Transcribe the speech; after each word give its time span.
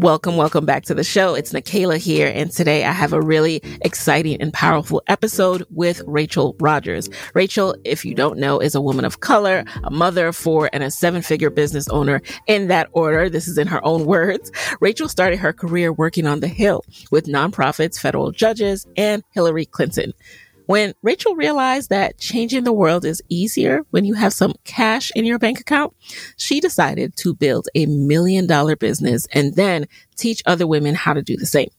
Welcome, 0.00 0.38
welcome 0.38 0.64
back 0.64 0.84
to 0.84 0.94
the 0.94 1.04
show. 1.04 1.34
It's 1.34 1.52
Nicaila 1.52 1.98
here, 1.98 2.32
and 2.34 2.50
today 2.50 2.86
I 2.86 2.90
have 2.90 3.12
a 3.12 3.20
really 3.20 3.60
exciting 3.82 4.40
and 4.40 4.50
powerful 4.50 5.02
episode 5.08 5.66
with 5.68 6.00
Rachel 6.06 6.56
Rodgers. 6.58 7.10
Rachel, 7.34 7.76
if 7.84 8.02
you 8.02 8.14
don't 8.14 8.38
know, 8.38 8.60
is 8.60 8.74
a 8.74 8.80
woman 8.80 9.04
of 9.04 9.20
color, 9.20 9.62
a 9.84 9.90
mother 9.90 10.28
of 10.28 10.36
four, 10.36 10.70
and 10.72 10.82
a 10.82 10.90
seven 10.90 11.20
figure 11.20 11.50
business 11.50 11.86
owner 11.88 12.22
in 12.46 12.68
that 12.68 12.88
order. 12.92 13.28
This 13.28 13.46
is 13.46 13.58
in 13.58 13.66
her 13.66 13.84
own 13.84 14.06
words. 14.06 14.50
Rachel 14.80 15.06
started 15.06 15.38
her 15.38 15.52
career 15.52 15.92
working 15.92 16.26
on 16.26 16.40
the 16.40 16.48
Hill 16.48 16.82
with 17.10 17.26
nonprofits, 17.26 18.00
federal 18.00 18.30
judges, 18.30 18.86
and 18.96 19.22
Hillary 19.32 19.66
Clinton. 19.66 20.14
When 20.70 20.94
Rachel 21.02 21.34
realized 21.34 21.90
that 21.90 22.18
changing 22.18 22.62
the 22.62 22.72
world 22.72 23.04
is 23.04 23.20
easier 23.28 23.80
when 23.90 24.04
you 24.04 24.14
have 24.14 24.32
some 24.32 24.54
cash 24.62 25.10
in 25.16 25.24
your 25.24 25.40
bank 25.40 25.58
account, 25.58 25.96
she 26.36 26.60
decided 26.60 27.16
to 27.16 27.34
build 27.34 27.66
a 27.74 27.86
million 27.86 28.46
dollar 28.46 28.76
business 28.76 29.26
and 29.32 29.56
then 29.56 29.88
teach 30.14 30.44
other 30.46 30.68
women 30.68 30.94
how 30.94 31.12
to 31.12 31.22
do 31.22 31.36
the 31.36 31.44
same. 31.44 31.70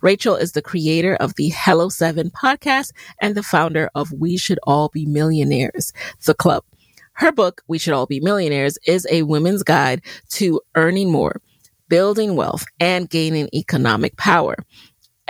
Rachel 0.00 0.36
is 0.36 0.52
the 0.52 0.62
creator 0.62 1.16
of 1.16 1.34
the 1.34 1.52
Hello 1.54 1.90
Seven 1.90 2.30
podcast 2.30 2.92
and 3.20 3.34
the 3.34 3.42
founder 3.42 3.90
of 3.94 4.10
We 4.10 4.38
Should 4.38 4.58
All 4.62 4.88
Be 4.88 5.04
Millionaires, 5.04 5.92
the 6.24 6.32
club. 6.32 6.64
Her 7.12 7.32
book, 7.32 7.60
We 7.68 7.76
Should 7.76 7.92
All 7.92 8.06
Be 8.06 8.20
Millionaires, 8.20 8.78
is 8.86 9.06
a 9.10 9.20
women's 9.20 9.62
guide 9.62 10.00
to 10.30 10.62
earning 10.74 11.12
more, 11.12 11.42
building 11.90 12.36
wealth, 12.36 12.64
and 12.80 13.10
gaining 13.10 13.50
economic 13.52 14.16
power 14.16 14.56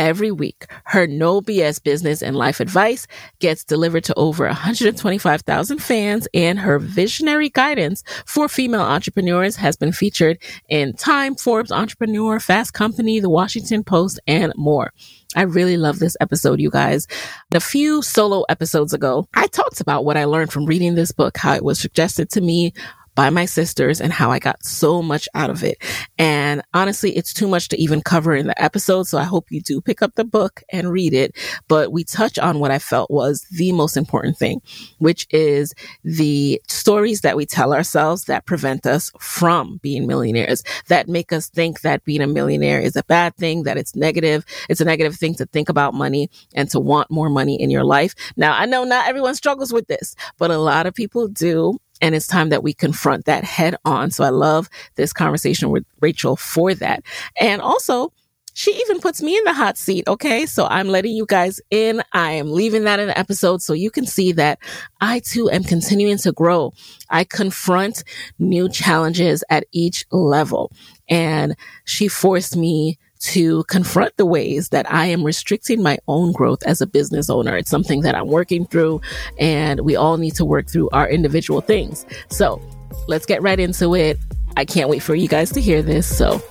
every 0.00 0.32
week. 0.32 0.66
Her 0.86 1.06
no 1.06 1.42
BS 1.42 1.80
business 1.80 2.22
and 2.22 2.34
life 2.34 2.58
advice 2.58 3.06
gets 3.38 3.64
delivered 3.64 4.02
to 4.04 4.14
over 4.14 4.46
125,000 4.46 5.78
fans 5.78 6.26
and 6.32 6.58
her 6.58 6.78
visionary 6.78 7.50
guidance 7.50 8.02
for 8.24 8.48
female 8.48 8.80
entrepreneurs 8.80 9.56
has 9.56 9.76
been 9.76 9.92
featured 9.92 10.38
in 10.70 10.94
Time, 10.94 11.34
Forbes 11.36 11.70
Entrepreneur, 11.70 12.40
Fast 12.40 12.72
Company, 12.72 13.20
The 13.20 13.28
Washington 13.28 13.84
Post, 13.84 14.18
and 14.26 14.54
more. 14.56 14.92
I 15.36 15.42
really 15.42 15.76
love 15.76 16.00
this 16.00 16.16
episode, 16.20 16.60
you 16.60 16.70
guys. 16.70 17.06
A 17.54 17.60
few 17.60 18.02
solo 18.02 18.42
episodes 18.48 18.92
ago, 18.92 19.28
I 19.34 19.46
talked 19.46 19.80
about 19.80 20.04
what 20.04 20.16
I 20.16 20.24
learned 20.24 20.50
from 20.50 20.64
reading 20.64 20.94
this 20.94 21.12
book, 21.12 21.36
how 21.36 21.54
it 21.54 21.62
was 21.62 21.78
suggested 21.78 22.30
to 22.30 22.40
me 22.40 22.72
by 23.20 23.28
my 23.28 23.44
sisters 23.44 24.00
and 24.00 24.14
how 24.14 24.30
I 24.30 24.38
got 24.38 24.64
so 24.64 25.02
much 25.02 25.28
out 25.34 25.50
of 25.50 25.62
it. 25.62 25.76
And 26.16 26.62
honestly, 26.72 27.14
it's 27.14 27.34
too 27.34 27.46
much 27.46 27.68
to 27.68 27.78
even 27.78 28.00
cover 28.00 28.34
in 28.34 28.46
the 28.46 28.62
episode. 28.62 29.08
So 29.08 29.18
I 29.18 29.24
hope 29.24 29.50
you 29.50 29.60
do 29.60 29.82
pick 29.82 30.00
up 30.00 30.14
the 30.14 30.24
book 30.24 30.62
and 30.72 30.90
read 30.90 31.12
it. 31.12 31.36
But 31.68 31.92
we 31.92 32.02
touch 32.02 32.38
on 32.38 32.60
what 32.60 32.70
I 32.70 32.78
felt 32.78 33.10
was 33.10 33.42
the 33.50 33.72
most 33.72 33.98
important 33.98 34.38
thing, 34.38 34.62
which 35.00 35.26
is 35.28 35.74
the 36.02 36.62
stories 36.66 37.20
that 37.20 37.36
we 37.36 37.44
tell 37.44 37.74
ourselves 37.74 38.24
that 38.24 38.46
prevent 38.46 38.86
us 38.86 39.12
from 39.20 39.80
being 39.82 40.06
millionaires, 40.06 40.64
that 40.88 41.06
make 41.06 41.30
us 41.30 41.50
think 41.50 41.82
that 41.82 42.02
being 42.04 42.22
a 42.22 42.26
millionaire 42.26 42.80
is 42.80 42.96
a 42.96 43.04
bad 43.04 43.36
thing, 43.36 43.64
that 43.64 43.76
it's 43.76 43.94
negative. 43.94 44.46
It's 44.70 44.80
a 44.80 44.86
negative 44.86 45.16
thing 45.16 45.34
to 45.34 45.44
think 45.44 45.68
about 45.68 45.92
money 45.92 46.30
and 46.54 46.70
to 46.70 46.80
want 46.80 47.10
more 47.10 47.28
money 47.28 47.60
in 47.60 47.68
your 47.68 47.84
life. 47.84 48.14
Now, 48.38 48.56
I 48.56 48.64
know 48.64 48.84
not 48.84 49.08
everyone 49.08 49.34
struggles 49.34 49.74
with 49.74 49.88
this, 49.88 50.16
but 50.38 50.50
a 50.50 50.56
lot 50.56 50.86
of 50.86 50.94
people 50.94 51.28
do. 51.28 51.78
And 52.00 52.14
it's 52.14 52.26
time 52.26 52.48
that 52.50 52.62
we 52.62 52.72
confront 52.72 53.24
that 53.26 53.44
head 53.44 53.76
on. 53.84 54.10
So 54.10 54.24
I 54.24 54.30
love 54.30 54.68
this 54.96 55.12
conversation 55.12 55.70
with 55.70 55.84
Rachel 56.00 56.36
for 56.36 56.74
that. 56.74 57.02
And 57.38 57.60
also, 57.60 58.12
she 58.54 58.72
even 58.72 59.00
puts 59.00 59.22
me 59.22 59.36
in 59.36 59.44
the 59.44 59.52
hot 59.52 59.78
seat. 59.78 60.06
Okay. 60.08 60.44
So 60.44 60.66
I'm 60.66 60.88
letting 60.88 61.14
you 61.14 61.24
guys 61.26 61.60
in. 61.70 62.02
I 62.12 62.32
am 62.32 62.52
leaving 62.52 62.84
that 62.84 63.00
in 63.00 63.06
the 63.06 63.18
episode 63.18 63.62
so 63.62 63.72
you 63.72 63.90
can 63.90 64.06
see 64.06 64.32
that 64.32 64.58
I 65.00 65.20
too 65.20 65.50
am 65.50 65.64
continuing 65.64 66.18
to 66.18 66.32
grow. 66.32 66.72
I 67.08 67.24
confront 67.24 68.04
new 68.38 68.68
challenges 68.68 69.44
at 69.50 69.64
each 69.72 70.04
level. 70.10 70.72
And 71.08 71.56
she 71.84 72.08
forced 72.08 72.56
me 72.56 72.98
to 73.20 73.64
confront 73.64 74.16
the 74.16 74.26
ways 74.26 74.70
that 74.70 74.90
I 74.90 75.06
am 75.06 75.22
restricting 75.22 75.82
my 75.82 75.98
own 76.08 76.32
growth 76.32 76.62
as 76.64 76.80
a 76.80 76.86
business 76.86 77.30
owner. 77.30 77.56
It's 77.56 77.70
something 77.70 78.00
that 78.02 78.14
I'm 78.14 78.28
working 78.28 78.66
through, 78.66 79.00
and 79.38 79.80
we 79.80 79.96
all 79.96 80.16
need 80.16 80.34
to 80.36 80.44
work 80.44 80.68
through 80.68 80.90
our 80.90 81.08
individual 81.08 81.60
things. 81.60 82.06
So 82.28 82.60
let's 83.08 83.26
get 83.26 83.42
right 83.42 83.60
into 83.60 83.94
it. 83.94 84.18
I 84.56 84.64
can't 84.64 84.88
wait 84.88 85.02
for 85.02 85.14
you 85.14 85.28
guys 85.28 85.52
to 85.52 85.60
hear 85.60 85.82
this. 85.82 86.06
So 86.06 86.42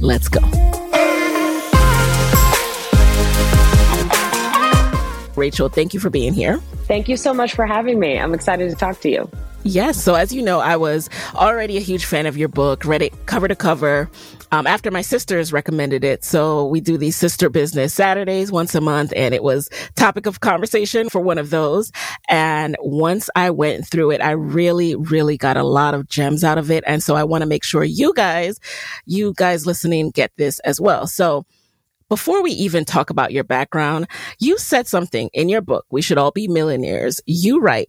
let's 0.00 0.28
go. 0.28 0.40
Rachel, 5.34 5.68
thank 5.68 5.94
you 5.94 6.00
for 6.00 6.10
being 6.10 6.34
here. 6.34 6.58
Thank 6.86 7.08
you 7.08 7.16
so 7.16 7.32
much 7.32 7.54
for 7.54 7.66
having 7.66 7.98
me. 7.98 8.18
I'm 8.18 8.34
excited 8.34 8.70
to 8.70 8.76
talk 8.76 9.00
to 9.00 9.10
you. 9.10 9.30
Yes. 9.64 10.02
So, 10.02 10.14
as 10.14 10.32
you 10.32 10.42
know, 10.42 10.58
I 10.58 10.76
was 10.76 11.08
already 11.34 11.76
a 11.76 11.80
huge 11.80 12.04
fan 12.04 12.26
of 12.26 12.36
your 12.36 12.48
book, 12.48 12.84
read 12.84 13.00
it 13.00 13.26
cover 13.26 13.46
to 13.46 13.54
cover 13.54 14.10
um, 14.50 14.66
after 14.66 14.90
my 14.90 15.02
sisters 15.02 15.52
recommended 15.52 16.02
it. 16.02 16.24
So, 16.24 16.66
we 16.66 16.80
do 16.80 16.98
these 16.98 17.14
sister 17.14 17.48
business 17.48 17.94
Saturdays 17.94 18.50
once 18.50 18.74
a 18.74 18.80
month, 18.80 19.12
and 19.14 19.32
it 19.32 19.44
was 19.44 19.68
topic 19.94 20.26
of 20.26 20.40
conversation 20.40 21.08
for 21.08 21.20
one 21.20 21.38
of 21.38 21.50
those. 21.50 21.92
And 22.28 22.76
once 22.80 23.30
I 23.36 23.50
went 23.50 23.86
through 23.86 24.10
it, 24.10 24.20
I 24.20 24.32
really, 24.32 24.96
really 24.96 25.36
got 25.36 25.56
a 25.56 25.62
lot 25.62 25.94
of 25.94 26.08
gems 26.08 26.42
out 26.42 26.58
of 26.58 26.68
it. 26.70 26.82
And 26.84 27.00
so, 27.00 27.14
I 27.14 27.22
want 27.22 27.42
to 27.42 27.48
make 27.48 27.62
sure 27.62 27.84
you 27.84 28.12
guys, 28.14 28.58
you 29.06 29.32
guys 29.36 29.64
listening, 29.64 30.10
get 30.10 30.32
this 30.36 30.58
as 30.60 30.80
well. 30.80 31.06
So, 31.06 31.46
before 32.08 32.42
we 32.42 32.50
even 32.50 32.84
talk 32.84 33.10
about 33.10 33.32
your 33.32 33.44
background, 33.44 34.06
you 34.38 34.58
said 34.58 34.86
something 34.86 35.30
in 35.32 35.48
your 35.48 35.62
book, 35.62 35.86
We 35.90 36.02
Should 36.02 36.18
All 36.18 36.30
Be 36.30 36.46
Millionaires. 36.46 37.22
You 37.24 37.60
write, 37.60 37.88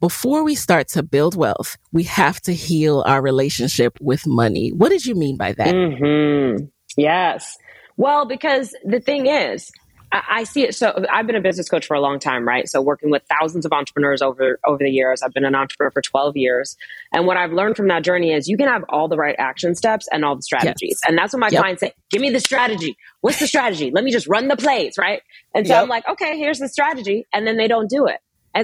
before 0.00 0.44
we 0.44 0.54
start 0.54 0.88
to 0.88 1.02
build 1.02 1.36
wealth, 1.36 1.76
we 1.92 2.04
have 2.04 2.40
to 2.42 2.52
heal 2.54 3.02
our 3.06 3.20
relationship 3.20 3.98
with 4.00 4.26
money. 4.26 4.70
What 4.70 4.90
did 4.90 5.04
you 5.04 5.14
mean 5.14 5.36
by 5.36 5.52
that? 5.52 5.74
Mm-hmm. 5.74 6.66
Yes. 6.96 7.56
Well, 7.96 8.26
because 8.26 8.74
the 8.84 9.00
thing 9.00 9.26
is, 9.26 9.70
I 10.10 10.44
see 10.44 10.62
it. 10.62 10.74
So 10.74 11.04
I've 11.12 11.26
been 11.26 11.36
a 11.36 11.40
business 11.40 11.68
coach 11.68 11.86
for 11.86 11.94
a 11.94 12.00
long 12.00 12.18
time, 12.18 12.48
right? 12.48 12.66
So 12.66 12.80
working 12.80 13.10
with 13.10 13.22
thousands 13.28 13.66
of 13.66 13.72
entrepreneurs 13.72 14.22
over 14.22 14.58
over 14.64 14.78
the 14.78 14.88
years. 14.88 15.22
I've 15.22 15.34
been 15.34 15.44
an 15.44 15.54
entrepreneur 15.54 15.90
for 15.90 16.00
12 16.00 16.36
years. 16.36 16.76
And 17.12 17.26
what 17.26 17.36
I've 17.36 17.52
learned 17.52 17.76
from 17.76 17.88
that 17.88 18.04
journey 18.04 18.32
is 18.32 18.48
you 18.48 18.56
can 18.56 18.68
have 18.68 18.84
all 18.88 19.08
the 19.08 19.18
right 19.18 19.36
action 19.38 19.74
steps 19.74 20.08
and 20.10 20.24
all 20.24 20.34
the 20.34 20.42
strategies. 20.42 21.00
Yes. 21.02 21.08
And 21.08 21.18
that's 21.18 21.34
what 21.34 21.40
my 21.40 21.48
yep. 21.50 21.60
clients 21.60 21.80
say, 21.80 21.92
give 22.10 22.22
me 22.22 22.30
the 22.30 22.40
strategy. 22.40 22.96
What's 23.20 23.38
the 23.38 23.46
strategy? 23.46 23.90
Let 23.90 24.02
me 24.02 24.10
just 24.10 24.26
run 24.28 24.48
the 24.48 24.56
plays, 24.56 24.96
right? 24.96 25.20
And 25.54 25.66
so 25.66 25.74
yep. 25.74 25.82
I'm 25.82 25.88
like, 25.88 26.08
okay, 26.08 26.38
here's 26.38 26.58
the 26.58 26.68
strategy. 26.68 27.26
And 27.32 27.46
then 27.46 27.58
they 27.58 27.68
don't 27.68 27.90
do 27.90 28.06
it. 28.06 28.20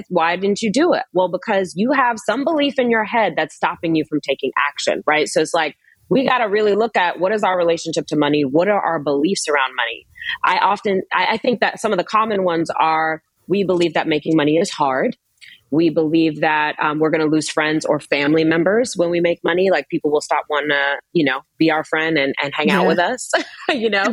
Why 0.09 0.35
didn't 0.35 0.61
you 0.61 0.71
do 0.71 0.93
it? 0.93 1.03
Well, 1.13 1.29
because 1.29 1.73
you 1.75 1.91
have 1.91 2.17
some 2.25 2.43
belief 2.43 2.77
in 2.77 2.89
your 2.89 3.03
head 3.03 3.33
that's 3.35 3.55
stopping 3.55 3.95
you 3.95 4.03
from 4.05 4.19
taking 4.21 4.51
action, 4.67 5.03
right? 5.05 5.27
So 5.27 5.41
it's 5.41 5.53
like, 5.53 5.75
we 6.09 6.25
got 6.25 6.39
to 6.39 6.45
really 6.45 6.75
look 6.75 6.95
at 6.95 7.19
what 7.19 7.31
is 7.31 7.43
our 7.43 7.57
relationship 7.57 8.05
to 8.07 8.15
money? 8.15 8.43
What 8.43 8.67
are 8.67 8.79
our 8.79 8.99
beliefs 8.99 9.47
around 9.47 9.75
money? 9.75 10.05
I 10.43 10.57
often, 10.59 11.01
I, 11.13 11.27
I 11.31 11.37
think 11.37 11.61
that 11.61 11.79
some 11.79 11.91
of 11.91 11.97
the 11.97 12.03
common 12.03 12.43
ones 12.43 12.69
are 12.69 13.23
we 13.47 13.63
believe 13.63 13.93
that 13.93 14.07
making 14.07 14.35
money 14.35 14.57
is 14.57 14.69
hard. 14.69 15.17
We 15.71 15.89
believe 15.89 16.41
that 16.41 16.75
um, 16.79 16.99
we're 16.99 17.09
going 17.09 17.27
to 17.27 17.27
lose 17.27 17.49
friends 17.49 17.85
or 17.85 17.99
family 17.99 18.43
members 18.43 18.93
when 18.95 19.09
we 19.09 19.19
make 19.19 19.43
money. 19.43 19.71
Like 19.71 19.89
people 19.89 20.11
will 20.11 20.21
stop 20.21 20.45
wanting 20.49 20.69
to, 20.69 20.97
you 21.11 21.25
know, 21.25 21.41
be 21.57 21.71
our 21.71 21.83
friend 21.83 22.17
and, 22.17 22.33
and 22.41 22.53
hang 22.55 22.67
yeah. 22.67 22.81
out 22.81 22.87
with 22.87 22.99
us. 22.99 23.31
you 23.69 23.89
know, 23.89 24.05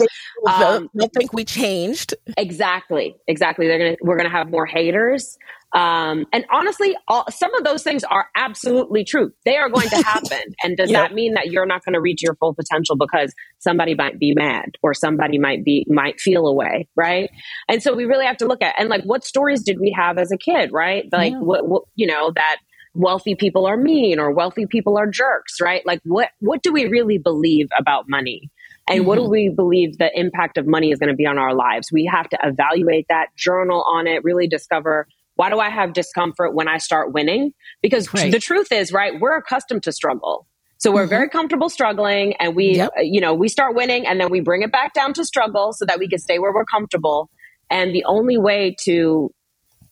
um, 0.50 0.88
they'll 0.94 1.08
think 1.08 1.32
we 1.32 1.44
changed. 1.44 2.14
Exactly, 2.36 3.14
exactly. 3.28 3.68
They're 3.68 3.78
gonna 3.78 3.96
we're 4.00 4.16
gonna 4.16 4.30
have 4.30 4.50
more 4.50 4.66
haters. 4.66 5.36
Um, 5.74 6.26
and 6.32 6.44
honestly, 6.50 6.94
all, 7.08 7.24
some 7.30 7.54
of 7.54 7.64
those 7.64 7.82
things 7.82 8.04
are 8.04 8.26
absolutely 8.36 9.04
true. 9.04 9.32
They 9.44 9.56
are 9.56 9.70
going 9.70 9.88
to 9.88 9.96
happen. 10.04 10.54
and 10.62 10.76
does 10.76 10.90
that 10.90 11.14
mean 11.14 11.34
that 11.34 11.50
you're 11.50 11.66
not 11.66 11.84
going 11.84 11.94
to 11.94 12.00
reach 12.00 12.22
your 12.22 12.34
full 12.34 12.54
potential 12.54 12.96
because 12.96 13.32
somebody 13.58 13.94
might 13.94 14.18
be 14.18 14.34
mad 14.34 14.76
or 14.82 14.92
somebody 14.92 15.38
might 15.38 15.64
be, 15.64 15.86
might 15.88 16.20
feel 16.20 16.46
away, 16.46 16.88
right? 16.94 17.30
And 17.68 17.82
so 17.82 17.94
we 17.94 18.04
really 18.04 18.26
have 18.26 18.36
to 18.38 18.46
look 18.46 18.62
at, 18.62 18.74
and 18.78 18.88
like, 18.88 19.04
what 19.04 19.24
stories 19.24 19.62
did 19.62 19.78
we 19.80 19.94
have 19.96 20.18
as 20.18 20.30
a 20.30 20.36
kid, 20.36 20.72
right? 20.72 21.06
Like, 21.10 21.32
yeah. 21.32 21.38
what, 21.38 21.66
what, 21.66 21.82
you 21.94 22.06
know, 22.06 22.32
that 22.34 22.56
wealthy 22.94 23.34
people 23.34 23.64
are 23.64 23.76
mean 23.78 24.18
or 24.18 24.30
wealthy 24.30 24.66
people 24.66 24.98
are 24.98 25.06
jerks, 25.06 25.60
right? 25.60 25.84
Like, 25.86 26.00
what, 26.04 26.28
what 26.40 26.62
do 26.62 26.72
we 26.72 26.86
really 26.86 27.16
believe 27.16 27.68
about 27.78 28.04
money? 28.08 28.50
And 28.88 29.00
mm-hmm. 29.00 29.08
what 29.08 29.14
do 29.14 29.22
mm-hmm. 29.22 29.30
we 29.30 29.48
believe 29.48 29.96
the 29.96 30.10
impact 30.18 30.58
of 30.58 30.66
money 30.66 30.90
is 30.90 30.98
going 30.98 31.08
to 31.08 31.16
be 31.16 31.26
on 31.26 31.38
our 31.38 31.54
lives? 31.54 31.90
We 31.90 32.10
have 32.12 32.28
to 32.30 32.38
evaluate 32.42 33.06
that, 33.08 33.28
journal 33.36 33.84
on 33.88 34.06
it, 34.06 34.24
really 34.24 34.48
discover 34.48 35.06
why 35.36 35.50
do 35.50 35.58
I 35.58 35.70
have 35.70 35.92
discomfort 35.92 36.54
when 36.54 36.68
I 36.68 36.78
start 36.78 37.12
winning? 37.12 37.52
Because 37.80 38.12
right. 38.12 38.30
the 38.30 38.38
truth 38.38 38.70
is, 38.70 38.92
right, 38.92 39.18
we're 39.18 39.36
accustomed 39.36 39.82
to 39.84 39.92
struggle. 39.92 40.46
So 40.78 40.90
we're 40.90 41.02
mm-hmm. 41.02 41.10
very 41.10 41.28
comfortable 41.28 41.68
struggling 41.68 42.34
and 42.40 42.56
we, 42.56 42.76
yep. 42.76 42.90
uh, 42.98 43.02
you 43.02 43.20
know, 43.20 43.34
we 43.34 43.48
start 43.48 43.76
winning 43.76 44.06
and 44.06 44.20
then 44.20 44.30
we 44.30 44.40
bring 44.40 44.62
it 44.62 44.72
back 44.72 44.92
down 44.92 45.12
to 45.14 45.24
struggle 45.24 45.72
so 45.72 45.84
that 45.86 45.98
we 45.98 46.08
can 46.08 46.18
stay 46.18 46.40
where 46.40 46.52
we're 46.52 46.64
comfortable. 46.64 47.30
And 47.70 47.94
the 47.94 48.04
only 48.04 48.36
way 48.36 48.74
to, 48.82 49.30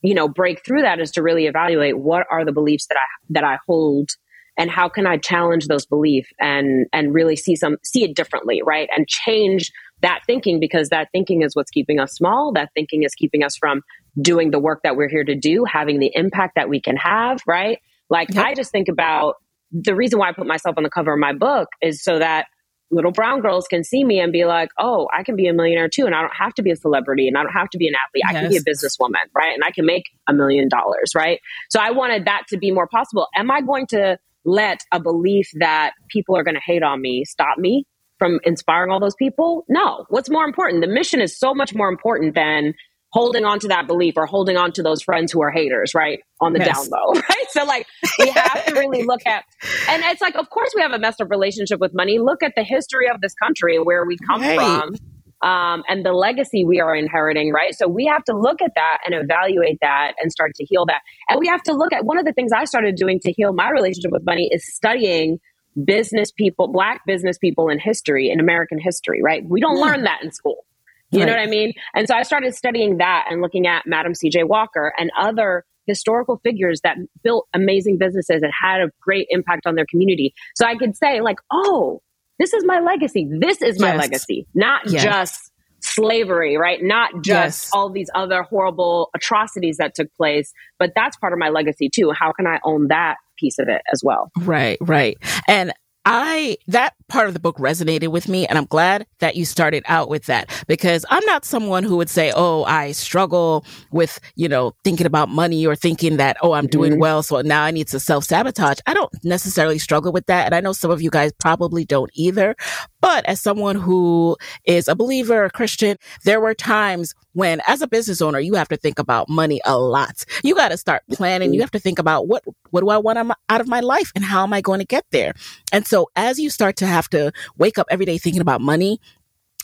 you 0.02 0.14
know, 0.14 0.28
break 0.28 0.64
through 0.64 0.82
that 0.82 0.98
is 0.98 1.12
to 1.12 1.22
really 1.22 1.46
evaluate 1.46 1.96
what 1.96 2.26
are 2.30 2.44
the 2.44 2.52
beliefs 2.52 2.86
that 2.88 2.98
I, 2.98 3.06
that 3.30 3.44
I 3.44 3.58
hold 3.68 4.10
and 4.58 4.68
how 4.68 4.88
can 4.88 5.06
I 5.06 5.16
challenge 5.16 5.68
those 5.68 5.86
beliefs 5.86 6.28
and, 6.40 6.86
and 6.92 7.14
really 7.14 7.36
see 7.36 7.54
some, 7.54 7.76
see 7.84 8.02
it 8.02 8.16
differently, 8.16 8.60
right? 8.60 8.88
And 8.94 9.06
change 9.06 9.70
that 10.02 10.20
thinking 10.26 10.58
because 10.58 10.88
that 10.88 11.08
thinking 11.12 11.42
is 11.42 11.54
what's 11.54 11.70
keeping 11.70 12.00
us 12.00 12.12
small. 12.14 12.52
That 12.52 12.70
thinking 12.74 13.04
is 13.04 13.14
keeping 13.14 13.44
us 13.44 13.56
from 13.56 13.82
doing 14.20 14.50
the 14.50 14.58
work 14.58 14.80
that 14.84 14.96
we're 14.96 15.08
here 15.08 15.24
to 15.24 15.34
do, 15.34 15.64
having 15.64 15.98
the 15.98 16.10
impact 16.14 16.54
that 16.56 16.68
we 16.68 16.80
can 16.80 16.96
have, 16.96 17.40
right? 17.46 17.78
Like 18.08 18.34
yep. 18.34 18.46
I 18.46 18.54
just 18.54 18.72
think 18.72 18.88
about 18.88 19.36
the 19.72 19.94
reason 19.94 20.18
why 20.18 20.28
I 20.28 20.32
put 20.32 20.46
myself 20.46 20.76
on 20.76 20.82
the 20.82 20.90
cover 20.90 21.12
of 21.12 21.18
my 21.18 21.32
book 21.32 21.68
is 21.80 22.02
so 22.02 22.18
that 22.18 22.46
little 22.90 23.12
brown 23.12 23.40
girls 23.40 23.68
can 23.68 23.84
see 23.84 24.02
me 24.02 24.18
and 24.18 24.32
be 24.32 24.44
like, 24.44 24.70
oh, 24.78 25.08
I 25.16 25.22
can 25.22 25.36
be 25.36 25.46
a 25.46 25.52
millionaire 25.52 25.88
too. 25.88 26.06
And 26.06 26.14
I 26.14 26.20
don't 26.22 26.34
have 26.34 26.52
to 26.54 26.62
be 26.62 26.72
a 26.72 26.76
celebrity 26.76 27.28
and 27.28 27.36
I 27.36 27.44
don't 27.44 27.52
have 27.52 27.70
to 27.70 27.78
be 27.78 27.86
an 27.86 27.94
athlete. 27.94 28.24
Yes. 28.26 28.36
I 28.36 28.40
can 28.40 28.50
be 28.50 28.56
a 28.56 28.60
businesswoman, 28.60 29.30
right? 29.34 29.54
And 29.54 29.62
I 29.64 29.70
can 29.70 29.86
make 29.86 30.04
a 30.28 30.32
million 30.32 30.68
dollars, 30.68 31.12
right? 31.14 31.40
So 31.70 31.78
I 31.80 31.92
wanted 31.92 32.24
that 32.24 32.42
to 32.48 32.58
be 32.58 32.72
more 32.72 32.88
possible. 32.88 33.28
Am 33.36 33.50
I 33.50 33.60
going 33.60 33.86
to 33.88 34.18
let 34.44 34.84
a 34.90 34.98
belief 34.98 35.50
that 35.58 35.92
people 36.08 36.36
are 36.36 36.42
going 36.42 36.56
to 36.56 36.62
hate 36.64 36.82
on 36.82 37.00
me 37.00 37.24
stop 37.24 37.58
me 37.58 37.86
from 38.18 38.40
inspiring 38.42 38.90
all 38.90 38.98
those 38.98 39.14
people? 39.14 39.64
No. 39.68 40.04
What's 40.08 40.28
more 40.28 40.44
important? 40.44 40.82
The 40.82 40.88
mission 40.88 41.20
is 41.20 41.38
so 41.38 41.54
much 41.54 41.74
more 41.74 41.88
important 41.88 42.34
than 42.34 42.74
holding 43.12 43.44
on 43.44 43.58
to 43.60 43.68
that 43.68 43.86
belief 43.86 44.14
or 44.16 44.26
holding 44.26 44.56
on 44.56 44.72
to 44.72 44.82
those 44.82 45.02
friends 45.02 45.32
who 45.32 45.42
are 45.42 45.50
haters, 45.50 45.94
right? 45.94 46.20
On 46.40 46.52
the 46.52 46.60
yes. 46.60 46.88
down 46.88 46.88
low, 46.90 47.20
right? 47.28 47.46
So 47.50 47.64
like 47.64 47.86
we 48.18 48.28
have 48.28 48.64
to 48.66 48.74
really 48.74 49.02
look 49.06 49.26
at, 49.26 49.44
and 49.88 50.02
it's 50.04 50.20
like, 50.20 50.36
of 50.36 50.48
course 50.50 50.70
we 50.74 50.82
have 50.82 50.92
a 50.92 50.98
messed 50.98 51.20
up 51.20 51.30
relationship 51.30 51.80
with 51.80 51.92
money. 51.94 52.18
Look 52.18 52.42
at 52.42 52.52
the 52.56 52.62
history 52.62 53.08
of 53.08 53.20
this 53.20 53.34
country 53.34 53.76
and 53.76 53.84
where 53.84 54.04
we 54.04 54.16
come 54.26 54.40
right. 54.40 54.56
from. 54.56 54.94
Um, 55.42 55.84
and 55.88 56.04
the 56.04 56.12
legacy 56.12 56.66
we 56.66 56.80
are 56.80 56.94
inheriting, 56.94 57.50
right? 57.50 57.74
So 57.74 57.88
we 57.88 58.04
have 58.04 58.22
to 58.24 58.36
look 58.36 58.60
at 58.60 58.72
that 58.74 58.98
and 59.06 59.14
evaluate 59.14 59.78
that 59.80 60.12
and 60.20 60.30
start 60.30 60.52
to 60.56 60.66
heal 60.66 60.84
that. 60.86 61.00
And 61.30 61.40
we 61.40 61.46
have 61.48 61.62
to 61.62 61.72
look 61.72 61.94
at 61.94 62.04
one 62.04 62.18
of 62.18 62.26
the 62.26 62.32
things 62.34 62.52
I 62.52 62.64
started 62.64 62.94
doing 62.94 63.20
to 63.20 63.32
heal 63.32 63.54
my 63.54 63.70
relationship 63.70 64.12
with 64.12 64.22
money 64.22 64.50
is 64.52 64.62
studying 64.70 65.38
business 65.82 66.30
people, 66.30 66.68
black 66.68 67.00
business 67.06 67.38
people 67.38 67.70
in 67.70 67.78
history, 67.78 68.30
in 68.30 68.38
American 68.38 68.78
history, 68.78 69.22
right? 69.22 69.42
We 69.42 69.62
don't 69.62 69.78
yeah. 69.78 69.84
learn 69.84 70.02
that 70.02 70.22
in 70.22 70.30
school. 70.30 70.66
You 71.10 71.20
right. 71.20 71.26
know 71.26 71.32
what 71.32 71.40
I 71.40 71.46
mean? 71.46 71.72
And 71.94 72.06
so 72.06 72.14
I 72.14 72.22
started 72.22 72.54
studying 72.54 72.98
that 72.98 73.26
and 73.30 73.40
looking 73.40 73.66
at 73.66 73.82
Madam 73.86 74.14
C.J. 74.14 74.44
Walker 74.44 74.92
and 74.98 75.10
other 75.18 75.64
historical 75.86 76.40
figures 76.44 76.80
that 76.82 76.96
built 77.22 77.48
amazing 77.52 77.98
businesses 77.98 78.42
and 78.42 78.52
had 78.62 78.80
a 78.80 78.90
great 79.00 79.26
impact 79.30 79.66
on 79.66 79.74
their 79.74 79.86
community. 79.86 80.32
So 80.54 80.66
I 80.66 80.76
could 80.76 80.96
say, 80.96 81.20
like, 81.20 81.38
oh, 81.50 82.00
this 82.38 82.54
is 82.54 82.64
my 82.64 82.80
legacy. 82.80 83.28
This 83.30 83.60
is 83.60 83.80
my 83.80 83.94
yes. 83.94 83.98
legacy, 83.98 84.46
not 84.54 84.90
yes. 84.90 85.02
just 85.02 85.52
slavery, 85.82 86.56
right? 86.56 86.78
Not 86.82 87.10
just 87.22 87.64
yes. 87.64 87.70
all 87.72 87.90
these 87.90 88.08
other 88.14 88.42
horrible 88.42 89.10
atrocities 89.14 89.78
that 89.78 89.94
took 89.94 90.14
place, 90.14 90.52
but 90.78 90.92
that's 90.94 91.16
part 91.16 91.32
of 91.32 91.38
my 91.38 91.48
legacy 91.48 91.90
too. 91.92 92.12
How 92.12 92.32
can 92.32 92.46
I 92.46 92.60
own 92.64 92.88
that 92.88 93.16
piece 93.38 93.58
of 93.58 93.68
it 93.68 93.82
as 93.92 94.02
well? 94.04 94.30
Right, 94.38 94.78
right. 94.80 95.16
And 95.48 95.72
I, 96.06 96.56
that 96.66 96.94
part 97.08 97.28
of 97.28 97.34
the 97.34 97.40
book 97.40 97.56
resonated 97.58 98.08
with 98.08 98.28
me. 98.28 98.46
And 98.46 98.56
I'm 98.56 98.64
glad 98.64 99.06
that 99.18 99.36
you 99.36 99.44
started 99.44 99.82
out 99.86 100.08
with 100.08 100.24
that 100.26 100.50
because 100.66 101.04
I'm 101.10 101.24
not 101.26 101.44
someone 101.44 101.84
who 101.84 101.96
would 101.98 102.08
say, 102.08 102.32
Oh, 102.34 102.64
I 102.64 102.92
struggle 102.92 103.64
with, 103.90 104.18
you 104.34 104.48
know, 104.48 104.72
thinking 104.82 105.06
about 105.06 105.28
money 105.28 105.66
or 105.66 105.76
thinking 105.76 106.16
that, 106.16 106.38
Oh, 106.40 106.52
I'm 106.52 106.66
doing 106.66 106.92
mm-hmm. 106.92 107.00
well. 107.00 107.22
So 107.22 107.42
now 107.42 107.64
I 107.64 107.70
need 107.70 107.88
to 107.88 108.00
self 108.00 108.24
sabotage. 108.24 108.78
I 108.86 108.94
don't 108.94 109.12
necessarily 109.24 109.78
struggle 109.78 110.12
with 110.12 110.26
that. 110.26 110.46
And 110.46 110.54
I 110.54 110.60
know 110.60 110.72
some 110.72 110.90
of 110.90 111.02
you 111.02 111.10
guys 111.10 111.32
probably 111.38 111.84
don't 111.84 112.10
either. 112.14 112.56
But 113.00 113.26
as 113.26 113.40
someone 113.40 113.76
who 113.76 114.36
is 114.64 114.88
a 114.88 114.94
believer, 114.94 115.44
a 115.44 115.50
Christian, 115.50 115.96
there 116.24 116.40
were 116.40 116.54
times 116.54 117.14
when 117.32 117.60
as 117.66 117.82
a 117.82 117.86
business 117.86 118.20
owner, 118.20 118.40
you 118.40 118.54
have 118.54 118.68
to 118.68 118.76
think 118.76 118.98
about 118.98 119.28
money 119.28 119.60
a 119.64 119.78
lot. 119.78 120.24
You 120.42 120.54
got 120.54 120.70
to 120.70 120.76
start 120.76 121.02
planning. 121.12 121.54
You 121.54 121.60
have 121.60 121.70
to 121.72 121.78
think 121.78 121.98
about 121.98 122.28
what, 122.28 122.44
what 122.70 122.80
do 122.80 122.88
I 122.88 122.98
want 122.98 123.32
out 123.48 123.60
of 123.60 123.68
my 123.68 123.80
life 123.80 124.12
and 124.14 124.24
how 124.24 124.42
am 124.42 124.52
I 124.52 124.60
going 124.60 124.80
to 124.80 124.86
get 124.86 125.04
there? 125.10 125.34
And 125.72 125.86
so 125.86 126.10
as 126.16 126.38
you 126.38 126.50
start 126.50 126.76
to 126.76 126.86
have 126.86 127.08
to 127.10 127.32
wake 127.56 127.78
up 127.78 127.86
every 127.90 128.06
day 128.06 128.18
thinking 128.18 128.42
about 128.42 128.60
money, 128.60 129.00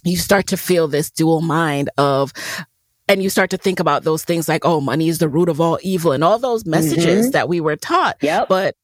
you 0.04 0.16
start 0.16 0.46
to 0.48 0.56
feel 0.56 0.86
this 0.86 1.10
dual 1.10 1.40
mind 1.40 1.90
of, 1.98 2.32
and 3.08 3.22
you 3.22 3.30
start 3.30 3.50
to 3.50 3.56
think 3.56 3.80
about 3.80 4.04
those 4.04 4.24
things 4.24 4.48
like, 4.48 4.64
oh, 4.64 4.80
money 4.80 5.08
is 5.08 5.18
the 5.18 5.28
root 5.28 5.48
of 5.48 5.60
all 5.60 5.78
evil 5.82 6.12
and 6.12 6.22
all 6.22 6.38
those 6.38 6.66
messages 6.66 7.26
mm-hmm. 7.26 7.30
that 7.32 7.48
we 7.48 7.60
were 7.60 7.76
taught. 7.76 8.16
Yep. 8.20 8.48
But 8.48 8.76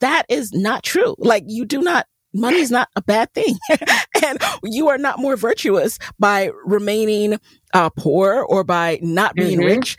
that 0.00 0.24
is 0.28 0.52
not 0.52 0.82
true. 0.82 1.14
Like 1.18 1.44
you 1.46 1.64
do 1.64 1.80
not 1.80 2.06
money 2.36 2.58
is 2.58 2.70
not 2.70 2.88
a 2.96 3.02
bad 3.02 3.32
thing. 3.34 3.58
and 4.24 4.38
you 4.62 4.88
are 4.88 4.98
not 4.98 5.18
more 5.18 5.36
virtuous 5.36 5.98
by 6.18 6.50
remaining 6.64 7.38
uh, 7.74 7.90
poor 7.90 8.42
or 8.48 8.64
by 8.64 8.98
not 9.02 9.34
being 9.34 9.58
mm-hmm. 9.58 9.78
rich, 9.78 9.96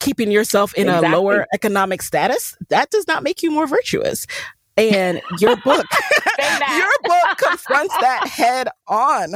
keeping 0.00 0.30
yourself 0.30 0.74
in 0.74 0.88
exactly. 0.88 1.08
a 1.08 1.12
lower 1.12 1.46
economic 1.52 2.02
status. 2.02 2.56
That 2.70 2.90
does 2.90 3.06
not 3.06 3.22
make 3.22 3.42
you 3.42 3.50
more 3.50 3.66
virtuous. 3.66 4.26
And 4.76 5.20
your 5.38 5.56
book, 5.56 5.86
your 6.76 6.92
book 7.02 7.38
confronts 7.38 7.94
that 8.00 8.26
head 8.26 8.68
on. 8.86 9.34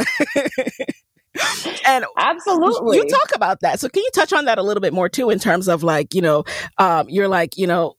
and 1.86 2.06
absolutely 2.16 2.96
you 2.96 3.04
talk 3.04 3.30
about 3.34 3.60
that 3.60 3.78
so 3.78 3.90
can 3.90 4.02
you 4.02 4.10
touch 4.14 4.32
on 4.32 4.46
that 4.46 4.56
a 4.56 4.62
little 4.62 4.80
bit 4.80 4.94
more 4.94 5.06
too 5.06 5.28
in 5.28 5.38
terms 5.38 5.68
of 5.68 5.82
like 5.82 6.14
you 6.14 6.22
know 6.22 6.44
um, 6.78 7.06
you're 7.10 7.28
like 7.28 7.58
you 7.58 7.66
know 7.66 7.94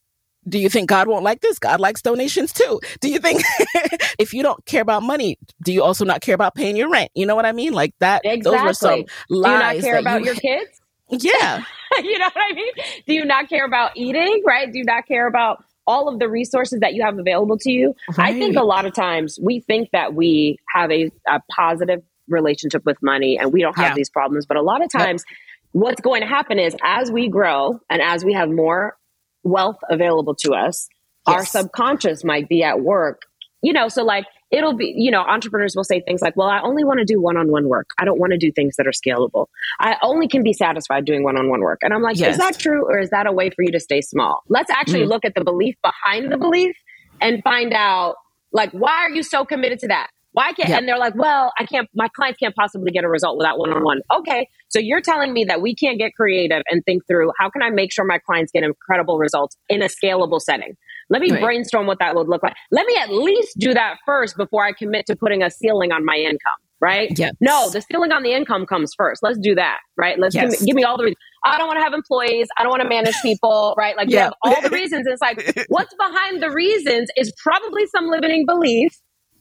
do 0.47 0.59
you 0.59 0.69
think 0.69 0.89
God 0.89 1.07
won't 1.07 1.23
like 1.23 1.41
this? 1.41 1.59
God 1.59 1.79
likes 1.79 2.01
donations 2.01 2.53
too. 2.53 2.79
Do 3.01 3.09
you 3.09 3.19
think 3.19 3.41
if 4.19 4.33
you 4.33 4.43
don't 4.43 4.63
care 4.65 4.81
about 4.81 5.03
money, 5.03 5.37
do 5.63 5.73
you 5.73 5.83
also 5.83 6.05
not 6.05 6.21
care 6.21 6.35
about 6.35 6.55
paying 6.55 6.75
your 6.75 6.89
rent? 6.89 7.11
You 7.15 7.25
know 7.25 7.35
what 7.35 7.45
I 7.45 7.51
mean? 7.51 7.73
Like 7.73 7.93
that. 7.99 8.21
Exactly. 8.23 8.51
Those 8.51 8.61
were 8.63 8.73
some 8.73 9.05
lies. 9.29 9.81
Do 9.81 9.87
you 9.87 9.91
not 9.91 9.91
care 9.91 9.99
about 9.99 10.19
you, 10.21 10.25
your 10.25 10.35
kids? 10.35 10.81
Yeah. 11.09 11.63
you 12.03 12.19
know 12.19 12.29
what 12.33 12.43
I 12.51 12.53
mean? 12.53 12.73
Do 13.07 13.13
you 13.13 13.25
not 13.25 13.49
care 13.49 13.65
about 13.65 13.91
eating? 13.95 14.43
Right? 14.45 14.71
Do 14.71 14.77
you 14.77 14.85
not 14.85 15.07
care 15.07 15.27
about 15.27 15.63
all 15.85 16.09
of 16.09 16.19
the 16.19 16.27
resources 16.27 16.81
that 16.81 16.93
you 16.93 17.03
have 17.03 17.17
available 17.17 17.57
to 17.59 17.71
you? 17.71 17.95
Right. 18.17 18.35
I 18.35 18.39
think 18.39 18.57
a 18.57 18.63
lot 18.63 18.85
of 18.85 18.93
times 18.93 19.39
we 19.41 19.61
think 19.61 19.89
that 19.91 20.13
we 20.13 20.57
have 20.73 20.91
a, 20.91 21.11
a 21.27 21.41
positive 21.49 22.03
relationship 22.27 22.85
with 22.85 22.97
money 23.01 23.39
and 23.39 23.53
we 23.53 23.61
don't 23.61 23.75
have 23.77 23.91
yeah. 23.91 23.95
these 23.95 24.09
problems, 24.09 24.45
but 24.45 24.57
a 24.57 24.61
lot 24.61 24.83
of 24.83 24.91
times. 24.91 25.23
Yep. 25.29 25.37
What's 25.73 26.01
going 26.01 26.21
to 26.21 26.27
happen 26.27 26.59
is 26.59 26.75
as 26.81 27.11
we 27.11 27.27
grow 27.27 27.79
and 27.89 28.01
as 28.01 28.23
we 28.25 28.33
have 28.33 28.49
more 28.49 28.97
wealth 29.43 29.77
available 29.89 30.35
to 30.35 30.53
us, 30.53 30.87
yes. 31.27 31.35
our 31.35 31.45
subconscious 31.45 32.23
might 32.23 32.47
be 32.49 32.63
at 32.63 32.81
work. 32.81 33.21
You 33.61 33.73
know, 33.73 33.87
so 33.87 34.03
like 34.03 34.25
it'll 34.51 34.75
be, 34.75 34.93
you 34.95 35.11
know, 35.11 35.21
entrepreneurs 35.21 35.75
will 35.75 35.83
say 35.83 35.99
things 36.01 36.21
like, 36.21 36.37
well, 36.37 36.47
I 36.47 36.61
only 36.61 36.83
want 36.83 36.99
to 36.99 37.05
do 37.05 37.19
one 37.19 37.37
on 37.37 37.51
one 37.51 37.67
work. 37.67 37.89
I 37.97 38.05
don't 38.05 38.19
want 38.19 38.31
to 38.31 38.37
do 38.37 38.51
things 38.51 38.75
that 38.77 38.87
are 38.87 38.91
scalable. 38.91 39.47
I 39.79 39.97
only 40.01 40.27
can 40.27 40.43
be 40.43 40.53
satisfied 40.53 41.05
doing 41.05 41.23
one 41.23 41.37
on 41.37 41.49
one 41.49 41.61
work. 41.61 41.79
And 41.81 41.93
I'm 41.93 42.01
like, 42.01 42.17
yes. 42.17 42.33
is 42.33 42.37
that 42.37 42.57
true? 42.57 42.85
Or 42.85 42.99
is 42.99 43.09
that 43.09 43.27
a 43.27 43.31
way 43.31 43.49
for 43.49 43.63
you 43.63 43.71
to 43.71 43.79
stay 43.79 44.01
small? 44.01 44.43
Let's 44.47 44.69
actually 44.69 45.03
mm. 45.03 45.09
look 45.09 45.25
at 45.25 45.33
the 45.35 45.43
belief 45.43 45.75
behind 45.81 46.31
the 46.31 46.37
belief 46.37 46.75
and 47.19 47.43
find 47.43 47.73
out, 47.73 48.15
like, 48.53 48.71
why 48.71 48.93
are 48.99 49.09
you 49.09 49.23
so 49.23 49.43
committed 49.43 49.79
to 49.79 49.87
that? 49.89 50.07
Why 50.33 50.53
can't, 50.53 50.69
yep. 50.69 50.79
and 50.79 50.87
they're 50.87 50.99
like, 50.99 51.15
well, 51.15 51.51
I 51.57 51.65
can't, 51.65 51.87
my 51.95 52.09
clients 52.15 52.37
can't 52.37 52.55
possibly 52.55 52.91
get 52.91 53.03
a 53.03 53.09
result 53.09 53.37
without 53.37 53.57
one 53.57 53.71
on 53.71 53.83
one. 53.83 54.01
Okay. 54.19 54.47
So 54.69 54.79
you're 54.79 55.01
telling 55.01 55.33
me 55.33 55.45
that 55.45 55.61
we 55.61 55.73
can't 55.73 55.97
get 55.97 56.13
creative 56.15 56.61
and 56.69 56.83
think 56.85 57.07
through 57.07 57.31
how 57.39 57.49
can 57.49 57.63
I 57.63 57.69
make 57.69 57.91
sure 57.91 58.05
my 58.05 58.19
clients 58.19 58.51
get 58.51 58.63
incredible 58.63 59.17
results 59.17 59.57
in 59.69 59.81
a 59.81 59.87
scalable 59.87 60.39
setting? 60.39 60.75
Let 61.09 61.21
me 61.21 61.31
right. 61.31 61.41
brainstorm 61.41 61.87
what 61.87 61.99
that 61.99 62.15
would 62.15 62.27
look 62.27 62.43
like. 62.43 62.53
Let 62.71 62.85
me 62.85 62.95
at 62.97 63.09
least 63.11 63.57
do 63.57 63.73
that 63.73 63.97
first 64.05 64.37
before 64.37 64.65
I 64.65 64.73
commit 64.73 65.05
to 65.07 65.15
putting 65.15 65.41
a 65.41 65.49
ceiling 65.49 65.91
on 65.91 66.05
my 66.05 66.17
income. 66.17 66.37
Right? 66.79 67.11
Yes. 67.17 67.33
No, 67.41 67.71
the 67.71 67.81
ceiling 67.81 68.11
on 68.11 68.21
the 68.21 68.33
income 68.33 68.67
comes 68.67 68.93
first. 68.95 69.23
Let's 69.23 69.39
do 69.39 69.55
that. 69.55 69.79
Right? 69.95 70.19
Let's 70.19 70.35
yes. 70.35 70.43
give, 70.43 70.61
me, 70.61 70.65
give, 70.67 70.75
me, 70.75 70.83
all 70.83 70.95
the 70.95 71.05
reasons. 71.05 71.17
I 71.43 71.57
don't 71.57 71.65
want 71.65 71.79
to 71.79 71.83
have 71.83 71.93
employees. 71.93 72.47
I 72.55 72.61
don't 72.61 72.69
want 72.69 72.83
to 72.83 72.87
manage 72.87 73.15
people. 73.23 73.73
Right? 73.75 73.97
Like, 73.97 74.11
yeah. 74.11 74.29
all 74.43 74.61
the 74.61 74.69
reasons. 74.69 75.07
It's 75.07 75.19
like, 75.19 75.65
what's 75.69 75.95
behind 75.95 76.43
the 76.43 76.51
reasons 76.51 77.09
is 77.17 77.33
probably 77.41 77.87
some 77.87 78.09
limiting 78.09 78.45
belief 78.45 78.91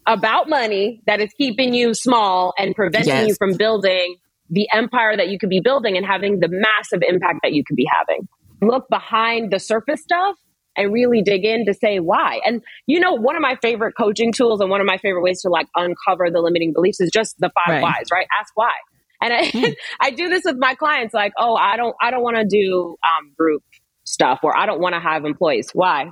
about 0.06 0.48
money 0.48 1.02
that 1.06 1.20
is 1.20 1.32
keeping 1.36 1.74
you 1.74 1.94
small 1.94 2.54
and 2.58 2.74
preventing 2.74 3.08
yes. 3.08 3.28
you 3.28 3.34
from 3.34 3.56
building 3.56 4.16
the 4.50 4.68
empire 4.72 5.16
that 5.16 5.28
you 5.28 5.38
could 5.38 5.50
be 5.50 5.60
building 5.60 5.96
and 5.96 6.06
having 6.06 6.40
the 6.40 6.48
massive 6.48 7.02
impact 7.06 7.40
that 7.42 7.52
you 7.52 7.64
could 7.64 7.76
be 7.76 7.86
having. 7.92 8.28
Look 8.62 8.88
behind 8.88 9.52
the 9.52 9.58
surface 9.58 10.02
stuff 10.02 10.36
and 10.76 10.92
really 10.92 11.22
dig 11.22 11.44
in 11.44 11.66
to 11.66 11.74
say 11.74 11.98
why. 11.98 12.40
And 12.44 12.62
you 12.86 13.00
know, 13.00 13.14
one 13.14 13.34
of 13.34 13.42
my 13.42 13.56
favorite 13.60 13.94
coaching 13.96 14.32
tools 14.32 14.60
and 14.60 14.70
one 14.70 14.80
of 14.80 14.86
my 14.86 14.98
favorite 14.98 15.22
ways 15.22 15.42
to 15.42 15.48
like 15.48 15.66
uncover 15.74 16.30
the 16.30 16.40
limiting 16.40 16.72
beliefs 16.72 17.00
is 17.00 17.10
just 17.12 17.36
the 17.38 17.50
five 17.54 17.74
right. 17.74 17.82
whys, 17.82 18.06
right? 18.12 18.26
Ask 18.38 18.52
why. 18.54 18.72
And 19.20 19.32
I, 19.32 19.48
hmm. 19.48 19.72
I 20.00 20.10
do 20.10 20.28
this 20.28 20.42
with 20.44 20.56
my 20.58 20.74
clients 20.74 21.14
like, 21.14 21.32
oh, 21.38 21.56
I 21.56 21.76
don't, 21.76 21.96
I 22.00 22.10
don't 22.10 22.22
want 22.22 22.36
to 22.36 22.44
do 22.44 22.96
um, 23.02 23.32
group 23.36 23.62
stuff 24.04 24.40
or 24.42 24.56
I 24.56 24.66
don't 24.66 24.80
want 24.80 24.94
to 24.94 25.00
have 25.00 25.24
employees. 25.24 25.70
Why? 25.72 26.10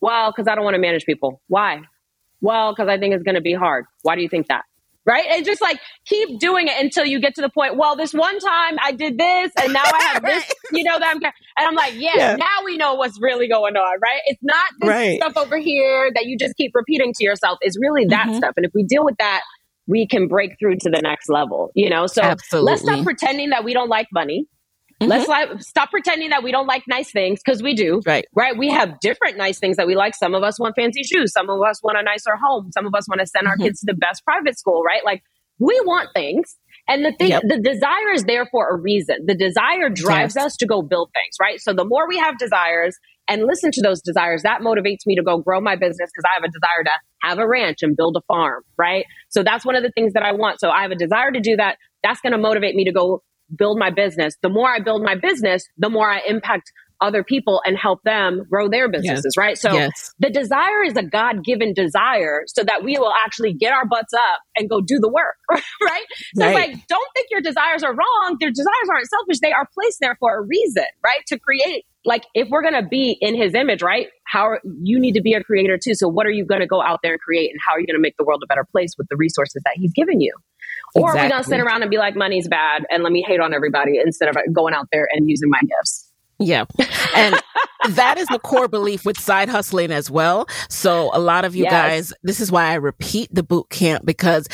Well, 0.00 0.32
because 0.32 0.48
I 0.48 0.54
don't 0.54 0.64
want 0.64 0.74
to 0.74 0.80
manage 0.80 1.04
people. 1.04 1.40
Why? 1.46 1.82
Well, 2.40 2.72
because 2.72 2.88
I 2.88 2.98
think 2.98 3.14
it's 3.14 3.22
going 3.22 3.34
to 3.34 3.40
be 3.40 3.54
hard. 3.54 3.84
Why 4.02 4.16
do 4.16 4.22
you 4.22 4.28
think 4.28 4.48
that? 4.48 4.62
right? 5.06 5.26
And 5.30 5.44
just 5.44 5.60
like 5.60 5.80
keep 6.06 6.38
doing 6.38 6.68
it 6.68 6.74
until 6.78 7.04
you 7.04 7.20
get 7.20 7.34
to 7.36 7.40
the 7.40 7.48
point. 7.48 7.76
Well, 7.76 7.96
this 7.96 8.12
one 8.12 8.38
time 8.38 8.76
I 8.82 8.92
did 8.92 9.18
this, 9.18 9.52
and 9.60 9.72
now 9.72 9.82
I 9.84 10.02
have 10.12 10.22
this. 10.24 10.44
You 10.72 10.84
know 10.84 10.98
that 10.98 11.08
I'm, 11.16 11.22
and 11.22 11.32
I'm 11.56 11.74
like, 11.74 11.94
yeah, 11.96 12.10
yeah, 12.14 12.36
Now 12.36 12.64
we 12.64 12.76
know 12.76 12.94
what's 12.94 13.20
really 13.20 13.48
going 13.48 13.76
on, 13.76 13.98
right? 14.00 14.20
It's 14.26 14.42
not 14.42 14.70
this 14.80 14.88
right. 14.88 15.20
stuff 15.20 15.36
over 15.36 15.58
here 15.58 16.10
that 16.14 16.26
you 16.26 16.38
just 16.38 16.56
keep 16.56 16.72
repeating 16.74 17.12
to 17.14 17.24
yourself. 17.24 17.58
It's 17.60 17.78
really 17.80 18.06
that 18.06 18.28
mm-hmm. 18.28 18.36
stuff, 18.36 18.52
and 18.56 18.66
if 18.66 18.72
we 18.74 18.84
deal 18.84 19.04
with 19.04 19.16
that, 19.18 19.42
we 19.86 20.06
can 20.06 20.28
break 20.28 20.52
through 20.58 20.76
to 20.76 20.90
the 20.90 21.00
next 21.02 21.28
level. 21.28 21.70
You 21.74 21.90
know, 21.90 22.06
so 22.06 22.22
Absolutely. 22.22 22.70
let's 22.70 22.82
stop 22.82 23.04
pretending 23.04 23.50
that 23.50 23.64
we 23.64 23.74
don't 23.74 23.88
like 23.88 24.08
money. 24.12 24.46
Mm-hmm. 25.00 25.10
Let's 25.10 25.28
like, 25.28 25.62
stop 25.62 25.90
pretending 25.90 26.30
that 26.30 26.42
we 26.42 26.52
don't 26.52 26.66
like 26.66 26.84
nice 26.86 27.10
things 27.10 27.40
because 27.44 27.62
we 27.62 27.74
do. 27.74 28.02
Right. 28.04 28.26
Right. 28.34 28.56
We 28.56 28.68
have 28.68 29.00
different 29.00 29.38
nice 29.38 29.58
things 29.58 29.76
that 29.78 29.86
we 29.86 29.94
like. 29.94 30.14
Some 30.14 30.34
of 30.34 30.42
us 30.42 30.60
want 30.60 30.76
fancy 30.76 31.02
shoes. 31.02 31.32
Some 31.32 31.48
of 31.48 31.60
us 31.62 31.82
want 31.82 31.96
a 31.98 32.02
nicer 32.02 32.36
home. 32.36 32.70
Some 32.72 32.86
of 32.86 32.94
us 32.94 33.08
want 33.08 33.20
to 33.20 33.26
send 33.26 33.46
our 33.46 33.54
mm-hmm. 33.54 33.64
kids 33.64 33.80
to 33.80 33.86
the 33.86 33.94
best 33.94 34.24
private 34.24 34.58
school. 34.58 34.82
Right. 34.82 35.04
Like 35.04 35.22
we 35.58 35.80
want 35.84 36.10
things. 36.14 36.56
And 36.88 37.04
the 37.04 37.12
thing, 37.12 37.28
yep. 37.28 37.42
the 37.46 37.60
desire 37.60 38.12
is 38.12 38.24
there 38.24 38.46
for 38.50 38.68
a 38.68 38.76
reason. 38.76 39.26
The 39.26 39.34
desire 39.34 39.90
drives 39.90 40.34
yes. 40.36 40.46
us 40.46 40.56
to 40.56 40.66
go 40.66 40.82
build 40.82 41.10
things, 41.14 41.36
right? 41.40 41.60
So 41.60 41.72
the 41.72 41.84
more 41.84 42.08
we 42.08 42.18
have 42.18 42.36
desires 42.36 42.96
and 43.28 43.44
listen 43.44 43.70
to 43.72 43.82
those 43.82 44.00
desires, 44.00 44.42
that 44.42 44.60
motivates 44.60 45.06
me 45.06 45.14
to 45.14 45.22
go 45.22 45.38
grow 45.38 45.60
my 45.60 45.76
business 45.76 46.10
because 46.12 46.24
I 46.24 46.34
have 46.34 46.42
a 46.42 46.48
desire 46.48 46.84
to 46.84 46.90
have 47.22 47.38
a 47.38 47.46
ranch 47.46 47.78
and 47.82 47.96
build 47.96 48.16
a 48.16 48.22
farm, 48.26 48.64
right? 48.76 49.04
So 49.28 49.44
that's 49.44 49.64
one 49.64 49.76
of 49.76 49.84
the 49.84 49.92
things 49.94 50.14
that 50.14 50.24
I 50.24 50.32
want. 50.32 50.58
So 50.58 50.70
I 50.70 50.82
have 50.82 50.90
a 50.90 50.96
desire 50.96 51.30
to 51.30 51.40
do 51.40 51.56
that. 51.56 51.76
That's 52.02 52.20
going 52.20 52.32
to 52.32 52.38
motivate 52.38 52.74
me 52.74 52.84
to 52.86 52.92
go 52.92 53.22
build 53.56 53.78
my 53.78 53.90
business. 53.90 54.36
The 54.42 54.48
more 54.48 54.68
I 54.68 54.80
build 54.80 55.02
my 55.02 55.14
business, 55.14 55.68
the 55.76 55.90
more 55.90 56.10
I 56.10 56.20
impact 56.26 56.72
other 57.00 57.24
people 57.24 57.62
and 57.64 57.76
help 57.76 58.02
them 58.02 58.44
grow 58.50 58.68
their 58.68 58.88
businesses, 58.88 59.34
right? 59.36 59.56
So 59.56 59.72
yes. 59.72 60.14
the 60.18 60.30
desire 60.30 60.82
is 60.84 60.96
a 60.96 61.02
God 61.02 61.44
given 61.44 61.72
desire 61.72 62.42
so 62.46 62.62
that 62.62 62.84
we 62.84 62.98
will 62.98 63.12
actually 63.24 63.54
get 63.54 63.72
our 63.72 63.86
butts 63.86 64.12
up 64.12 64.40
and 64.56 64.68
go 64.68 64.80
do 64.80 64.98
the 64.98 65.08
work, 65.08 65.36
right? 65.82 66.04
So 66.34 66.44
right. 66.44 66.54
like, 66.54 66.86
don't 66.88 67.08
think 67.14 67.28
your 67.30 67.40
desires 67.40 67.82
are 67.82 67.94
wrong. 67.94 68.36
Their 68.38 68.50
desires 68.50 68.88
aren't 68.90 69.08
selfish. 69.08 69.40
They 69.40 69.52
are 69.52 69.66
placed 69.72 69.98
there 70.00 70.16
for 70.20 70.38
a 70.38 70.42
reason, 70.42 70.84
right? 71.02 71.24
To 71.28 71.38
create. 71.38 71.86
Like, 72.04 72.24
if 72.34 72.48
we're 72.48 72.62
going 72.62 72.82
to 72.82 72.88
be 72.88 73.16
in 73.20 73.34
his 73.34 73.54
image, 73.54 73.82
right? 73.82 74.08
How 74.24 74.44
are, 74.44 74.60
you 74.82 74.98
need 74.98 75.12
to 75.12 75.22
be 75.22 75.34
a 75.34 75.42
creator 75.42 75.78
too. 75.82 75.94
So 75.94 76.08
what 76.08 76.26
are 76.26 76.30
you 76.30 76.46
going 76.46 76.60
to 76.60 76.66
go 76.66 76.82
out 76.82 77.00
there 77.02 77.12
and 77.12 77.20
create? 77.20 77.50
And 77.50 77.60
how 77.66 77.74
are 77.74 77.80
you 77.80 77.86
going 77.86 77.96
to 77.96 78.00
make 78.00 78.16
the 78.18 78.24
world 78.24 78.42
a 78.42 78.46
better 78.46 78.66
place 78.70 78.94
with 78.96 79.08
the 79.08 79.16
resources 79.16 79.62
that 79.64 79.74
he's 79.76 79.92
given 79.92 80.20
you? 80.20 80.34
Or 80.94 81.10
are 81.10 81.22
we 81.22 81.28
going 81.28 81.42
to 81.42 81.48
sit 81.48 81.60
around 81.60 81.82
and 81.82 81.90
be 81.90 81.98
like, 81.98 82.16
money's 82.16 82.48
bad 82.48 82.84
and 82.90 83.02
let 83.02 83.12
me 83.12 83.24
hate 83.26 83.40
on 83.40 83.54
everybody 83.54 83.98
instead 83.98 84.28
of 84.28 84.36
going 84.52 84.74
out 84.74 84.86
there 84.92 85.08
and 85.12 85.28
using 85.28 85.48
my 85.50 85.60
gifts? 85.60 86.10
Yeah. 86.40 86.64
And 87.14 87.40
that 87.90 88.16
is 88.18 88.26
the 88.28 88.38
core 88.38 88.66
belief 88.66 89.04
with 89.04 89.18
side 89.20 89.48
hustling 89.50 89.90
as 89.90 90.10
well. 90.10 90.46
So 90.68 91.10
a 91.12 91.20
lot 91.20 91.44
of 91.44 91.54
you 91.54 91.64
yes. 91.64 91.72
guys, 91.72 92.12
this 92.22 92.40
is 92.40 92.50
why 92.50 92.70
I 92.70 92.74
repeat 92.74 93.28
the 93.32 93.42
boot 93.42 93.68
camp 93.68 94.06
because 94.06 94.48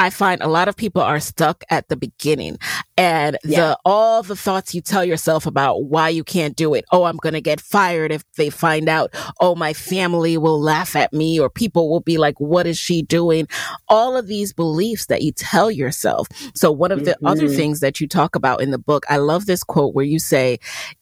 I 0.00 0.08
find 0.08 0.40
a 0.40 0.48
lot 0.48 0.66
of 0.66 0.76
people 0.76 1.02
are 1.02 1.20
stuck 1.20 1.62
at 1.68 1.88
the 1.88 1.96
beginning 1.96 2.56
and 2.96 3.36
yeah. 3.44 3.60
the, 3.60 3.78
all 3.84 4.22
the 4.22 4.34
thoughts 4.34 4.74
you 4.74 4.80
tell 4.80 5.04
yourself 5.04 5.44
about 5.44 5.84
why 5.84 6.08
you 6.08 6.24
can't 6.24 6.56
do 6.56 6.72
it. 6.72 6.86
Oh, 6.90 7.04
I'm 7.04 7.18
going 7.18 7.34
to 7.34 7.42
get 7.42 7.60
fired 7.60 8.10
if 8.10 8.24
they 8.32 8.48
find 8.48 8.88
out. 8.88 9.10
Oh, 9.40 9.54
my 9.54 9.74
family 9.74 10.38
will 10.38 10.58
laugh 10.58 10.96
at 10.96 11.12
me 11.12 11.38
or 11.38 11.50
people 11.50 11.90
will 11.90 12.00
be 12.00 12.16
like, 12.16 12.40
what 12.40 12.66
is 12.66 12.78
she 12.78 13.02
doing? 13.02 13.46
All 13.88 14.16
of 14.16 14.26
these 14.26 14.54
beliefs 14.54 15.04
that 15.06 15.20
you 15.20 15.32
tell 15.32 15.70
yourself. 15.70 16.28
So 16.54 16.72
one 16.72 16.92
of 16.92 17.04
the 17.04 17.10
mm-hmm. 17.12 17.26
other 17.26 17.48
things 17.48 17.80
that 17.80 18.00
you 18.00 18.08
talk 18.08 18.34
about 18.34 18.62
in 18.62 18.70
the 18.70 18.78
book, 18.78 19.04
I 19.10 19.18
love 19.18 19.44
this 19.44 19.62
quote 19.62 19.94
where 19.94 20.06
you 20.06 20.18
say, 20.18 20.60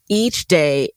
each 0.08 0.48
day 0.48 0.88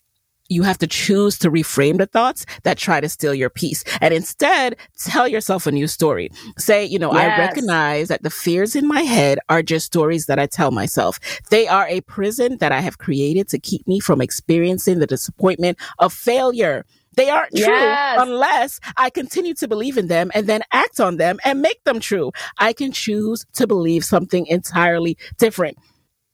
you 0.52 0.64
have 0.64 0.78
to 0.80 0.88
choose 0.88 1.40
to 1.40 1.50
reframe 1.50 1.98
the 1.98 2.06
thoughts 2.06 2.46
that 2.64 2.78
try 2.78 3.00
to 3.00 3.10
steal 3.10 3.34
your 3.34 3.50
peace 3.50 3.84
and 4.02 4.14
instead 4.14 4.76
tell 4.98 5.28
yourself 5.28 5.66
a 5.66 5.72
new 5.72 5.88
story. 5.88 6.30
Say, 6.58 6.86
you 6.86 7.00
know, 7.00 7.14
yes. 7.14 7.22
I 7.22 7.42
recognize 7.42 8.08
that 8.10 8.24
the 8.24 8.30
fears 8.30 8.76
in 8.76 8.88
my 8.88 9.02
head 9.02 9.40
are 9.50 9.64
just 9.64 9.86
stories 9.86 10.26
that 10.26 10.40
I 10.40 10.48
tell 10.48 10.72
myself. 10.72 11.20
They 11.50 11.68
are 11.68 11.88
a 11.88 12.02
prison 12.02 12.58
that 12.58 12.72
I 12.72 12.82
have 12.82 12.98
created 12.98 13.48
to 13.50 13.60
keep 13.60 13.88
me 13.88 14.00
from 14.00 14.22
experiencing 14.22 15.00
the 15.00 15.08
disappointment 15.08 15.78
of 16.00 16.12
failure. 16.14 16.86
They 17.16 17.30
aren't 17.30 17.56
true 17.56 17.66
yes. 17.66 18.20
unless 18.22 18.80
I 18.96 19.10
continue 19.10 19.54
to 19.56 19.68
believe 19.68 19.98
in 19.98 20.08
them 20.08 20.32
and 20.34 20.48
then 20.48 20.62
act 20.72 21.00
on 21.00 21.18
them 21.18 21.40
and 21.44 21.62
make 21.62 21.84
them 21.84 22.00
true. 22.00 22.32
I 22.58 22.74
can 22.74 22.92
choose 22.92 23.46
to 23.54 23.68
believe 23.68 24.06
something 24.06 24.46
entirely 24.48 25.18
different. 25.38 25.78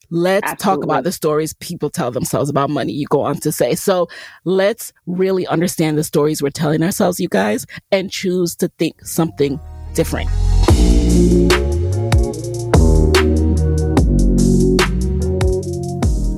Let's 0.10 0.52
Absolutely. 0.52 0.82
talk 0.82 0.84
about 0.86 1.04
the 1.04 1.12
stories 1.12 1.54
people 1.54 1.90
tell 1.90 2.12
themselves 2.12 2.50
about 2.50 2.70
money, 2.70 2.94
you 2.94 3.08
go 3.08 3.22
on 3.22 3.38
to 3.42 3.52
say. 3.52 3.76
So 3.76 4.08
let's 4.46 4.94
really 5.06 5.46
understand 5.48 5.98
the 5.98 6.04
stories 6.04 6.42
we're 6.42 6.50
telling 6.50 6.82
ourselves, 6.82 7.20
you 7.20 7.28
guys, 7.28 7.66
and 7.92 8.10
choose 8.10 8.56
to 8.58 8.70
think 8.78 9.06
something 9.06 9.60
different. 9.94 10.30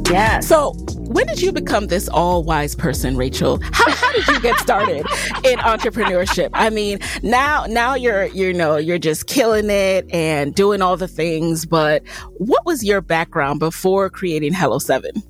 Yeah. 0.10 0.40
So 0.40 0.74
when 1.10 1.26
did 1.26 1.42
you 1.42 1.52
become 1.52 1.88
this 1.88 2.08
all 2.08 2.44
wise 2.44 2.76
person, 2.76 3.18
Rachel? 3.18 3.60
How, 3.74 3.90
how 3.90 4.12
did 4.12 4.28
you 4.28 4.40
get 4.42 4.60
started 4.60 5.00
in 5.44 5.58
entrepreneurship? 5.60 6.52
I 6.54 6.70
mean, 6.70 7.00
now 7.24 7.66
now 7.68 7.96
you're 7.96 8.26
you 8.26 8.54
know 8.54 8.78
you're 8.78 9.00
just 9.00 9.26
killing 9.26 9.72
it 9.72 10.08
and 10.14 10.54
doing 10.54 10.84
all 10.84 10.98
the 10.98 11.08
things. 11.08 11.66
But 11.66 12.08
what 12.38 12.64
was 12.64 12.84
your 12.84 13.02
background 13.02 13.60
before 13.60 14.12
creating 14.12 14.54
Hello 14.54 14.78
Seven? 14.78 15.24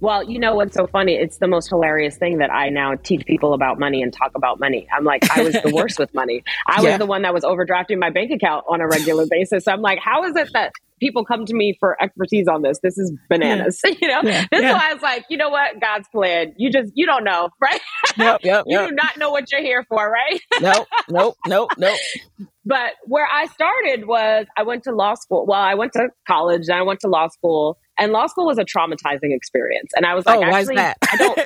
Well, 0.00 0.22
you 0.22 0.38
know 0.38 0.54
what's 0.54 0.74
so 0.74 0.86
funny? 0.86 1.14
It's 1.14 1.38
the 1.38 1.48
most 1.48 1.68
hilarious 1.68 2.16
thing 2.16 2.38
that 2.38 2.50
I 2.50 2.70
now 2.70 2.94
teach 2.94 3.26
people 3.26 3.52
about 3.52 3.78
money 3.78 4.00
and 4.00 4.12
talk 4.12 4.30
about 4.34 4.60
money. 4.60 4.86
I'm 4.96 5.04
like, 5.04 5.28
I 5.36 5.42
was 5.42 5.54
the 5.54 5.72
worst 5.74 5.98
with 5.98 6.14
money. 6.14 6.42
I 6.66 6.80
yeah. 6.80 6.90
was 6.90 6.98
the 6.98 7.06
one 7.06 7.22
that 7.22 7.34
was 7.34 7.44
overdrafting 7.44 7.98
my 7.98 8.08
bank 8.08 8.30
account 8.30 8.64
on 8.68 8.80
a 8.80 8.86
regular 8.86 9.26
basis. 9.26 9.64
So 9.64 9.72
I'm 9.72 9.82
like, 9.82 9.98
how 9.98 10.24
is 10.24 10.36
it 10.36 10.52
that 10.52 10.72
people 10.98 11.24
come 11.24 11.44
to 11.46 11.54
me 11.54 11.76
for 11.78 12.00
expertise 12.02 12.46
on 12.48 12.62
this. 12.62 12.78
This 12.82 12.98
is 12.98 13.12
bananas. 13.28 13.80
Yeah. 13.84 13.94
you 14.00 14.08
know, 14.08 14.20
yeah. 14.22 14.46
this 14.50 14.62
yeah. 14.62 14.70
is 14.70 14.74
why 14.74 14.90
I 14.90 14.94
was 14.94 15.02
like, 15.02 15.24
you 15.28 15.36
know 15.36 15.48
what, 15.48 15.80
God's 15.80 16.08
plan. 16.08 16.54
You 16.56 16.70
just 16.70 16.92
you 16.94 17.06
don't 17.06 17.24
know, 17.24 17.50
right? 17.60 17.80
Yep, 18.16 18.40
yep, 18.42 18.64
you 18.66 18.78
yep. 18.78 18.88
do 18.88 18.94
not 18.94 19.18
know 19.18 19.30
what 19.30 19.50
you're 19.50 19.62
here 19.62 19.84
for, 19.88 20.10
right? 20.10 20.40
nope, 20.60 20.86
nope, 21.08 21.36
nope, 21.46 21.70
nope. 21.78 21.98
But 22.64 22.92
where 23.06 23.26
I 23.26 23.46
started 23.46 24.06
was 24.06 24.46
I 24.56 24.62
went 24.62 24.84
to 24.84 24.92
law 24.92 25.14
school. 25.14 25.46
Well, 25.46 25.60
I 25.60 25.74
went 25.74 25.92
to 25.94 26.08
college, 26.26 26.68
and 26.68 26.78
I 26.78 26.82
went 26.82 27.00
to 27.00 27.08
law 27.08 27.28
school, 27.28 27.78
and 27.98 28.12
law 28.12 28.26
school 28.26 28.46
was 28.46 28.58
a 28.58 28.64
traumatizing 28.64 29.34
experience. 29.34 29.90
And 29.96 30.04
I 30.04 30.14
was 30.14 30.26
like, 30.26 30.38
oh, 30.38 30.44
actually, 30.44 30.78
I 30.78 30.94
don't 31.16 31.38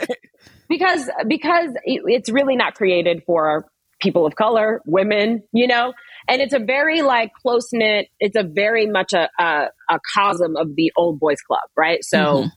because 0.69 1.09
because 1.29 1.71
it's 1.85 2.31
really 2.31 2.57
not 2.57 2.75
created 2.75 3.23
for 3.27 3.67
people 4.01 4.27
of 4.27 4.35
color, 4.35 4.83
women, 4.85 5.43
you 5.53 5.67
know 5.67 5.93
and 6.29 6.41
it's 6.41 6.55
a 6.55 6.59
very 6.59 7.03
like 7.03 7.33
close 7.35 7.69
knit. 7.73 8.09
It's 8.21 8.37
a 8.37 8.43
very 8.43 8.87
much 8.87 9.13
a, 9.13 9.29
a, 9.39 9.69
a 9.89 10.01
cosm 10.17 10.57
of 10.57 10.75
the 10.77 10.93
old 10.97 11.19
boys 11.19 11.41
club, 11.41 11.69
right? 11.77 12.05
So. 12.05 12.19
Mm-hmm. 12.19 12.49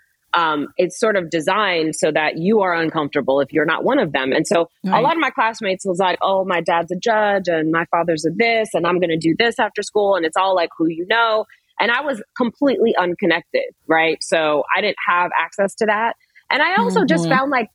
um, 0.41 0.67
it's 0.75 0.99
sort 0.99 1.15
of 1.15 1.29
designed 1.29 1.95
so 1.95 2.11
that 2.11 2.37
you 2.37 2.59
are 2.59 2.73
uncomfortable 2.73 3.39
if 3.39 3.53
you're 3.53 3.65
not 3.65 3.85
one 3.85 3.99
of 3.99 4.11
them. 4.11 4.33
And 4.33 4.45
so 4.45 4.67
right. 4.83 4.99
a 4.99 5.01
lot 5.01 5.13
of 5.13 5.19
my 5.19 5.29
classmates 5.29 5.85
was 5.85 5.97
like, 5.97 6.19
oh, 6.21 6.43
my 6.43 6.59
dad's 6.59 6.91
a 6.91 6.97
judge 6.97 7.47
and 7.47 7.71
my 7.71 7.85
father's 7.85 8.25
a 8.25 8.31
this, 8.35 8.73
and 8.73 8.85
I'm 8.85 8.99
going 8.99 9.11
to 9.11 9.17
do 9.17 9.33
this 9.39 9.59
after 9.59 9.81
school. 9.81 10.15
And 10.15 10.25
it's 10.25 10.35
all 10.35 10.53
like 10.53 10.71
who 10.77 10.87
you 10.89 11.05
know. 11.07 11.45
And 11.79 11.89
I 11.89 12.01
was 12.01 12.21
completely 12.35 12.93
unconnected, 12.97 13.73
right? 13.87 14.21
So 14.21 14.63
I 14.75 14.81
didn't 14.81 14.97
have 15.07 15.31
access 15.39 15.75
to 15.75 15.85
that. 15.85 16.15
And 16.49 16.61
I 16.61 16.75
also 16.75 16.99
mm-hmm. 16.99 17.07
just 17.07 17.27
found 17.27 17.49
like 17.49 17.69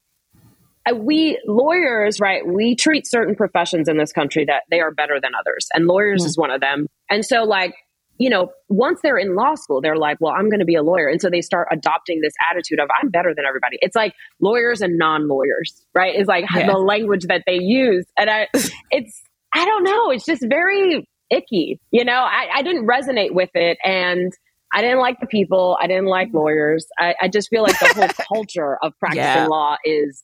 we 0.94 1.40
lawyers, 1.46 2.20
right? 2.20 2.46
We 2.46 2.74
treat 2.74 3.06
certain 3.06 3.34
professions 3.34 3.88
in 3.88 3.98
this 3.98 4.12
country 4.12 4.44
that 4.46 4.62
they 4.70 4.80
are 4.80 4.90
better 4.90 5.20
than 5.20 5.32
others, 5.38 5.68
and 5.74 5.86
lawyers 5.86 6.22
mm-hmm. 6.22 6.28
is 6.28 6.38
one 6.38 6.50
of 6.50 6.60
them. 6.60 6.86
And 7.08 7.24
so, 7.24 7.44
like, 7.44 7.74
you 8.20 8.28
know, 8.28 8.52
once 8.68 9.00
they're 9.02 9.16
in 9.16 9.34
law 9.34 9.54
school, 9.54 9.80
they're 9.80 9.96
like, 9.96 10.18
well, 10.20 10.34
I'm 10.34 10.50
going 10.50 10.60
to 10.60 10.66
be 10.66 10.74
a 10.74 10.82
lawyer. 10.82 11.08
And 11.08 11.22
so 11.22 11.30
they 11.30 11.40
start 11.40 11.68
adopting 11.72 12.20
this 12.20 12.34
attitude 12.50 12.78
of, 12.78 12.90
I'm 13.02 13.08
better 13.08 13.32
than 13.34 13.46
everybody. 13.48 13.78
It's 13.80 13.96
like 13.96 14.12
lawyers 14.42 14.82
and 14.82 14.98
non 14.98 15.26
lawyers, 15.26 15.86
right? 15.94 16.14
Is 16.14 16.26
like 16.26 16.44
yeah. 16.54 16.66
the 16.66 16.76
language 16.76 17.24
that 17.28 17.44
they 17.46 17.58
use. 17.58 18.04
And 18.18 18.28
I, 18.28 18.48
it's, 18.90 19.22
I 19.54 19.64
don't 19.64 19.84
know. 19.84 20.10
It's 20.10 20.26
just 20.26 20.44
very 20.46 21.08
icky. 21.30 21.80
You 21.92 22.04
know, 22.04 22.12
I, 22.12 22.48
I 22.56 22.62
didn't 22.62 22.86
resonate 22.86 23.32
with 23.32 23.48
it. 23.54 23.78
And 23.82 24.30
I 24.70 24.82
didn't 24.82 25.00
like 25.00 25.18
the 25.20 25.26
people. 25.26 25.78
I 25.80 25.86
didn't 25.86 26.06
like 26.06 26.28
lawyers. 26.34 26.86
I, 26.98 27.14
I 27.22 27.28
just 27.28 27.48
feel 27.48 27.62
like 27.62 27.78
the 27.78 27.86
whole 27.96 28.26
culture 28.34 28.76
of 28.82 28.92
practicing 28.98 29.24
yeah. 29.24 29.46
law 29.46 29.76
is, 29.82 30.22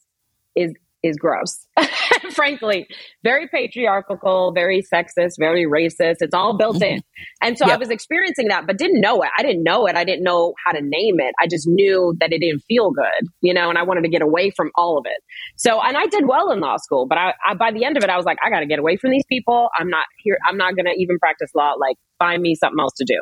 is 0.57 0.73
is 1.03 1.17
gross. 1.17 1.67
Frankly, 2.33 2.87
very 3.23 3.49
patriarchal, 3.49 4.53
very 4.55 4.83
sexist, 4.93 5.35
very 5.39 5.65
racist. 5.65 6.17
It's 6.21 6.35
all 6.35 6.57
built 6.57 6.83
in. 6.83 6.99
Mm-hmm. 6.99 7.47
And 7.47 7.59
so 7.59 7.67
yep. 7.67 7.77
I 7.77 7.79
was 7.79 7.91
experiencing 7.91 8.49
that, 8.49 8.67
but 8.67 8.79
didn't 8.79 9.01
know 9.01 9.23
it. 9.23 9.31
I 9.39 9.43
didn't 9.43 9.63
know 9.63 9.87
it. 9.87 9.97
I 9.97 10.05
didn't 10.05 10.25
know 10.25 10.55
how 10.65 10.73
to 10.73 10.81
name 10.83 11.21
it. 11.21 11.35
I 11.41 11.47
just 11.47 11.67
knew 11.67 12.15
that 12.21 12.33
it 12.33 12.41
didn't 12.41 12.63
feel 12.67 12.91
good, 12.91 13.29
you 13.41 13.55
know, 13.55 13.69
and 13.69 13.79
I 13.79 13.83
wanted 13.85 14.03
to 14.03 14.09
get 14.09 14.23
away 14.23 14.51
from 14.51 14.71
all 14.75 14.99
of 14.99 15.05
it. 15.07 15.23
So, 15.57 15.81
and 15.81 15.97
I 15.97 16.07
did 16.07 16.27
well 16.27 16.51
in 16.51 16.61
law 16.61 16.77
school, 16.79 17.07
but 17.07 17.19
I, 17.19 17.35
I 17.47 17.55
by 17.55 17.71
the 17.73 17.85
end 17.85 17.97
of 17.97 18.03
it, 18.03 18.11
I 18.11 18.17
was 18.17 18.27
like, 18.27 18.39
I 18.45 18.51
got 18.51 18.61
to 18.61 18.67
get 18.67 18.79
away 18.79 18.97
from 18.97 19.11
these 19.11 19.25
people. 19.29 19.69
I'm 19.79 19.89
not 19.89 20.07
here. 20.23 20.39
I'm 20.47 20.57
not 20.57 20.75
going 20.75 20.87
to 20.87 20.95
even 20.99 21.19
practice 21.19 21.51
law. 21.55 21.75
Like, 21.79 21.97
find 22.19 22.43
me 22.43 22.55
something 22.55 22.81
else 22.81 22.95
to 22.99 23.05
do. 23.05 23.21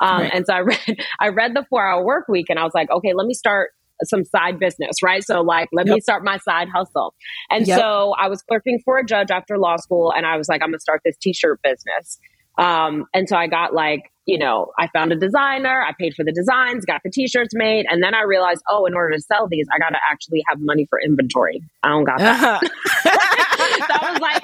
Um, 0.00 0.22
right. 0.22 0.30
And 0.34 0.46
so 0.46 0.54
I 0.54 0.60
read, 0.60 0.80
I 1.20 1.28
read 1.28 1.54
the 1.54 1.64
four 1.68 1.86
hour 1.86 2.04
work 2.04 2.28
week 2.28 2.46
and 2.48 2.58
I 2.58 2.64
was 2.64 2.74
like, 2.74 2.90
okay, 2.90 3.12
let 3.14 3.26
me 3.26 3.34
start 3.34 3.70
some 4.04 4.24
side 4.24 4.58
business, 4.58 5.02
right? 5.02 5.24
So 5.24 5.42
like, 5.42 5.68
let 5.72 5.86
yep. 5.86 5.94
me 5.94 6.00
start 6.00 6.24
my 6.24 6.38
side 6.38 6.68
hustle. 6.74 7.14
And 7.50 7.66
yep. 7.66 7.78
so 7.78 8.14
I 8.20 8.28
was 8.28 8.42
clerking 8.42 8.80
for 8.84 8.98
a 8.98 9.04
judge 9.04 9.30
after 9.30 9.58
law 9.58 9.76
school 9.76 10.12
and 10.12 10.26
I 10.26 10.36
was 10.36 10.48
like, 10.48 10.62
I'm 10.62 10.68
going 10.68 10.78
to 10.78 10.80
start 10.80 11.02
this 11.04 11.16
t-shirt 11.20 11.60
business. 11.62 12.18
Um, 12.58 13.04
and 13.12 13.28
so 13.28 13.36
I 13.36 13.46
got 13.48 13.74
like, 13.74 14.10
you 14.24 14.38
know, 14.38 14.72
I 14.78 14.88
found 14.88 15.12
a 15.12 15.16
designer, 15.16 15.82
I 15.82 15.92
paid 15.98 16.14
for 16.14 16.24
the 16.24 16.32
designs, 16.32 16.84
got 16.84 17.02
the 17.04 17.10
t-shirts 17.10 17.54
made. 17.54 17.86
And 17.88 18.02
then 18.02 18.14
I 18.14 18.22
realized, 18.22 18.62
oh, 18.68 18.86
in 18.86 18.94
order 18.94 19.14
to 19.14 19.20
sell 19.20 19.46
these, 19.48 19.66
I 19.74 19.78
got 19.78 19.90
to 19.90 19.98
actually 20.10 20.42
have 20.48 20.58
money 20.60 20.86
for 20.88 21.00
inventory. 21.00 21.60
I 21.82 21.90
don't 21.90 22.04
got 22.04 22.18
that. 22.18 22.60
so 23.02 24.06
I 24.06 24.12
was 24.12 24.20
like, 24.20 24.42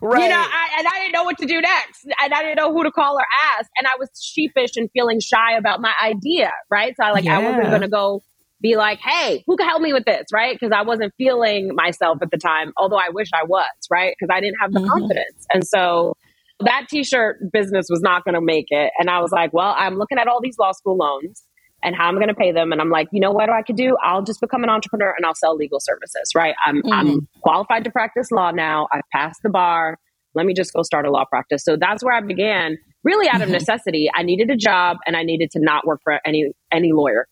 Right. 0.00 0.24
You 0.24 0.28
know, 0.28 0.40
I, 0.40 0.68
and 0.78 0.86
I 0.88 1.00
didn't 1.00 1.12
know 1.12 1.24
what 1.24 1.38
to 1.38 1.46
do 1.46 1.60
next. 1.60 2.04
And 2.04 2.34
I 2.34 2.42
didn't 2.42 2.56
know 2.56 2.72
who 2.72 2.84
to 2.84 2.90
call 2.90 3.16
or 3.16 3.26
ask. 3.56 3.70
And 3.76 3.86
I 3.86 3.96
was 3.98 4.08
sheepish 4.20 4.76
and 4.76 4.90
feeling 4.92 5.20
shy 5.20 5.56
about 5.56 5.80
my 5.80 5.92
idea. 6.02 6.52
Right. 6.70 6.94
So 6.96 7.04
I 7.04 7.12
like, 7.12 7.24
yeah. 7.24 7.38
I 7.38 7.44
wasn't 7.44 7.68
going 7.68 7.82
to 7.82 7.88
go 7.88 8.22
be 8.60 8.76
like, 8.76 8.98
hey, 9.00 9.44
who 9.46 9.56
can 9.56 9.68
help 9.68 9.82
me 9.82 9.92
with 9.92 10.04
this? 10.04 10.26
Right. 10.32 10.58
Because 10.58 10.72
I 10.74 10.82
wasn't 10.82 11.12
feeling 11.16 11.70
myself 11.74 12.18
at 12.22 12.30
the 12.30 12.38
time, 12.38 12.72
although 12.76 12.98
I 12.98 13.10
wish 13.10 13.28
I 13.34 13.44
was. 13.44 13.66
Right. 13.90 14.14
Because 14.18 14.34
I 14.34 14.40
didn't 14.40 14.56
have 14.60 14.72
the 14.72 14.80
mm-hmm. 14.80 14.88
confidence. 14.88 15.46
And 15.52 15.66
so 15.66 16.16
that 16.60 16.86
t 16.88 17.04
shirt 17.04 17.38
business 17.52 17.86
was 17.88 18.00
not 18.00 18.24
going 18.24 18.34
to 18.34 18.40
make 18.40 18.66
it. 18.70 18.90
And 18.98 19.08
I 19.08 19.20
was 19.20 19.30
like, 19.30 19.52
well, 19.52 19.74
I'm 19.76 19.96
looking 19.96 20.18
at 20.18 20.26
all 20.26 20.40
these 20.42 20.58
law 20.58 20.72
school 20.72 20.96
loans 20.96 21.44
and 21.82 21.94
how 21.94 22.08
I'm 22.08 22.16
going 22.16 22.28
to 22.28 22.34
pay 22.34 22.52
them. 22.52 22.72
And 22.72 22.80
I'm 22.80 22.90
like, 22.90 23.08
you 23.12 23.20
know 23.20 23.30
what 23.30 23.48
I 23.48 23.62
could 23.62 23.76
do? 23.76 23.96
I'll 24.02 24.22
just 24.22 24.40
become 24.40 24.64
an 24.64 24.70
entrepreneur 24.70 25.14
and 25.16 25.24
I'll 25.24 25.34
sell 25.34 25.54
legal 25.54 25.78
services. 25.80 26.32
Right. 26.34 26.54
I'm, 26.64 26.82
mm-hmm. 26.82 26.92
I'm 26.92 27.28
qualified 27.42 27.84
to 27.84 27.90
practice 27.90 28.30
law 28.32 28.50
now. 28.50 28.88
I've 28.92 29.02
passed 29.12 29.40
the 29.42 29.50
bar. 29.50 29.98
Let 30.34 30.46
me 30.46 30.54
just 30.54 30.72
go 30.72 30.82
start 30.82 31.06
a 31.06 31.10
law 31.10 31.24
practice. 31.24 31.64
So 31.64 31.76
that's 31.76 32.02
where 32.02 32.14
I 32.14 32.20
began 32.20 32.76
really 33.04 33.28
out 33.28 33.36
of 33.36 33.42
mm-hmm. 33.42 33.52
necessity. 33.52 34.10
I 34.14 34.22
needed 34.24 34.50
a 34.50 34.56
job 34.56 34.98
and 35.06 35.16
I 35.16 35.22
needed 35.22 35.50
to 35.52 35.60
not 35.60 35.86
work 35.86 36.00
for 36.02 36.20
any, 36.26 36.50
any 36.72 36.92
lawyer. 36.92 37.26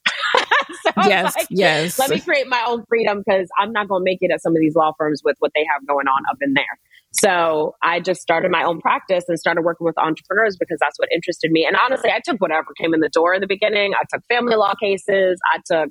so 0.82 0.90
yes, 1.08 1.34
like, 1.36 1.46
yes. 1.50 1.98
Let 1.98 2.10
me 2.10 2.20
create 2.20 2.48
my 2.48 2.64
own 2.66 2.84
freedom 2.88 3.22
because 3.24 3.48
I'm 3.58 3.72
not 3.72 3.88
going 3.88 4.00
to 4.00 4.04
make 4.04 4.18
it 4.20 4.30
at 4.30 4.42
some 4.42 4.52
of 4.52 4.60
these 4.60 4.74
law 4.74 4.92
firms 4.98 5.22
with 5.24 5.36
what 5.38 5.52
they 5.54 5.64
have 5.72 5.86
going 5.86 6.06
on 6.06 6.22
up 6.30 6.38
in 6.40 6.54
there. 6.54 6.64
So 7.12 7.74
I 7.82 8.00
just 8.00 8.20
started 8.20 8.50
my 8.50 8.64
own 8.64 8.80
practice 8.80 9.24
and 9.28 9.38
started 9.38 9.62
working 9.62 9.86
with 9.86 9.96
entrepreneurs 9.98 10.56
because 10.58 10.78
that's 10.80 10.98
what 10.98 11.08
interested 11.12 11.50
me. 11.50 11.66
And 11.66 11.76
honestly, 11.76 12.10
I 12.10 12.20
took 12.22 12.40
whatever 12.40 12.68
came 12.78 12.92
in 12.92 13.00
the 13.00 13.08
door 13.08 13.34
in 13.34 13.40
the 13.40 13.46
beginning. 13.46 13.94
I 13.94 14.04
took 14.12 14.24
family 14.28 14.56
law 14.56 14.74
cases. 14.74 15.40
I 15.50 15.60
took 15.64 15.90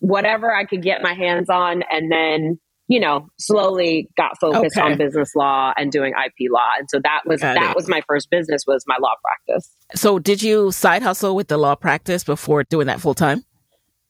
whatever 0.00 0.54
I 0.54 0.64
could 0.64 0.82
get 0.82 1.02
my 1.02 1.14
hands 1.14 1.48
on. 1.48 1.82
And 1.90 2.12
then, 2.12 2.58
you 2.86 3.00
know, 3.00 3.28
slowly 3.38 4.10
got 4.16 4.38
focused 4.38 4.76
okay. 4.76 4.92
on 4.92 4.98
business 4.98 5.34
law 5.34 5.72
and 5.76 5.90
doing 5.90 6.12
IP 6.12 6.50
law. 6.52 6.68
And 6.78 6.88
so 6.90 7.00
that 7.02 7.22
was, 7.24 7.40
got 7.40 7.54
that 7.54 7.70
it. 7.70 7.76
was 7.76 7.88
my 7.88 8.02
first 8.06 8.30
business 8.30 8.64
was 8.66 8.84
my 8.86 8.96
law 9.00 9.14
practice. 9.24 9.70
So 9.94 10.18
did 10.18 10.42
you 10.42 10.70
side 10.70 11.02
hustle 11.02 11.34
with 11.34 11.48
the 11.48 11.56
law 11.56 11.76
practice 11.76 12.24
before 12.24 12.64
doing 12.64 12.88
that 12.88 13.00
full 13.00 13.14
time? 13.14 13.44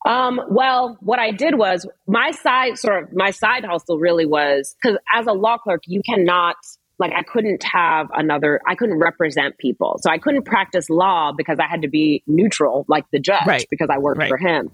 Um, 0.07 0.41
well, 0.51 0.97
what 1.01 1.19
I 1.19 1.33
did 1.33 1.59
was 1.59 1.87
my 2.07 2.31
side 2.31 2.79
sort 2.79 3.03
of 3.03 3.13
my 3.13 3.31
side 3.31 3.65
hustle 3.65 3.99
really 3.99 4.27
was 4.27 4.75
because 4.81 4.99
as 5.13 5.27
a 5.27 5.33
law 5.33 5.59
clerk, 5.59 5.83
you 5.87 6.03
cannot 6.03 6.57
like 6.99 7.13
I 7.13 7.23
couldn't 7.23 7.63
have 7.65 8.09
another 8.15 8.61
I 8.67 8.75
couldn't 8.75 8.99
represent 8.99 9.59
people. 9.59 9.99
So 10.03 10.11
I 10.11 10.19
couldn't 10.19 10.45
practice 10.45 10.89
law 10.91 11.33
because 11.37 11.59
I 11.61 11.67
had 11.67 11.83
to 11.83 11.89
be 11.89 12.23
neutral 12.27 12.85
like 12.89 13.05
the 13.13 13.21
judge 13.21 13.47
right. 13.47 13.67
because 13.71 13.89
I 13.91 13.99
worked 13.99 14.19
right. 14.21 14.29
for 14.29 14.37
him. 14.37 14.71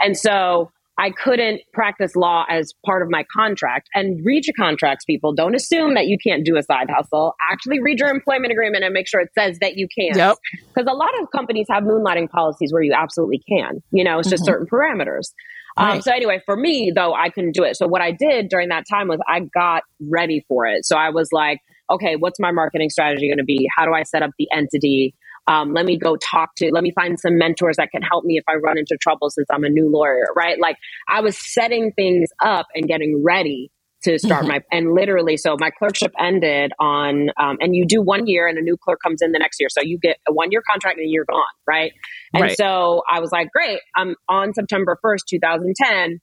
And 0.00 0.16
so 0.16 0.70
I 0.98 1.10
couldn't 1.10 1.62
practice 1.72 2.14
law 2.14 2.44
as 2.50 2.72
part 2.84 3.02
of 3.02 3.08
my 3.10 3.24
contract. 3.34 3.88
And 3.94 4.20
read 4.24 4.46
your 4.46 4.54
contracts, 4.58 5.04
people. 5.04 5.32
Don't 5.34 5.54
assume 5.54 5.94
that 5.94 6.06
you 6.06 6.18
can't 6.18 6.44
do 6.44 6.56
a 6.56 6.62
side 6.62 6.90
hustle. 6.90 7.34
Actually, 7.50 7.80
read 7.80 7.98
your 7.98 8.10
employment 8.10 8.52
agreement 8.52 8.84
and 8.84 8.92
make 8.92 9.08
sure 9.08 9.20
it 9.20 9.30
says 9.34 9.58
that 9.60 9.76
you 9.76 9.88
can. 9.88 10.16
Yep. 10.16 10.36
Because 10.74 10.90
a 10.90 10.94
lot 10.94 11.10
of 11.20 11.30
companies 11.30 11.66
have 11.70 11.84
moonlighting 11.84 12.28
policies 12.30 12.72
where 12.72 12.82
you 12.82 12.92
absolutely 12.92 13.42
can. 13.48 13.82
You 13.90 14.04
know, 14.04 14.18
it's 14.18 14.28
just 14.28 14.42
mm-hmm. 14.42 14.52
certain 14.52 14.66
parameters. 14.66 15.32
Um, 15.76 15.86
right. 15.86 15.94
Um, 15.96 16.02
so 16.02 16.12
anyway, 16.12 16.42
for 16.44 16.56
me 16.56 16.92
though, 16.94 17.14
I 17.14 17.30
couldn't 17.30 17.54
do 17.54 17.64
it. 17.64 17.76
So 17.76 17.86
what 17.86 18.02
I 18.02 18.12
did 18.12 18.48
during 18.48 18.68
that 18.68 18.84
time 18.90 19.08
was 19.08 19.18
I 19.26 19.40
got 19.40 19.84
ready 20.00 20.44
for 20.46 20.66
it. 20.66 20.84
So 20.84 20.96
I 20.96 21.10
was 21.10 21.28
like, 21.32 21.60
okay, 21.90 22.16
what's 22.16 22.38
my 22.38 22.52
marketing 22.52 22.90
strategy 22.90 23.28
going 23.28 23.38
to 23.38 23.44
be? 23.44 23.68
How 23.76 23.86
do 23.86 23.92
I 23.92 24.02
set 24.02 24.22
up 24.22 24.30
the 24.38 24.48
entity? 24.52 25.14
Um, 25.46 25.72
let 25.72 25.84
me 25.84 25.98
go 25.98 26.16
talk 26.16 26.50
to, 26.56 26.70
let 26.72 26.82
me 26.82 26.92
find 26.92 27.18
some 27.18 27.36
mentors 27.36 27.76
that 27.76 27.90
can 27.90 28.02
help 28.02 28.24
me 28.24 28.38
if 28.38 28.44
I 28.48 28.54
run 28.56 28.78
into 28.78 28.96
trouble 29.00 29.30
since 29.30 29.48
I'm 29.50 29.64
a 29.64 29.68
new 29.68 29.90
lawyer, 29.90 30.26
right? 30.36 30.58
Like 30.60 30.76
I 31.08 31.20
was 31.20 31.36
setting 31.36 31.92
things 31.92 32.30
up 32.40 32.66
and 32.74 32.86
getting 32.86 33.22
ready 33.24 33.70
to 34.02 34.18
start 34.18 34.42
mm-hmm. 34.42 34.48
my 34.48 34.60
and 34.70 34.94
literally 34.94 35.36
so 35.36 35.56
my 35.58 35.70
clerkship 35.70 36.12
ended 36.18 36.72
on 36.78 37.30
um, 37.40 37.56
and 37.60 37.74
you 37.74 37.86
do 37.86 38.02
one 38.02 38.26
year 38.26 38.46
and 38.46 38.58
a 38.58 38.60
new 38.60 38.76
clerk 38.76 38.98
comes 39.02 39.22
in 39.22 39.32
the 39.32 39.38
next 39.38 39.60
year 39.60 39.68
so 39.70 39.80
you 39.82 39.98
get 39.98 40.18
a 40.28 40.32
one 40.32 40.50
year 40.50 40.62
contract 40.68 40.98
and 40.98 41.10
you're 41.10 41.24
gone 41.24 41.42
right 41.66 41.92
and 42.34 42.42
right. 42.42 42.56
so 42.56 43.02
i 43.10 43.20
was 43.20 43.30
like 43.30 43.48
great 43.52 43.80
i'm 43.96 44.14
on 44.28 44.52
september 44.54 44.98
1st 45.04 45.20
2010 45.30 46.20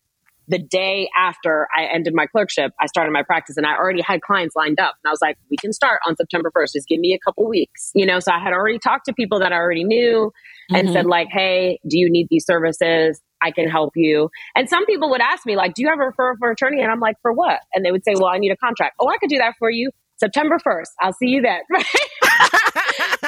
the 0.49 0.57
day 0.57 1.07
after 1.15 1.67
I 1.75 1.85
ended 1.85 2.13
my 2.15 2.25
clerkship, 2.25 2.71
I 2.81 2.87
started 2.87 3.11
my 3.11 3.21
practice 3.21 3.55
and 3.55 3.67
I 3.67 3.75
already 3.75 4.01
had 4.01 4.21
clients 4.21 4.55
lined 4.55 4.79
up. 4.79 4.95
And 5.03 5.09
I 5.09 5.11
was 5.11 5.21
like, 5.21 5.37
we 5.51 5.57
can 5.57 5.71
start 5.71 6.01
on 6.07 6.15
September 6.15 6.51
1st. 6.55 6.73
Just 6.73 6.87
give 6.87 6.99
me 6.99 7.13
a 7.13 7.19
couple 7.19 7.47
weeks. 7.47 7.91
You 7.93 8.07
know, 8.07 8.19
so 8.19 8.31
I 8.31 8.39
had 8.39 8.51
already 8.51 8.79
talked 8.79 9.05
to 9.05 9.13
people 9.13 9.39
that 9.39 9.53
I 9.53 9.57
already 9.57 9.83
knew 9.83 10.31
and 10.71 10.87
mm-hmm. 10.87 10.93
said, 10.93 11.05
like, 11.05 11.27
hey, 11.31 11.79
do 11.87 11.99
you 11.99 12.09
need 12.11 12.27
these 12.31 12.45
services? 12.45 13.21
I 13.41 13.51
can 13.51 13.69
help 13.69 13.93
you. 13.95 14.29
And 14.55 14.67
some 14.67 14.85
people 14.87 15.11
would 15.11 15.21
ask 15.21 15.45
me, 15.45 15.55
like, 15.55 15.75
do 15.75 15.83
you 15.83 15.89
have 15.89 15.99
a 15.99 16.11
referral 16.11 16.37
for 16.39 16.49
attorney? 16.49 16.81
And 16.81 16.91
I'm 16.91 16.99
like, 16.99 17.15
for 17.21 17.31
what? 17.31 17.59
And 17.73 17.85
they 17.85 17.91
would 17.91 18.03
say, 18.03 18.15
well, 18.15 18.27
I 18.27 18.39
need 18.39 18.51
a 18.51 18.57
contract. 18.57 18.95
Oh, 18.99 19.07
I 19.07 19.17
could 19.17 19.29
do 19.29 19.37
that 19.37 19.53
for 19.59 19.69
you. 19.69 19.91
September 20.19 20.57
1st. 20.57 20.87
I'll 20.99 21.13
see 21.13 21.27
you 21.27 21.41
then. 21.41 21.61
Right. 21.71 21.85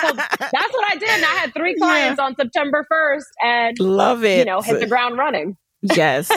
so 0.01 0.13
that's 0.13 0.73
what 0.73 0.91
I 0.91 0.95
did. 0.99 1.10
And 1.10 1.23
I 1.23 1.36
had 1.36 1.53
three 1.53 1.75
clients 1.75 2.19
yeah. 2.19 2.25
on 2.25 2.36
September 2.36 2.86
1st 2.91 3.23
and 3.43 3.79
love 3.79 4.25
it. 4.25 4.39
You 4.39 4.45
know, 4.45 4.62
hit 4.62 4.79
the 4.79 4.88
ground 4.88 5.17
running 5.17 5.55
yes. 5.82 6.30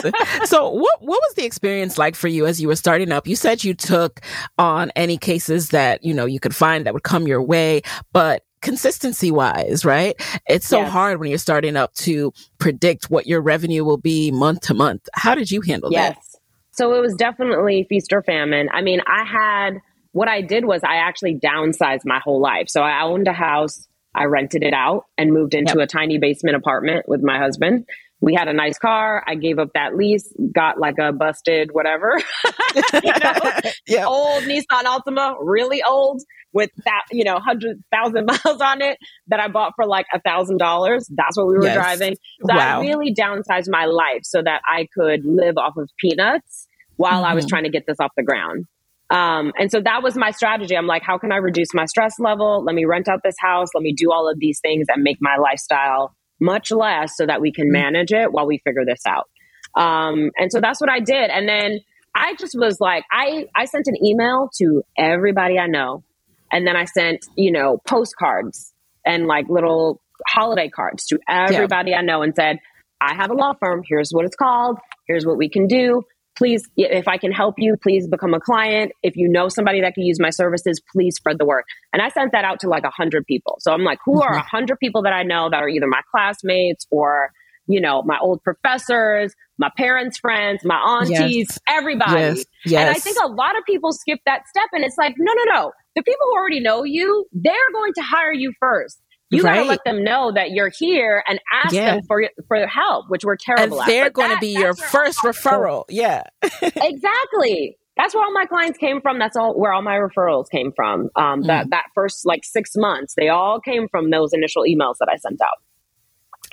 So 0.45 0.69
what 0.69 0.97
what 0.99 1.19
was 1.21 1.33
the 1.35 1.45
experience 1.45 1.97
like 1.97 2.15
for 2.15 2.27
you 2.27 2.45
as 2.45 2.61
you 2.61 2.67
were 2.67 2.75
starting 2.75 3.11
up? 3.11 3.27
You 3.27 3.35
said 3.35 3.63
you 3.63 3.73
took 3.73 4.21
on 4.57 4.91
any 4.95 5.17
cases 5.17 5.69
that, 5.69 6.03
you 6.03 6.13
know, 6.13 6.25
you 6.25 6.39
could 6.39 6.55
find 6.55 6.85
that 6.85 6.93
would 6.93 7.03
come 7.03 7.27
your 7.27 7.41
way, 7.41 7.81
but 8.13 8.43
consistency 8.61 9.31
wise, 9.31 9.85
right? 9.85 10.15
It's 10.47 10.67
so 10.67 10.79
yes. 10.79 10.91
hard 10.91 11.19
when 11.19 11.29
you're 11.29 11.37
starting 11.37 11.75
up 11.75 11.93
to 11.95 12.33
predict 12.57 13.09
what 13.09 13.27
your 13.27 13.41
revenue 13.41 13.83
will 13.83 13.97
be 13.97 14.31
month 14.31 14.61
to 14.61 14.73
month. 14.73 15.07
How 15.13 15.35
did 15.35 15.51
you 15.51 15.61
handle 15.61 15.91
yes. 15.91 16.09
that? 16.09 16.17
Yes. 16.17 16.35
So 16.71 16.93
it 16.93 17.01
was 17.01 17.15
definitely 17.15 17.85
feast 17.87 18.11
or 18.11 18.21
famine. 18.21 18.69
I 18.71 18.81
mean, 18.81 19.01
I 19.07 19.23
had 19.23 19.79
what 20.11 20.27
I 20.27 20.41
did 20.41 20.65
was 20.65 20.81
I 20.83 20.97
actually 20.97 21.35
downsized 21.35 22.05
my 22.05 22.19
whole 22.19 22.41
life. 22.41 22.69
So 22.69 22.81
I 22.81 23.03
owned 23.03 23.27
a 23.27 23.33
house 23.33 23.87
I 24.15 24.25
rented 24.25 24.63
it 24.63 24.73
out 24.73 25.05
and 25.17 25.33
moved 25.33 25.53
into 25.53 25.77
yep. 25.77 25.83
a 25.83 25.87
tiny 25.87 26.17
basement 26.17 26.55
apartment 26.55 27.07
with 27.07 27.21
my 27.21 27.37
husband. 27.37 27.85
We 28.21 28.33
had 28.33 28.47
a 28.47 28.53
nice 28.53 28.77
car. 28.77 29.23
I 29.27 29.35
gave 29.35 29.59
up 29.59 29.69
that 29.73 29.95
lease, 29.95 30.31
got 30.53 30.79
like 30.79 30.95
a 30.99 31.11
busted 31.11 31.71
whatever, 31.73 32.19
you 32.75 33.11
know, 33.21 34.05
old 34.07 34.43
Nissan 34.43 34.83
Altima, 34.83 35.35
really 35.39 35.83
old 35.83 36.21
with 36.53 36.71
that, 36.85 37.03
you 37.11 37.23
know, 37.23 37.37
hundred 37.39 37.83
thousand 37.91 38.25
miles 38.45 38.61
on 38.61 38.81
it 38.81 38.97
that 39.27 39.39
I 39.39 39.47
bought 39.47 39.73
for 39.75 39.85
like 39.85 40.05
a 40.13 40.21
thousand 40.21 40.57
dollars. 40.57 41.09
That's 41.13 41.37
what 41.37 41.47
we 41.47 41.55
were 41.55 41.65
yes. 41.65 41.75
driving. 41.75 42.15
So 42.47 42.55
wow. 42.55 42.81
I 42.81 42.85
really 42.85 43.13
downsized 43.13 43.69
my 43.69 43.85
life 43.85 44.21
so 44.23 44.41
that 44.41 44.61
I 44.65 44.87
could 44.93 45.25
live 45.25 45.57
off 45.57 45.77
of 45.77 45.89
peanuts 45.99 46.67
while 46.95 47.21
mm-hmm. 47.21 47.31
I 47.31 47.35
was 47.35 47.43
mm-hmm. 47.43 47.49
trying 47.49 47.63
to 47.65 47.69
get 47.69 47.85
this 47.85 47.97
off 47.99 48.11
the 48.15 48.23
ground. 48.23 48.65
Um, 49.11 49.53
and 49.59 49.69
so 49.69 49.81
that 49.81 50.01
was 50.01 50.15
my 50.15 50.31
strategy. 50.31 50.75
I'm 50.75 50.87
like, 50.87 51.03
how 51.03 51.17
can 51.17 51.31
I 51.31 51.37
reduce 51.37 51.73
my 51.73 51.85
stress 51.85 52.15
level? 52.17 52.63
Let 52.63 52.73
me 52.73 52.85
rent 52.85 53.07
out 53.07 53.21
this 53.23 53.35
house. 53.37 53.67
Let 53.75 53.83
me 53.83 53.93
do 53.93 54.11
all 54.11 54.27
of 54.27 54.39
these 54.39 54.59
things 54.61 54.87
and 54.89 55.03
make 55.03 55.17
my 55.21 55.37
lifestyle 55.37 56.15
much 56.39 56.71
less 56.71 57.15
so 57.15 57.25
that 57.25 57.41
we 57.41 57.51
can 57.51 57.65
mm-hmm. 57.65 57.73
manage 57.73 58.11
it 58.11 58.31
while 58.31 58.47
we 58.47 58.59
figure 58.59 58.85
this 58.85 59.01
out. 59.07 59.29
Um, 59.75 60.31
and 60.37 60.51
so 60.51 60.61
that's 60.61 60.79
what 60.79 60.89
I 60.89 60.99
did. 60.99 61.29
And 61.29 61.47
then 61.47 61.79
I 62.15 62.35
just 62.35 62.55
was 62.57 62.79
like, 62.79 63.03
I, 63.11 63.47
I 63.55 63.65
sent 63.65 63.87
an 63.87 63.95
email 64.03 64.49
to 64.57 64.83
everybody 64.97 65.59
I 65.59 65.67
know. 65.67 66.03
And 66.51 66.65
then 66.65 66.75
I 66.75 66.85
sent, 66.85 67.25
you 67.35 67.51
know, 67.51 67.81
postcards 67.85 68.73
and 69.05 69.25
like 69.27 69.49
little 69.49 70.01
holiday 70.27 70.69
cards 70.69 71.05
to 71.07 71.19
everybody 71.27 71.91
yeah. 71.91 71.99
I 71.99 72.01
know 72.01 72.21
and 72.21 72.33
said, 72.33 72.59
I 73.01 73.15
have 73.15 73.31
a 73.31 73.33
law 73.33 73.53
firm. 73.59 73.81
Here's 73.85 74.11
what 74.11 74.25
it's 74.25 74.35
called. 74.35 74.79
Here's 75.07 75.25
what 75.25 75.37
we 75.37 75.49
can 75.49 75.67
do 75.67 76.03
please, 76.37 76.67
if 76.75 77.07
I 77.07 77.17
can 77.17 77.31
help 77.31 77.55
you, 77.57 77.75
please 77.81 78.07
become 78.07 78.33
a 78.33 78.39
client. 78.39 78.91
If 79.03 79.15
you 79.15 79.29
know 79.29 79.49
somebody 79.49 79.81
that 79.81 79.93
can 79.93 80.03
use 80.03 80.19
my 80.19 80.29
services, 80.29 80.81
please 80.91 81.15
spread 81.15 81.37
the 81.39 81.45
word. 81.45 81.63
And 81.93 82.01
I 82.01 82.09
sent 82.09 82.33
that 82.33 82.45
out 82.45 82.59
to 82.61 82.69
like 82.69 82.83
a 82.83 82.89
hundred 82.89 83.25
people. 83.25 83.57
So 83.59 83.71
I'm 83.71 83.83
like, 83.83 83.99
who 84.05 84.21
are 84.21 84.33
a 84.33 84.39
mm-hmm. 84.39 84.47
hundred 84.47 84.79
people 84.79 85.03
that 85.03 85.13
I 85.13 85.23
know 85.23 85.49
that 85.49 85.61
are 85.61 85.69
either 85.69 85.87
my 85.87 86.01
classmates 86.11 86.85
or, 86.91 87.31
you 87.67 87.81
know, 87.81 88.03
my 88.03 88.17
old 88.21 88.43
professors, 88.43 89.33
my 89.57 89.69
parents' 89.77 90.19
friends, 90.19 90.61
my 90.63 90.75
aunties, 90.75 91.47
yes. 91.49 91.59
everybody. 91.67 92.19
Yes. 92.19 92.45
Yes. 92.65 92.81
And 92.81 92.89
I 92.89 92.99
think 92.99 93.17
a 93.23 93.27
lot 93.27 93.57
of 93.57 93.63
people 93.65 93.91
skip 93.93 94.19
that 94.25 94.47
step 94.47 94.67
and 94.73 94.83
it's 94.83 94.97
like, 94.97 95.15
no, 95.17 95.31
no, 95.33 95.53
no. 95.53 95.71
The 95.95 96.03
people 96.03 96.27
who 96.29 96.35
already 96.37 96.59
know 96.59 96.83
you, 96.83 97.25
they're 97.31 97.53
going 97.73 97.93
to 97.93 98.01
hire 98.01 98.33
you 98.33 98.51
first. 98.59 98.99
You 99.31 99.41
right. 99.41 99.55
gotta 99.55 99.69
let 99.69 99.79
them 99.85 100.03
know 100.03 100.31
that 100.31 100.51
you're 100.51 100.71
here 100.77 101.23
and 101.27 101.39
ask 101.51 101.73
yeah. 101.73 101.95
them 101.95 102.03
for 102.07 102.29
for 102.47 102.67
help, 102.67 103.05
which 103.09 103.23
we're 103.23 103.37
terrible 103.37 103.81
and 103.81 103.89
they're 103.89 104.11
going 104.11 104.29
to 104.29 104.39
be 104.39 104.53
your 104.53 104.75
first 104.75 105.19
referral. 105.19 105.85
Yeah, 105.89 106.23
exactly. 106.61 107.77
That's 107.97 108.13
where 108.13 108.23
all 108.23 108.33
my 108.33 108.45
clients 108.45 108.77
came 108.77 109.01
from. 109.01 109.19
That's 109.19 109.35
all 109.35 109.57
where 109.57 109.73
all 109.73 109.81
my 109.81 109.97
referrals 109.97 110.49
came 110.49 110.71
from. 110.75 111.09
Um, 111.15 111.41
mm. 111.43 111.47
That 111.47 111.71
that 111.71 111.85
first 111.95 112.25
like 112.25 112.43
six 112.43 112.71
months, 112.75 113.15
they 113.17 113.29
all 113.29 113.59
came 113.59 113.87
from 113.89 114.11
those 114.11 114.31
initial 114.31 114.63
emails 114.63 114.95
that 114.99 115.09
I 115.11 115.15
sent 115.15 115.41
out. 115.41 115.57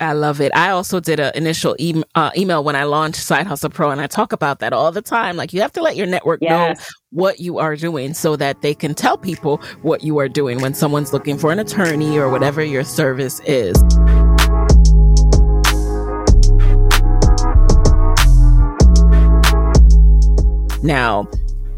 I 0.03 0.15
love 0.15 0.41
it. 0.41 0.51
I 0.57 0.71
also 0.71 0.99
did 0.99 1.21
an 1.21 1.31
initial 1.37 1.77
e- 1.79 2.03
uh, 2.17 2.33
email 2.37 2.65
when 2.65 2.75
I 2.75 2.83
launched 2.85 3.23
Side 3.23 3.47
Hustle 3.47 3.71
Pro, 3.71 3.91
and 3.91 4.01
I 4.01 4.09
talk 4.09 4.33
about 4.33 4.59
that 4.59 4.73
all 4.73 4.91
the 4.91 5.01
time. 5.01 5.37
Like, 5.37 5.53
you 5.53 5.61
have 5.61 5.71
to 5.73 5.81
let 5.83 5.95
your 5.95 6.09
network 6.09 6.41
yes. 6.43 6.51
know 6.51 6.85
what 7.11 7.39
you 7.39 7.59
are 7.59 7.77
doing 7.77 8.13
so 8.13 8.35
that 8.35 8.63
they 8.63 8.75
can 8.75 8.95
tell 8.95 9.17
people 9.17 9.59
what 9.83 10.03
you 10.03 10.19
are 10.19 10.29
doing 10.29 10.61
when 10.61 10.75
someone's 10.75 11.13
looking 11.13 11.39
for 11.39 11.53
an 11.53 11.61
attorney 11.61 12.19
or 12.19 12.29
whatever 12.29 12.65
your 12.65 12.83
service 12.83 13.41
is. 13.47 13.81
Now, 20.83 21.29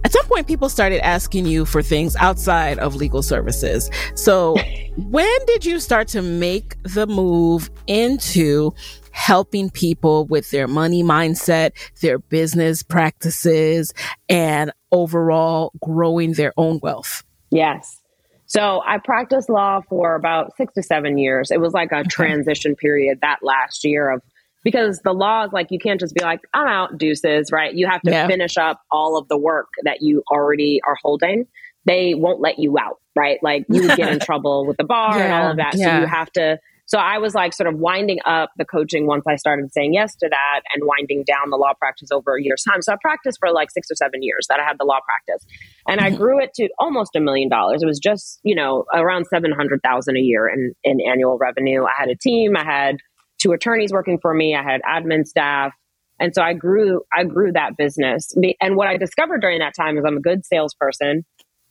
at 0.04 0.12
some 0.12 0.24
point, 0.26 0.46
people 0.46 0.68
started 0.68 1.04
asking 1.04 1.46
you 1.46 1.64
for 1.64 1.82
things 1.82 2.14
outside 2.16 2.78
of 2.78 2.94
legal 2.94 3.22
services. 3.22 3.90
So, 4.14 4.56
when 4.96 5.46
did 5.46 5.64
you 5.64 5.80
start 5.80 6.08
to 6.08 6.20
make 6.20 6.76
the 6.82 7.06
move 7.06 7.70
into 7.86 8.72
helping 9.12 9.70
people 9.70 10.26
with 10.26 10.50
their 10.50 10.68
money 10.68 11.02
mindset, 11.02 11.72
their 12.02 12.18
business 12.18 12.82
practices, 12.82 13.94
and 14.28 14.72
overall 14.92 15.72
growing 15.82 16.34
their 16.34 16.52
own 16.58 16.80
wealth? 16.82 17.24
Yes. 17.50 18.00
So 18.46 18.82
I 18.86 18.98
practiced 18.98 19.48
law 19.48 19.80
for 19.88 20.14
about 20.14 20.54
six 20.56 20.74
to 20.74 20.82
seven 20.82 21.16
years. 21.16 21.50
It 21.50 21.60
was 21.60 21.72
like 21.72 21.92
a 21.92 22.04
transition 22.04 22.76
period 22.76 23.20
that 23.22 23.38
last 23.42 23.84
year 23.84 24.10
of 24.10 24.22
because 24.64 25.00
the 25.04 25.12
law 25.12 25.44
is 25.44 25.52
like 25.52 25.68
you 25.70 25.78
can't 25.78 26.00
just 26.00 26.14
be 26.14 26.24
like 26.24 26.40
i'm 26.52 26.66
out 26.66 26.98
deuces 26.98 27.52
right 27.52 27.74
you 27.74 27.86
have 27.86 28.00
to 28.02 28.10
yeah. 28.10 28.26
finish 28.26 28.56
up 28.56 28.80
all 28.90 29.16
of 29.16 29.28
the 29.28 29.38
work 29.38 29.68
that 29.84 29.98
you 30.00 30.22
already 30.30 30.80
are 30.86 30.96
holding 31.02 31.46
they 31.84 32.14
won't 32.14 32.40
let 32.40 32.58
you 32.58 32.76
out 32.78 32.98
right 33.14 33.38
like 33.42 33.64
you 33.68 33.82
would 33.82 33.96
get 33.96 34.12
in 34.12 34.18
trouble 34.20 34.66
with 34.66 34.76
the 34.78 34.84
bar 34.84 35.16
yeah. 35.16 35.24
and 35.24 35.32
all 35.34 35.50
of 35.50 35.56
that 35.58 35.74
yeah. 35.76 35.96
so 35.96 36.00
you 36.00 36.06
have 36.06 36.30
to 36.32 36.58
so 36.86 36.98
i 36.98 37.18
was 37.18 37.34
like 37.34 37.52
sort 37.52 37.72
of 37.72 37.78
winding 37.78 38.18
up 38.24 38.50
the 38.56 38.64
coaching 38.64 39.06
once 39.06 39.24
i 39.28 39.36
started 39.36 39.70
saying 39.72 39.92
yes 39.92 40.16
to 40.16 40.28
that 40.28 40.60
and 40.74 40.82
winding 40.86 41.22
down 41.26 41.50
the 41.50 41.56
law 41.56 41.72
practice 41.78 42.10
over 42.10 42.36
a 42.36 42.42
year's 42.42 42.62
time 42.62 42.80
so 42.82 42.92
i 42.92 42.96
practiced 43.02 43.38
for 43.38 43.52
like 43.52 43.70
six 43.70 43.90
or 43.90 43.94
seven 43.94 44.22
years 44.22 44.46
that 44.48 44.60
i 44.60 44.64
had 44.64 44.76
the 44.78 44.84
law 44.84 44.98
practice 45.04 45.46
and 45.86 46.00
i 46.00 46.08
mm-hmm. 46.08 46.16
grew 46.16 46.42
it 46.42 46.50
to 46.54 46.68
almost 46.78 47.14
a 47.14 47.20
million 47.20 47.48
dollars 47.48 47.82
it 47.82 47.86
was 47.86 47.98
just 47.98 48.40
you 48.42 48.54
know 48.54 48.84
around 48.94 49.26
700000 49.26 50.16
a 50.16 50.20
year 50.20 50.48
in, 50.48 50.74
in 50.82 50.98
annual 51.06 51.38
revenue 51.38 51.84
i 51.84 51.92
had 51.96 52.08
a 52.08 52.16
team 52.16 52.56
i 52.56 52.64
had 52.64 52.96
two 53.44 53.52
attorneys 53.52 53.92
working 53.92 54.18
for 54.20 54.32
me. 54.32 54.54
I 54.54 54.62
had 54.62 54.80
admin 54.82 55.26
staff. 55.26 55.72
And 56.18 56.34
so 56.34 56.42
I 56.42 56.54
grew, 56.54 57.02
I 57.12 57.24
grew 57.24 57.52
that 57.52 57.76
business. 57.76 58.32
And 58.60 58.76
what 58.76 58.88
I 58.88 58.96
discovered 58.96 59.40
during 59.40 59.58
that 59.58 59.74
time 59.76 59.98
is 59.98 60.04
I'm 60.06 60.16
a 60.16 60.20
good 60.20 60.46
salesperson. 60.46 61.24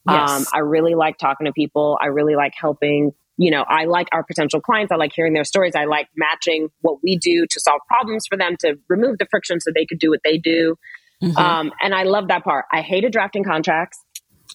Yes. 0.08 0.30
Um, 0.30 0.46
I 0.54 0.60
really 0.60 0.96
like 0.96 1.18
talking 1.18 1.46
to 1.46 1.54
people. 1.54 1.98
I 2.02 2.08
really 2.08 2.36
like 2.36 2.54
helping. 2.60 3.12
You 3.38 3.52
know, 3.52 3.64
I 3.68 3.86
like 3.86 4.10
our 4.12 4.24
potential 4.24 4.60
clients. 4.62 4.92
I 4.92 4.98
like 4.98 5.12
hearing 5.16 5.34
their 5.34 5.46
stories. 5.46 5.76
I 5.76 5.86
like 5.86 6.08
matching 6.16 6.68
what 6.82 6.98
we 7.02 7.18
do 7.18 7.48
to 7.50 7.60
solve 7.60 7.80
problems 7.88 8.26
for 8.30 8.38
them, 8.38 8.56
to 8.60 8.76
remove 8.90 9.18
the 9.18 9.26
friction 9.32 9.60
so 9.60 9.72
they 9.74 9.86
could 9.86 10.00
do 10.00 10.10
what 10.10 10.20
they 10.24 10.38
do. 10.38 10.76
Mm-hmm. 11.24 11.38
Um, 11.38 11.72
and 11.82 11.96
I 11.96 12.04
love 12.04 12.28
that 12.28 12.44
part. 12.44 12.66
I 12.72 12.82
hated 12.82 13.14
drafting 13.14 13.46
contracts. 13.46 13.98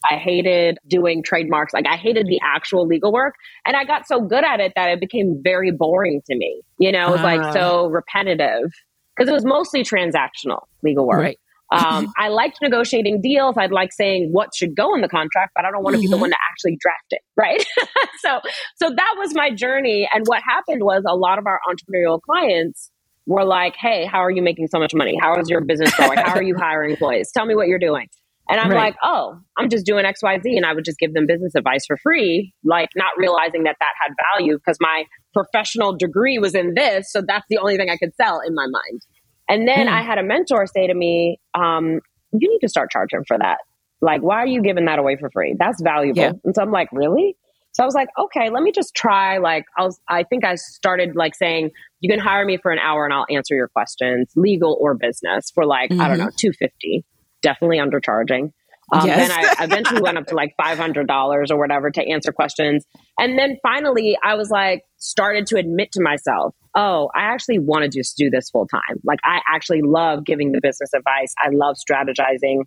I 0.08 0.16
hated 0.16 0.78
doing 0.86 1.22
trademarks. 1.22 1.72
Like 1.72 1.86
I 1.88 1.96
hated 1.96 2.26
the 2.26 2.40
actual 2.42 2.86
legal 2.86 3.12
work. 3.12 3.34
And 3.66 3.76
I 3.76 3.84
got 3.84 4.06
so 4.06 4.20
good 4.20 4.44
at 4.44 4.60
it 4.60 4.72
that 4.76 4.90
it 4.90 5.00
became 5.00 5.40
very 5.42 5.70
boring 5.70 6.22
to 6.26 6.36
me. 6.36 6.62
You 6.78 6.92
know, 6.92 7.08
it 7.08 7.12
was 7.12 7.20
uh, 7.20 7.24
like 7.24 7.52
so 7.52 7.86
ah. 7.86 7.88
repetitive 7.88 8.72
because 9.16 9.28
it 9.28 9.32
was 9.32 9.44
mostly 9.44 9.82
transactional 9.82 10.62
legal 10.82 11.06
work. 11.06 11.20
Right. 11.20 11.38
um, 11.72 12.12
I 12.16 12.28
liked 12.28 12.58
negotiating 12.62 13.20
deals. 13.20 13.56
I'd 13.58 13.72
like 13.72 13.92
saying 13.92 14.30
what 14.32 14.54
should 14.54 14.76
go 14.76 14.94
in 14.94 15.00
the 15.00 15.08
contract, 15.08 15.52
but 15.54 15.64
I 15.64 15.70
don't 15.70 15.82
want 15.82 15.94
to 15.94 15.98
mm-hmm. 15.98 16.02
be 16.02 16.06
the 16.08 16.14
mm-hmm. 16.14 16.20
one 16.22 16.30
to 16.30 16.36
actually 16.50 16.78
draft 16.80 17.06
it, 17.10 17.22
right? 17.36 17.64
so, 18.20 18.40
so 18.76 18.90
that 18.90 19.14
was 19.18 19.34
my 19.34 19.50
journey. 19.50 20.08
And 20.12 20.24
what 20.26 20.42
happened 20.42 20.84
was 20.84 21.02
a 21.06 21.16
lot 21.16 21.38
of 21.38 21.46
our 21.46 21.60
entrepreneurial 21.68 22.20
clients 22.22 22.90
were 23.26 23.44
like, 23.44 23.74
"Hey, 23.76 24.06
how 24.06 24.20
are 24.20 24.30
you 24.30 24.42
making 24.42 24.68
so 24.68 24.78
much 24.78 24.94
money? 24.94 25.18
How 25.20 25.38
is 25.38 25.50
your 25.50 25.60
business 25.60 25.94
going? 25.96 26.18
How 26.18 26.34
are 26.34 26.42
you 26.42 26.56
hiring 26.58 26.92
employees? 26.92 27.30
Tell 27.32 27.44
me 27.44 27.54
what 27.54 27.68
you're 27.68 27.78
doing." 27.78 28.06
And 28.48 28.58
I'm 28.58 28.70
right. 28.70 28.86
like, 28.86 28.96
oh, 29.02 29.38
I'm 29.58 29.68
just 29.68 29.84
doing 29.84 30.04
XYZ. 30.04 30.42
And 30.44 30.64
I 30.64 30.72
would 30.72 30.84
just 30.84 30.98
give 30.98 31.12
them 31.12 31.26
business 31.26 31.54
advice 31.54 31.84
for 31.86 31.98
free, 31.98 32.54
like 32.64 32.88
not 32.96 33.10
realizing 33.18 33.64
that 33.64 33.76
that 33.78 33.92
had 34.00 34.14
value 34.32 34.56
because 34.56 34.78
my 34.80 35.04
professional 35.34 35.94
degree 35.94 36.38
was 36.38 36.54
in 36.54 36.74
this. 36.74 37.12
So 37.12 37.22
that's 37.26 37.44
the 37.50 37.58
only 37.58 37.76
thing 37.76 37.90
I 37.90 37.96
could 37.96 38.14
sell 38.14 38.40
in 38.46 38.54
my 38.54 38.66
mind. 38.66 39.02
And 39.48 39.68
then 39.68 39.86
mm. 39.86 39.92
I 39.92 40.02
had 40.02 40.18
a 40.18 40.22
mentor 40.22 40.66
say 40.66 40.86
to 40.86 40.94
me, 40.94 41.40
um, 41.54 42.00
you 42.32 42.50
need 42.50 42.60
to 42.60 42.68
start 42.68 42.90
charging 42.90 43.24
for 43.26 43.36
that. 43.38 43.58
Like, 44.00 44.22
why 44.22 44.36
are 44.36 44.46
you 44.46 44.62
giving 44.62 44.86
that 44.86 44.98
away 44.98 45.16
for 45.18 45.30
free? 45.30 45.56
That's 45.58 45.82
valuable. 45.82 46.20
Yeah. 46.20 46.32
And 46.44 46.54
so 46.54 46.62
I'm 46.62 46.70
like, 46.70 46.88
really? 46.92 47.36
So 47.72 47.82
I 47.82 47.86
was 47.86 47.94
like, 47.94 48.08
okay, 48.18 48.50
let 48.50 48.62
me 48.62 48.72
just 48.72 48.94
try. 48.94 49.38
Like, 49.38 49.64
I 49.76 49.84
was, 49.84 50.00
I 50.08 50.22
think 50.22 50.44
I 50.44 50.54
started 50.54 51.16
like 51.16 51.34
saying, 51.34 51.70
you 52.00 52.08
can 52.08 52.18
hire 52.18 52.44
me 52.44 52.56
for 52.56 52.70
an 52.70 52.78
hour 52.78 53.04
and 53.04 53.12
I'll 53.12 53.26
answer 53.30 53.54
your 53.54 53.68
questions, 53.68 54.30
legal 54.36 54.76
or 54.80 54.94
business, 54.94 55.50
for 55.54 55.66
like, 55.66 55.90
mm-hmm. 55.90 56.00
I 56.00 56.08
don't 56.08 56.18
mm-hmm. 56.18 56.26
know, 56.26 56.32
250 56.36 57.04
definitely 57.42 57.78
undercharging. 57.78 58.52
Um, 58.90 59.06
yes. 59.06 59.28
Then 59.28 59.30
I 59.30 59.64
eventually 59.64 60.00
went 60.00 60.16
up 60.16 60.26
to 60.28 60.34
like 60.34 60.54
$500 60.60 61.50
or 61.50 61.58
whatever 61.58 61.90
to 61.90 62.08
answer 62.08 62.32
questions. 62.32 62.86
And 63.18 63.38
then 63.38 63.58
finally, 63.62 64.16
I 64.22 64.34
was 64.34 64.50
like, 64.50 64.82
started 64.96 65.46
to 65.48 65.56
admit 65.56 65.92
to 65.92 66.02
myself, 66.02 66.54
oh, 66.74 67.10
I 67.14 67.22
actually 67.24 67.58
want 67.58 67.84
to 67.84 67.88
just 67.90 68.16
do 68.16 68.30
this 68.30 68.48
full 68.50 68.66
time. 68.66 69.00
Like, 69.04 69.18
I 69.24 69.40
actually 69.52 69.82
love 69.82 70.24
giving 70.24 70.52
the 70.52 70.60
business 70.62 70.90
advice. 70.94 71.34
I 71.38 71.50
love 71.52 71.76
strategizing. 71.76 72.62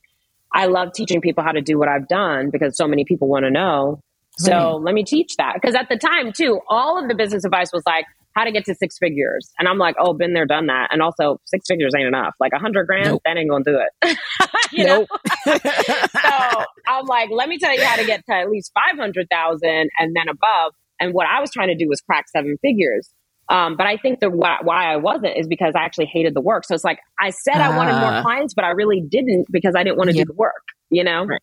I 0.53 0.67
love 0.67 0.89
teaching 0.93 1.21
people 1.21 1.43
how 1.43 1.53
to 1.53 1.61
do 1.61 1.79
what 1.79 1.87
I've 1.87 2.07
done 2.07 2.49
because 2.51 2.77
so 2.77 2.87
many 2.87 3.03
people 3.03 3.27
want 3.27 3.45
to 3.45 3.51
know. 3.51 4.01
So 4.37 4.51
right. 4.51 4.81
let 4.81 4.93
me 4.93 5.03
teach 5.03 5.35
that. 5.37 5.53
Because 5.55 5.75
at 5.75 5.89
the 5.89 5.97
time, 5.97 6.33
too, 6.33 6.59
all 6.69 7.01
of 7.01 7.07
the 7.07 7.15
business 7.15 7.45
advice 7.45 7.71
was 7.73 7.83
like, 7.85 8.05
how 8.35 8.43
to 8.43 8.51
get 8.51 8.65
to 8.65 8.75
six 8.75 8.97
figures. 8.97 9.51
And 9.59 9.67
I'm 9.67 9.77
like, 9.77 9.95
oh, 9.99 10.13
been 10.13 10.33
there, 10.33 10.45
done 10.45 10.67
that. 10.67 10.89
And 10.91 11.01
also, 11.01 11.39
six 11.45 11.65
figures 11.67 11.93
ain't 11.97 12.07
enough. 12.07 12.33
Like 12.39 12.53
a 12.53 12.59
hundred 12.59 12.85
grand, 12.85 13.07
nope. 13.07 13.21
that 13.25 13.37
ain't 13.37 13.49
gonna 13.49 13.63
do 13.63 13.79
it. 13.79 14.17
you 14.71 14.85
know? 14.85 15.05
so 15.45 16.65
I'm 16.87 17.05
like, 17.05 17.29
let 17.31 17.49
me 17.49 17.57
tell 17.57 17.75
you 17.75 17.83
how 17.83 17.97
to 17.97 18.05
get 18.05 18.25
to 18.29 18.35
at 18.35 18.49
least 18.49 18.71
500,000 18.73 19.89
and 19.99 20.15
then 20.15 20.29
above. 20.29 20.73
And 20.99 21.13
what 21.13 21.27
I 21.27 21.39
was 21.41 21.51
trying 21.51 21.69
to 21.69 21.75
do 21.75 21.87
was 21.89 22.01
crack 22.01 22.25
seven 22.29 22.57
figures. 22.61 23.09
Um, 23.49 23.75
but 23.75 23.85
I 23.85 23.97
think 23.97 24.19
the 24.21 24.29
why, 24.29 24.59
why, 24.61 24.93
I 24.93 24.97
wasn't 24.97 25.37
is 25.37 25.47
because 25.47 25.73
I 25.75 25.81
actually 25.83 26.05
hated 26.05 26.33
the 26.33 26.41
work. 26.41 26.63
So 26.63 26.73
it's 26.73 26.85
like 26.85 26.99
I 27.19 27.31
said 27.31 27.57
uh, 27.57 27.63
I 27.63 27.75
wanted 27.75 27.93
more 27.93 28.13
ah. 28.13 28.21
clients, 28.21 28.53
but 28.53 28.63
I 28.63 28.69
really 28.69 29.01
didn't 29.01 29.47
because 29.51 29.75
I 29.75 29.83
didn't 29.83 29.97
want 29.97 30.09
to 30.09 30.15
yeah. 30.15 30.23
do 30.23 30.27
the 30.27 30.35
work, 30.35 30.63
you 30.89 31.03
know? 31.03 31.25
Right. 31.25 31.41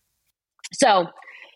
So 0.73 1.07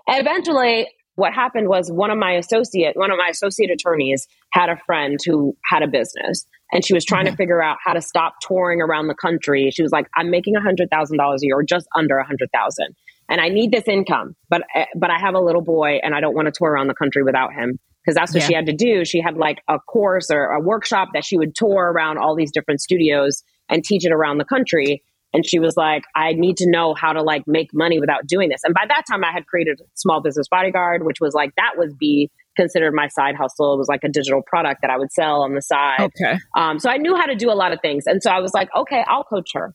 eventually 0.07 0.87
what 1.15 1.33
happened 1.33 1.67
was 1.67 1.91
one 1.91 2.09
of 2.09 2.17
my 2.17 2.33
associate, 2.33 2.95
one 2.95 3.11
of 3.11 3.17
my 3.17 3.27
associate 3.29 3.69
attorneys 3.69 4.27
had 4.51 4.69
a 4.69 4.77
friend 4.85 5.19
who 5.25 5.55
had 5.69 5.83
a 5.83 5.87
business 5.87 6.45
and 6.71 6.83
she 6.83 6.93
was 6.93 7.05
trying 7.05 7.25
mm-hmm. 7.25 7.33
to 7.33 7.37
figure 7.37 7.61
out 7.61 7.77
how 7.83 7.93
to 7.93 8.01
stop 8.01 8.35
touring 8.41 8.81
around 8.81 9.07
the 9.07 9.15
country. 9.15 9.69
She 9.71 9.83
was 9.83 9.91
like, 9.91 10.07
I'm 10.15 10.31
making 10.31 10.55
a 10.55 10.61
hundred 10.61 10.89
thousand 10.89 11.17
dollars 11.17 11.43
a 11.43 11.47
year 11.47 11.57
or 11.57 11.63
just 11.63 11.87
under 11.95 12.17
a 12.17 12.25
hundred 12.25 12.49
thousand. 12.53 12.95
And 13.29 13.39
I 13.39 13.49
need 13.49 13.71
this 13.71 13.87
income, 13.87 14.35
but, 14.49 14.63
eh, 14.75 14.85
but 14.95 15.09
I 15.09 15.19
have 15.19 15.35
a 15.35 15.39
little 15.39 15.61
boy 15.61 15.99
and 16.03 16.13
I 16.13 16.19
don't 16.19 16.35
want 16.35 16.47
to 16.47 16.51
tour 16.51 16.71
around 16.71 16.87
the 16.87 16.93
country 16.93 17.23
without 17.23 17.53
him 17.53 17.79
because 18.03 18.15
that's 18.15 18.33
what 18.33 18.41
yeah. 18.41 18.47
she 18.47 18.53
had 18.53 18.65
to 18.65 18.73
do. 18.73 19.05
She 19.05 19.21
had 19.21 19.37
like 19.37 19.61
a 19.69 19.79
course 19.79 20.29
or 20.29 20.45
a 20.45 20.59
workshop 20.59 21.09
that 21.13 21.23
she 21.23 21.37
would 21.37 21.55
tour 21.55 21.91
around 21.91 22.17
all 22.17 22.35
these 22.35 22.51
different 22.51 22.81
studios 22.81 23.43
and 23.69 23.83
teach 23.83 24.05
it 24.05 24.11
around 24.11 24.39
the 24.39 24.45
country. 24.45 25.03
And 25.33 25.45
she 25.45 25.59
was 25.59 25.75
like, 25.75 26.03
I 26.15 26.33
need 26.33 26.57
to 26.57 26.69
know 26.69 26.93
how 26.93 27.11
to 27.13 27.23
like 27.23 27.43
make 27.47 27.73
money 27.73 27.99
without 27.99 28.27
doing 28.27 28.49
this. 28.49 28.61
And 28.63 28.73
by 28.73 28.85
that 28.87 29.03
time 29.09 29.23
I 29.23 29.31
had 29.31 29.47
created 29.47 29.81
small 29.95 30.21
business 30.21 30.47
bodyguard, 30.47 31.03
which 31.03 31.19
was 31.19 31.33
like, 31.33 31.55
that 31.57 31.71
would 31.75 31.97
be 31.97 32.29
considered 32.55 32.93
my 32.93 33.07
side 33.07 33.35
hustle. 33.35 33.73
It 33.73 33.77
was 33.77 33.87
like 33.87 34.03
a 34.03 34.09
digital 34.09 34.43
product 34.45 34.81
that 34.83 34.91
I 34.91 34.97
would 34.97 35.11
sell 35.11 35.41
on 35.41 35.55
the 35.55 35.61
side. 35.61 36.01
Okay. 36.01 36.37
Um, 36.55 36.77
so 36.77 36.89
I 36.89 36.97
knew 36.97 37.15
how 37.15 37.25
to 37.25 37.35
do 37.35 37.49
a 37.51 37.57
lot 37.57 37.73
of 37.73 37.79
things. 37.81 38.03
And 38.05 38.21
so 38.21 38.29
I 38.29 38.41
was 38.41 38.53
like, 38.53 38.69
okay, 38.75 39.03
I'll 39.07 39.23
coach 39.23 39.51
her. 39.55 39.73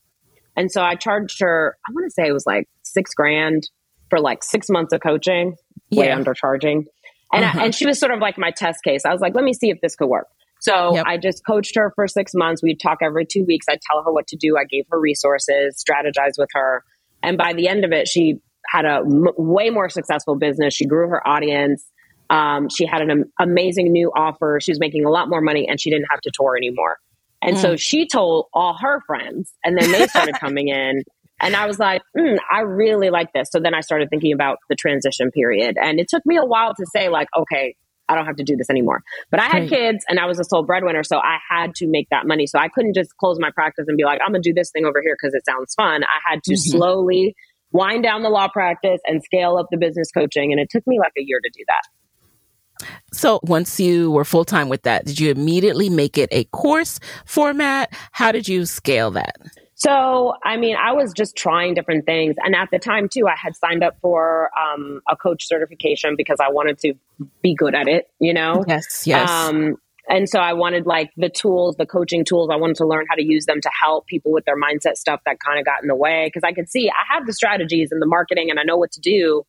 And 0.55 0.71
so 0.71 0.81
I 0.81 0.95
charged 0.95 1.41
her, 1.41 1.77
I 1.87 1.91
want 1.91 2.05
to 2.05 2.11
say 2.11 2.27
it 2.27 2.33
was 2.33 2.45
like 2.45 2.69
six 2.83 3.13
grand 3.13 3.63
for 4.09 4.19
like 4.19 4.43
six 4.43 4.69
months 4.69 4.93
of 4.93 5.01
coaching, 5.01 5.55
way 5.91 6.07
yeah. 6.07 6.17
undercharging. 6.17 6.85
And, 7.33 7.43
uh-huh. 7.45 7.59
I, 7.59 7.65
and 7.65 7.75
she 7.75 7.85
was 7.85 7.99
sort 7.99 8.13
of 8.13 8.19
like 8.19 8.37
my 8.37 8.51
test 8.51 8.81
case. 8.83 9.01
I 9.05 9.11
was 9.11 9.21
like, 9.21 9.35
let 9.35 9.43
me 9.43 9.53
see 9.53 9.69
if 9.69 9.79
this 9.81 9.95
could 9.95 10.07
work. 10.07 10.27
So 10.59 10.95
yep. 10.95 11.05
I 11.07 11.17
just 11.17 11.45
coached 11.45 11.75
her 11.75 11.91
for 11.95 12.07
six 12.07 12.33
months. 12.35 12.61
We'd 12.61 12.79
talk 12.79 12.99
every 13.01 13.25
two 13.25 13.45
weeks. 13.45 13.65
I'd 13.69 13.81
tell 13.81 14.03
her 14.03 14.11
what 14.11 14.27
to 14.27 14.37
do. 14.37 14.57
I 14.57 14.65
gave 14.65 14.85
her 14.91 14.99
resources, 14.99 15.83
strategize 15.83 16.33
with 16.37 16.49
her. 16.53 16.83
And 17.23 17.37
by 17.37 17.53
the 17.53 17.67
end 17.67 17.85
of 17.85 17.91
it, 17.91 18.07
she 18.07 18.39
had 18.67 18.85
a 18.85 18.97
m- 18.97 19.27
way 19.37 19.69
more 19.69 19.89
successful 19.89 20.35
business. 20.35 20.73
She 20.73 20.85
grew 20.85 21.07
her 21.09 21.25
audience. 21.27 21.85
Um, 22.29 22.69
she 22.69 22.85
had 22.85 23.01
an 23.01 23.09
am- 23.09 23.31
amazing 23.39 23.91
new 23.91 24.11
offer. 24.15 24.59
She 24.61 24.71
was 24.71 24.79
making 24.79 25.05
a 25.05 25.09
lot 25.09 25.29
more 25.29 25.41
money 25.41 25.67
and 25.67 25.79
she 25.79 25.89
didn't 25.89 26.07
have 26.11 26.21
to 26.21 26.31
tour 26.33 26.55
anymore. 26.57 26.97
And 27.41 27.55
mm. 27.55 27.61
so 27.61 27.75
she 27.77 28.07
told 28.07 28.47
all 28.53 28.75
her 28.81 29.01
friends, 29.07 29.53
and 29.63 29.77
then 29.77 29.91
they 29.91 30.07
started 30.07 30.35
coming 30.39 30.67
in. 30.67 31.03
And 31.41 31.55
I 31.55 31.67
was 31.67 31.79
like, 31.79 32.01
mm, 32.17 32.37
I 32.51 32.61
really 32.61 33.09
like 33.09 33.31
this. 33.33 33.49
So 33.49 33.59
then 33.59 33.73
I 33.73 33.79
started 33.79 34.09
thinking 34.09 34.33
about 34.33 34.57
the 34.69 34.75
transition 34.75 35.31
period. 35.31 35.77
And 35.81 35.99
it 35.99 36.07
took 36.09 36.25
me 36.25 36.35
a 36.35 36.43
while 36.43 36.73
to 36.75 36.85
say, 36.93 37.07
like, 37.07 37.29
okay, 37.37 37.75
I 38.09 38.15
don't 38.15 38.25
have 38.25 38.35
to 38.37 38.43
do 38.43 38.57
this 38.57 38.69
anymore. 38.69 39.03
But 39.29 39.39
I 39.39 39.45
had 39.45 39.69
kids 39.69 40.03
and 40.09 40.19
I 40.19 40.25
was 40.25 40.39
a 40.39 40.43
sole 40.43 40.63
breadwinner. 40.63 41.03
So 41.03 41.17
I 41.17 41.37
had 41.49 41.75
to 41.75 41.87
make 41.87 42.09
that 42.09 42.25
money. 42.25 42.47
So 42.47 42.59
I 42.59 42.67
couldn't 42.67 42.95
just 42.95 43.15
close 43.17 43.37
my 43.39 43.51
practice 43.51 43.85
and 43.87 43.95
be 43.95 44.03
like, 44.03 44.19
I'm 44.25 44.31
going 44.31 44.41
to 44.41 44.49
do 44.49 44.53
this 44.53 44.71
thing 44.71 44.85
over 44.85 45.01
here 45.01 45.15
because 45.19 45.33
it 45.33 45.45
sounds 45.45 45.73
fun. 45.75 46.03
I 46.03 46.19
had 46.29 46.43
to 46.43 46.53
mm-hmm. 46.53 46.77
slowly 46.77 47.35
wind 47.71 48.03
down 48.03 48.23
the 48.23 48.29
law 48.29 48.47
practice 48.47 48.99
and 49.05 49.23
scale 49.23 49.57
up 49.57 49.67
the 49.71 49.77
business 49.77 50.11
coaching. 50.11 50.51
And 50.51 50.59
it 50.59 50.69
took 50.69 50.85
me 50.87 50.99
like 50.99 51.13
a 51.17 51.21
year 51.21 51.39
to 51.41 51.49
do 51.55 51.63
that. 51.67 52.87
So 53.11 53.39
once 53.43 53.79
you 53.79 54.11
were 54.11 54.25
full 54.25 54.45
time 54.45 54.69
with 54.69 54.83
that, 54.83 55.05
did 55.05 55.19
you 55.19 55.31
immediately 55.31 55.89
make 55.89 56.17
it 56.17 56.29
a 56.31 56.45
course 56.45 56.99
format? 57.25 57.93
How 58.11 58.31
did 58.31 58.47
you 58.47 58.65
scale 58.65 59.11
that? 59.11 59.35
So, 59.79 60.33
I 60.43 60.57
mean, 60.57 60.75
I 60.75 60.91
was 60.91 61.13
just 61.13 61.37
trying 61.37 61.73
different 61.73 62.05
things. 62.05 62.35
And 62.43 62.53
at 62.53 62.69
the 62.69 62.79
time, 62.79 63.07
too, 63.07 63.27
I 63.27 63.35
had 63.41 63.55
signed 63.55 63.81
up 63.81 63.97
for 64.01 64.51
um, 64.59 64.99
a 65.09 65.15
coach 65.15 65.47
certification 65.47 66.15
because 66.17 66.37
I 66.41 66.51
wanted 66.51 66.79
to 66.79 66.95
be 67.41 67.55
good 67.55 67.73
at 67.73 67.87
it, 67.87 68.09
you 68.19 68.33
know? 68.33 68.65
Yes, 68.67 69.07
yes. 69.07 69.29
Um, 69.29 69.77
and 70.09 70.27
so 70.27 70.39
I 70.39 70.51
wanted 70.51 70.85
like 70.85 71.11
the 71.15 71.29
tools, 71.29 71.77
the 71.77 71.85
coaching 71.85 72.25
tools, 72.25 72.49
I 72.51 72.57
wanted 72.57 72.75
to 72.77 72.87
learn 72.87 73.05
how 73.09 73.15
to 73.15 73.23
use 73.23 73.45
them 73.45 73.61
to 73.61 73.69
help 73.81 74.05
people 74.07 74.33
with 74.33 74.43
their 74.43 74.59
mindset 74.59 74.97
stuff 74.97 75.21
that 75.25 75.37
kind 75.39 75.59
of 75.59 75.65
got 75.65 75.81
in 75.81 75.87
the 75.87 75.95
way. 75.95 76.27
Because 76.27 76.43
I 76.43 76.51
could 76.51 76.69
see 76.69 76.89
I 76.89 77.13
have 77.13 77.25
the 77.25 77.33
strategies 77.33 77.93
and 77.93 78.01
the 78.01 78.05
marketing 78.05 78.49
and 78.49 78.59
I 78.59 78.63
know 78.63 78.75
what 78.75 78.91
to 78.93 78.99
do, 78.99 79.43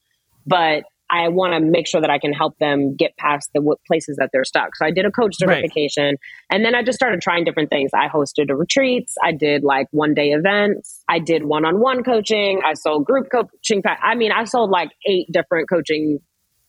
but 0.47 0.85
I 1.11 1.29
want 1.29 1.55
to 1.55 1.61
make 1.61 1.87
sure 1.87 2.01
that 2.01 2.11
I 2.11 2.19
can 2.19 2.33
help 2.33 2.57
them 2.59 2.95
get 2.95 3.17
past 3.17 3.51
the 3.55 3.77
places 3.87 4.17
that 4.19 4.31
they're 4.33 4.45
stuck. 4.45 4.77
So 4.77 4.87
I 4.87 4.91
did 4.91 5.05
a 5.05 5.11
coach 5.11 5.35
certification 5.37 6.05
right. 6.05 6.17
and 6.51 6.65
then 6.65 6.75
I 6.75 6.83
just 6.83 6.97
started 6.97 7.21
trying 7.21 7.45
different 7.45 7.71
things. 7.71 7.91
I 7.95 8.09
hosted 8.09 8.47
retreats. 8.57 9.15
I 9.23 9.33
did 9.33 9.65
like 9.65 9.89
one 9.91 10.15
day 10.15 10.31
events. 10.31 11.03
I 11.09 11.19
did 11.19 11.45
one 11.45 11.65
on 11.65 11.81
one 11.81 12.05
coaching. 12.05 12.61
I 12.65 12.75
sold 12.75 13.05
group 13.05 13.29
coaching. 13.31 13.83
I 13.85 14.15
mean, 14.15 14.33
I 14.33 14.45
sold 14.45 14.71
like 14.71 14.91
eight 15.07 15.27
different 15.33 15.69
coaching 15.69 16.21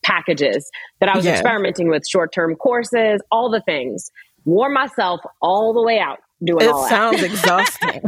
packages 0.02 0.68
that 1.00 1.08
I 1.08 1.16
was 1.16 1.24
yeah. 1.24 1.32
experimenting 1.32 1.88
with 1.88 2.02
short 2.08 2.32
term 2.32 2.56
courses, 2.56 3.20
all 3.30 3.50
the 3.50 3.60
things. 3.60 4.10
Wore 4.44 4.70
myself 4.70 5.20
all 5.40 5.72
the 5.72 5.82
way 5.82 6.00
out 6.00 6.18
doing 6.44 6.64
it 6.64 6.70
all 6.70 6.82
that. 6.82 6.90
sounds 6.90 7.22
exhausting. 7.22 8.02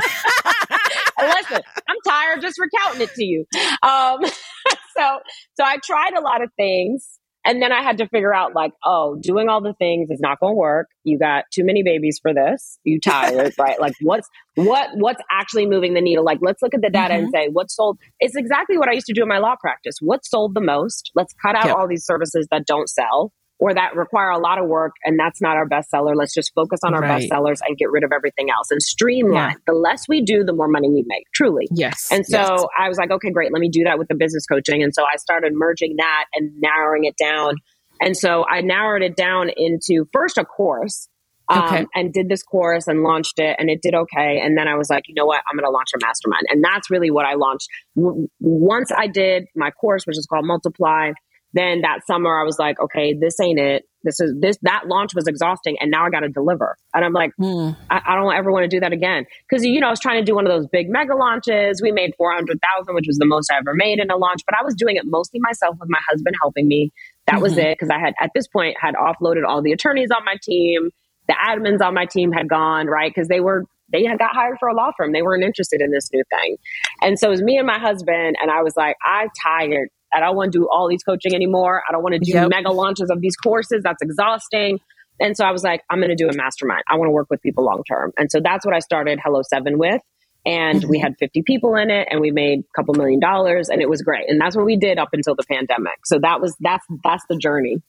Listen, 1.20 1.62
I'm 1.88 1.97
tired 2.07 2.42
just 2.42 2.59
recounting 2.59 3.03
it 3.03 3.14
to 3.14 3.25
you. 3.25 3.47
Um, 3.83 4.18
so, 4.99 5.19
so 5.55 5.65
I 5.65 5.79
tried 5.83 6.15
a 6.17 6.21
lot 6.21 6.43
of 6.43 6.51
things. 6.57 7.19
And 7.47 7.61
then 7.61 7.73
I 7.73 7.83
had 7.83 7.99
to 7.99 8.09
figure 8.09 8.35
out 8.35 8.55
like, 8.55 8.73
oh, 8.83 9.19
doing 9.21 9.51
all 9.51 9.61
the 9.61 9.75
things 9.75 10.11
is 10.11 10.19
not 10.19 10.41
going 10.41 10.55
to 10.55 10.57
work. 10.57 10.89
You 11.03 11.19
got 11.19 11.45
too 11.53 11.63
many 11.63 11.83
babies 11.83 12.19
for 12.23 12.33
this. 12.33 12.79
You 12.85 12.99
tired, 13.01 13.53
right? 13.59 13.79
Like 13.79 13.93
what's, 14.01 14.27
what, 14.55 14.89
what's 14.95 15.21
actually 15.31 15.67
moving 15.67 15.93
the 15.93 16.01
needle? 16.01 16.25
Like, 16.25 16.39
let's 16.41 16.63
look 16.63 16.73
at 16.73 16.81
the 16.81 16.89
data 16.89 17.13
mm-hmm. 17.13 17.25
and 17.25 17.33
say 17.35 17.49
what 17.53 17.71
sold. 17.71 17.99
It's 18.19 18.35
exactly 18.35 18.79
what 18.79 18.89
I 18.89 18.95
used 18.95 19.07
to 19.09 19.13
do 19.13 19.21
in 19.21 19.29
my 19.29 19.41
law 19.41 19.57
practice. 19.61 19.97
What 20.01 20.25
sold 20.25 20.55
the 20.55 20.63
most? 20.63 21.11
Let's 21.15 21.35
cut 21.35 21.55
out 21.55 21.67
yep. 21.67 21.77
all 21.77 21.87
these 21.87 22.07
services 22.07 22.49
that 22.51 22.65
don't 22.65 22.89
sell 22.89 23.31
or 23.64 23.72
that 23.72 23.96
require 23.96 24.29
a 24.29 24.38
lot 24.38 24.59
of 24.59 24.66
work 24.68 24.92
and 25.07 25.18
that's 25.18 25.40
not 25.40 25.57
our 25.57 25.64
best 25.64 25.88
seller. 25.88 26.14
Let's 26.14 26.35
just 26.35 26.53
focus 26.55 26.81
on 26.85 26.92
our 26.92 27.00
right. 27.00 27.20
best 27.20 27.29
sellers 27.29 27.62
and 27.66 27.79
get 27.79 27.90
rid 27.90 28.05
of 28.05 28.12
everything 28.12 28.50
else 28.50 28.70
and 28.70 28.83
streamline. 28.83 29.53
Yeah. 29.53 29.57
The 29.66 29.72
less 29.72 30.07
we 30.07 30.20
do, 30.20 30.44
the 30.44 30.53
more 30.53 30.68
money 30.68 30.90
we 30.90 31.03
make, 31.07 31.24
truly. 31.35 31.66
Yes. 31.70 32.09
And 32.12 32.27
so 32.27 32.40
yes. 32.40 32.64
I 32.79 32.88
was 32.90 32.98
like, 32.98 33.11
okay, 33.11 33.31
great. 33.31 33.55
Let 33.55 33.61
me 33.61 33.70
do 33.70 33.85
that 33.85 33.98
with 33.98 34.09
the 34.09 34.16
business 34.16 34.44
coaching. 34.44 34.83
And 34.83 34.94
so 34.94 35.03
I 35.05 35.16
started 35.16 35.55
merging 35.55 35.96
that 35.96 36.27
and 36.35 36.53
narrowing 36.61 37.05
it 37.05 37.16
down. 37.16 37.55
And 38.03 38.14
so 38.14 38.44
I 38.46 38.61
narrowed 38.61 39.00
it 39.00 39.16
down 39.16 39.48
into 39.57 40.05
first 40.12 40.37
a 40.37 40.44
course. 40.44 41.09
Um, 41.46 41.62
okay. 41.64 41.87
and 41.94 42.11
did 42.11 42.31
this 42.31 42.42
course 42.42 42.87
and 42.87 43.03
launched 43.03 43.38
it 43.38 43.57
and 43.59 43.68
it 43.68 43.83
did 43.83 43.94
okay. 43.94 44.40
And 44.42 44.57
then 44.57 44.66
I 44.66 44.77
was 44.77 44.88
like, 44.88 45.05
you 45.09 45.14
know 45.14 45.27
what? 45.27 45.42
I'm 45.46 45.59
going 45.59 45.66
to 45.66 45.70
launch 45.70 45.88
a 45.94 45.98
mastermind. 46.00 46.44
And 46.48 46.64
that's 46.64 46.90
really 46.90 47.11
what 47.11 47.27
I 47.27 47.35
launched. 47.35 47.68
W- 47.96 48.29
once 48.40 48.90
I 48.94 49.09
did 49.09 49.44
my 49.55 49.70
course, 49.70 50.07
which 50.07 50.16
is 50.16 50.27
called 50.27 50.46
Multiply, 50.46 51.12
then 51.55 51.81
that 51.83 52.07
summer 52.07 52.38
I 52.38 52.45
was 52.45 52.59
like, 52.59 52.79
okay, 52.81 53.14
this 53.14 53.40
ain't 53.40 53.59
it. 53.59 53.85
This 54.03 54.21
is 54.21 54.35
this 54.38 54.59
that 54.62 54.87
launch 54.87 55.14
was 55.14 55.27
exhausting, 55.27 55.77
and 55.81 55.90
now 55.90 56.05
I 56.05 56.11
got 56.11 56.21
to 56.21 56.29
deliver. 56.29 56.77
And 56.93 57.05
I'm 57.05 57.14
like, 57.14 57.31
mm. 57.40 57.75
I, 57.88 58.03
I, 58.07 58.17
don't 58.17 58.35
ever 58.35 58.53
want 58.53 58.64
to 58.64 58.69
do 58.69 58.79
that 58.81 58.93
again 58.93 59.25
because 59.49 59.64
you 59.64 59.81
know 59.81 59.87
I 59.87 59.90
was 59.90 60.01
trying 60.01 60.21
to 60.21 60.25
do 60.25 60.35
one 60.35 60.47
of 60.47 60.53
those 60.53 60.67
big 60.67 60.90
mega 60.90 61.17
launches. 61.17 61.81
We 61.81 61.90
made 61.90 62.12
four 62.19 62.31
hundred 62.33 62.61
thousand, 62.61 62.95
which 62.95 63.07
was 63.07 63.17
the 63.17 63.25
most 63.25 63.51
I 63.51 63.57
ever 63.57 63.73
made 63.73 64.01
in 64.01 64.11
a 64.11 64.17
launch. 64.17 64.43
But 64.47 64.59
I 64.61 64.62
was 64.62 64.75
doing 64.75 64.97
it 64.97 65.05
mostly 65.07 65.40
myself 65.40 65.77
with 65.81 65.88
my 65.88 66.01
husband 66.07 66.37
helping 66.38 66.69
me. 66.69 66.93
That 67.27 67.37
mm-hmm. 67.37 67.43
was 67.43 67.57
it 67.57 67.79
because 67.79 67.88
I 67.88 67.99
had 67.99 68.12
at 68.21 68.31
this 68.35 68.47
point 68.47 68.77
had 68.79 68.95
offloaded 68.95 69.47
all 69.49 69.62
the 69.62 69.73
attorneys 69.73 70.11
on 70.11 70.23
my 70.25 70.37
team. 70.43 70.90
The 71.27 71.35
admins 71.35 71.81
on 71.81 71.95
my 71.95 72.05
team 72.05 72.31
had 72.33 72.47
gone 72.51 72.87
right 72.87 73.11
because 73.11 73.29
they 73.29 73.40
were 73.40 73.64
they 73.90 74.05
had 74.05 74.19
got 74.19 74.35
hired 74.35 74.59
for 74.59 74.69
a 74.69 74.75
law 74.75 74.90
firm. 74.97 75.12
They 75.12 75.23
weren't 75.23 75.45
interested 75.45 75.81
in 75.81 75.90
this 75.90 76.11
new 76.12 76.25
thing. 76.29 76.57
And 77.01 77.19
so 77.19 77.29
it 77.29 77.31
was 77.31 77.43
me 77.43 77.57
and 77.59 77.67
my 77.67 77.79
husband. 77.79 78.37
And 78.40 78.51
I 78.51 78.62
was 78.62 78.77
like, 78.77 78.97
I'm 79.05 79.29
tired 79.43 79.88
I 80.14 80.20
don't 80.20 80.37
want 80.37 80.53
to 80.53 80.59
do 80.59 80.68
all 80.70 80.88
these 80.88 81.03
coaching 81.03 81.35
anymore. 81.35 81.83
I 81.88 81.92
don't 81.92 82.03
want 82.03 82.14
to 82.14 82.20
do 82.20 82.33
yep. 82.33 82.48
mega 82.48 82.70
launches 82.70 83.11
of 83.11 83.20
these 83.20 83.37
courses. 83.37 83.83
That's 83.83 84.03
exhausting. 84.03 84.81
And 85.20 85.37
so 85.37 85.44
I 85.44 85.53
was 85.53 85.62
like, 85.62 85.83
I'm 85.90 85.98
going 85.98 86.11
to 86.11 86.16
do 86.16 86.29
a 86.29 86.37
mastermind. 86.37 86.83
I 86.88 86.96
want 86.96 87.09
to 87.09 87.12
work 87.12 87.29
with 87.31 87.40
people 87.40 87.64
long 87.64 87.83
term. 87.88 88.12
And 88.18 88.31
so 88.31 88.40
that's 88.42 88.64
what 88.64 88.74
I 88.74 88.81
started 88.81 89.20
Hello 89.22 89.42
Seven 89.42 89.79
with. 89.79 90.00
And 90.46 90.81
mm-hmm. 90.81 90.90
we 90.90 90.98
had 90.98 91.14
50 91.18 91.42
people 91.42 91.74
in 91.77 91.90
it 91.90 92.09
and 92.11 92.20
we 92.20 92.31
made 92.31 92.61
a 92.61 92.72
couple 92.77 92.94
million 92.94 93.20
dollars 93.20 93.68
and 93.68 93.81
it 93.81 93.88
was 93.88 94.03
great. 94.03 94.29
And 94.29 94.40
that's 94.40 94.57
what 94.57 94.66
we 94.66 94.77
did 94.77 94.98
up 94.98 95.11
until 95.12 95.35
the 95.35 95.44
pandemic. 95.44 96.05
So 96.05 96.18
that 96.18 96.40
was, 96.40 96.55
that's, 96.61 96.85
that's 97.03 97.24
the 97.29 97.37
journey. 97.37 97.83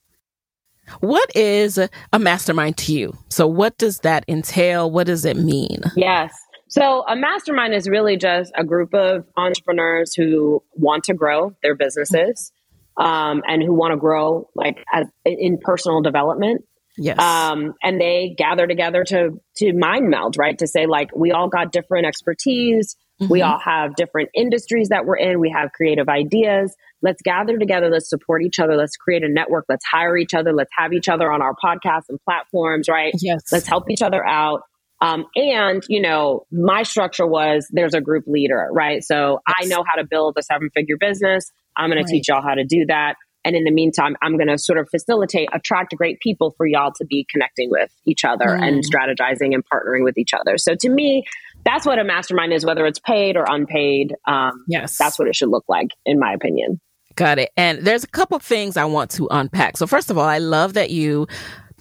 What 0.99 1.35
is 1.35 1.79
a 2.13 2.19
mastermind 2.19 2.77
to 2.77 2.93
you? 2.93 3.17
So 3.29 3.47
what 3.47 3.77
does 3.77 3.99
that 3.99 4.23
entail? 4.27 4.89
What 4.89 5.07
does 5.07 5.25
it 5.25 5.35
mean? 5.35 5.81
Yes. 5.95 6.33
So, 6.67 7.03
a 7.07 7.15
mastermind 7.15 7.73
is 7.73 7.87
really 7.87 8.17
just 8.17 8.51
a 8.57 8.63
group 8.63 8.93
of 8.93 9.25
entrepreneurs 9.37 10.13
who 10.15 10.63
want 10.73 11.05
to 11.05 11.13
grow 11.13 11.55
their 11.61 11.75
businesses 11.75 12.51
um, 12.97 13.43
and 13.47 13.61
who 13.61 13.73
want 13.73 13.93
to 13.93 13.97
grow 13.97 14.49
like 14.55 14.83
as, 14.93 15.07
in 15.25 15.59
personal 15.61 16.01
development. 16.01 16.65
Yes. 16.97 17.19
Um, 17.19 17.73
and 17.83 17.99
they 17.99 18.35
gather 18.37 18.67
together 18.67 19.03
to 19.03 19.31
to 19.57 19.73
mind 19.73 20.09
meld, 20.09 20.37
right? 20.37 20.57
To 20.57 20.67
say 20.67 20.85
like 20.85 21.09
we 21.15 21.31
all 21.31 21.49
got 21.49 21.71
different 21.71 22.05
expertise, 22.05 22.95
mm-hmm. 23.21 23.31
we 23.31 23.41
all 23.41 23.59
have 23.59 23.95
different 23.95 24.29
industries 24.33 24.89
that 24.89 25.05
we're 25.05 25.17
in, 25.17 25.39
we 25.39 25.49
have 25.49 25.71
creative 25.73 26.07
ideas. 26.07 26.73
Let's 27.01 27.21
gather 27.21 27.57
together, 27.57 27.89
let's 27.89 28.09
support 28.09 28.43
each 28.43 28.59
other, 28.59 28.77
let's 28.77 28.95
create 28.95 29.23
a 29.23 29.29
network, 29.29 29.65
let's 29.67 29.85
hire 29.85 30.17
each 30.17 30.33
other, 30.33 30.53
let's 30.53 30.71
have 30.77 30.93
each 30.93 31.09
other 31.09 31.31
on 31.31 31.41
our 31.41 31.53
podcasts 31.53 32.07
and 32.07 32.17
platforms, 32.23 32.87
right? 32.87 33.13
Yes. 33.19 33.51
Let's 33.51 33.67
help 33.67 33.89
each 33.91 34.01
other 34.01 34.25
out. 34.25 34.61
Um, 35.01 35.25
and, 35.35 35.83
you 35.89 36.01
know, 36.01 36.45
my 36.51 36.83
structure 36.83 37.27
was 37.27 37.67
there's 37.71 37.93
a 37.93 38.01
group 38.01 38.25
leader, 38.27 38.69
right? 38.71 39.03
So 39.03 39.39
yes. 39.47 39.55
I 39.61 39.65
know 39.65 39.83
how 39.87 39.95
to 39.95 40.05
build 40.05 40.35
a 40.37 40.43
seven 40.43 40.69
figure 40.73 40.97
business. 40.97 41.51
I'm 41.75 41.89
going 41.89 41.97
right. 41.97 42.05
to 42.07 42.11
teach 42.11 42.29
y'all 42.29 42.41
how 42.41 42.55
to 42.55 42.63
do 42.63 42.85
that. 42.87 43.15
And 43.43 43.55
in 43.55 43.63
the 43.63 43.71
meantime, 43.71 44.15
I'm 44.23 44.37
going 44.37 44.47
to 44.47 44.57
sort 44.57 44.79
of 44.79 44.89
facilitate, 44.89 45.49
attract 45.53 45.95
great 45.95 46.19
people 46.19 46.55
for 46.57 46.65
y'all 46.65 46.93
to 46.93 47.05
be 47.05 47.27
connecting 47.29 47.69
with 47.69 47.91
each 48.05 48.25
other 48.25 48.45
mm. 48.45 48.67
and 48.67 48.83
strategizing 48.83 49.53
and 49.53 49.63
partnering 49.65 50.03
with 50.03 50.17
each 50.17 50.33
other. 50.33 50.57
So 50.57 50.73
to 50.73 50.89
me, 50.89 51.25
that's 51.63 51.85
what 51.85 51.99
a 51.99 52.03
mastermind 52.03 52.53
is, 52.53 52.65
whether 52.65 52.85
it's 52.87 52.99
paid 52.99 53.37
or 53.37 53.45
unpaid. 53.47 54.15
Um, 54.25 54.63
yes. 54.67 54.97
That's 54.97 55.19
what 55.19 55.27
it 55.27 55.35
should 55.35 55.49
look 55.49 55.65
like, 55.67 55.89
in 56.05 56.17
my 56.19 56.33
opinion. 56.33 56.79
Got 57.15 57.37
it. 57.37 57.51
And 57.55 57.79
there's 57.79 58.03
a 58.03 58.07
couple 58.07 58.39
things 58.39 58.77
I 58.77 58.85
want 58.85 59.11
to 59.11 59.27
unpack. 59.29 59.77
So 59.77 59.85
first 59.85 60.09
of 60.09 60.17
all, 60.17 60.25
I 60.25 60.39
love 60.39 60.73
that 60.73 60.89
you 60.89 61.27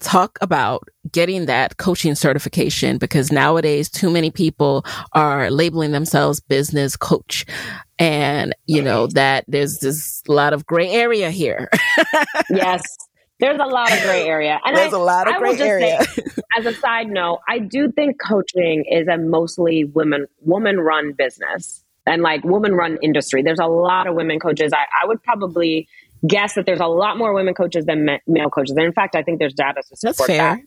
talk 0.00 0.38
about 0.40 0.88
getting 1.14 1.46
that 1.46 1.78
coaching 1.78 2.14
certification 2.14 2.98
because 2.98 3.32
nowadays 3.32 3.88
too 3.88 4.10
many 4.10 4.30
people 4.30 4.84
are 5.12 5.50
labeling 5.50 5.92
themselves 5.92 6.40
business 6.40 6.96
coach. 6.96 7.46
And 7.98 8.54
you 8.66 8.82
know 8.82 9.06
that 9.06 9.44
there's 9.48 9.78
this 9.78 10.22
lot 10.28 10.52
of 10.52 10.66
gray 10.66 10.90
area 10.90 11.30
here. 11.30 11.70
Yes. 12.50 12.82
There's 13.40 13.58
a 13.58 13.66
lot 13.66 13.92
of 13.92 14.00
gray 14.02 14.26
area. 14.28 14.60
And 14.64 14.76
there's 14.76 14.92
I, 14.92 14.96
a 14.96 15.00
lot 15.00 15.28
of 15.28 15.36
gray 15.36 15.56
area. 15.58 16.02
say, 16.02 16.22
as 16.56 16.66
a 16.66 16.74
side 16.74 17.08
note 17.08 17.40
i 17.48 17.58
do 17.58 17.90
think 17.90 18.16
coaching 18.20 18.84
is 18.88 19.08
a 19.08 19.16
mostly 19.18 19.84
women 19.84 20.26
woman 20.40 20.78
run 20.78 21.12
business 21.12 21.84
and 22.06 22.22
like 22.22 22.44
woman 22.44 22.74
run 22.74 22.98
industry. 23.02 23.42
There's 23.42 23.58
a 23.58 23.66
lot 23.66 24.06
of 24.06 24.14
women 24.14 24.38
coaches. 24.38 24.72
I, 24.72 24.84
I 25.02 25.06
would 25.06 25.22
probably 25.22 25.88
guess 26.26 26.54
that 26.54 26.66
there's 26.66 26.80
a 26.80 26.86
lot 26.86 27.18
more 27.18 27.32
women 27.34 27.54
coaches 27.54 27.84
than 27.84 28.08
male 28.26 28.50
coaches. 28.50 28.76
And 28.76 28.86
in 28.86 28.92
fact, 28.92 29.14
I 29.14 29.22
think 29.22 29.38
there's 29.38 29.54
data 29.54 29.82
to 29.88 29.96
support 29.96 30.28
that. 30.28 30.60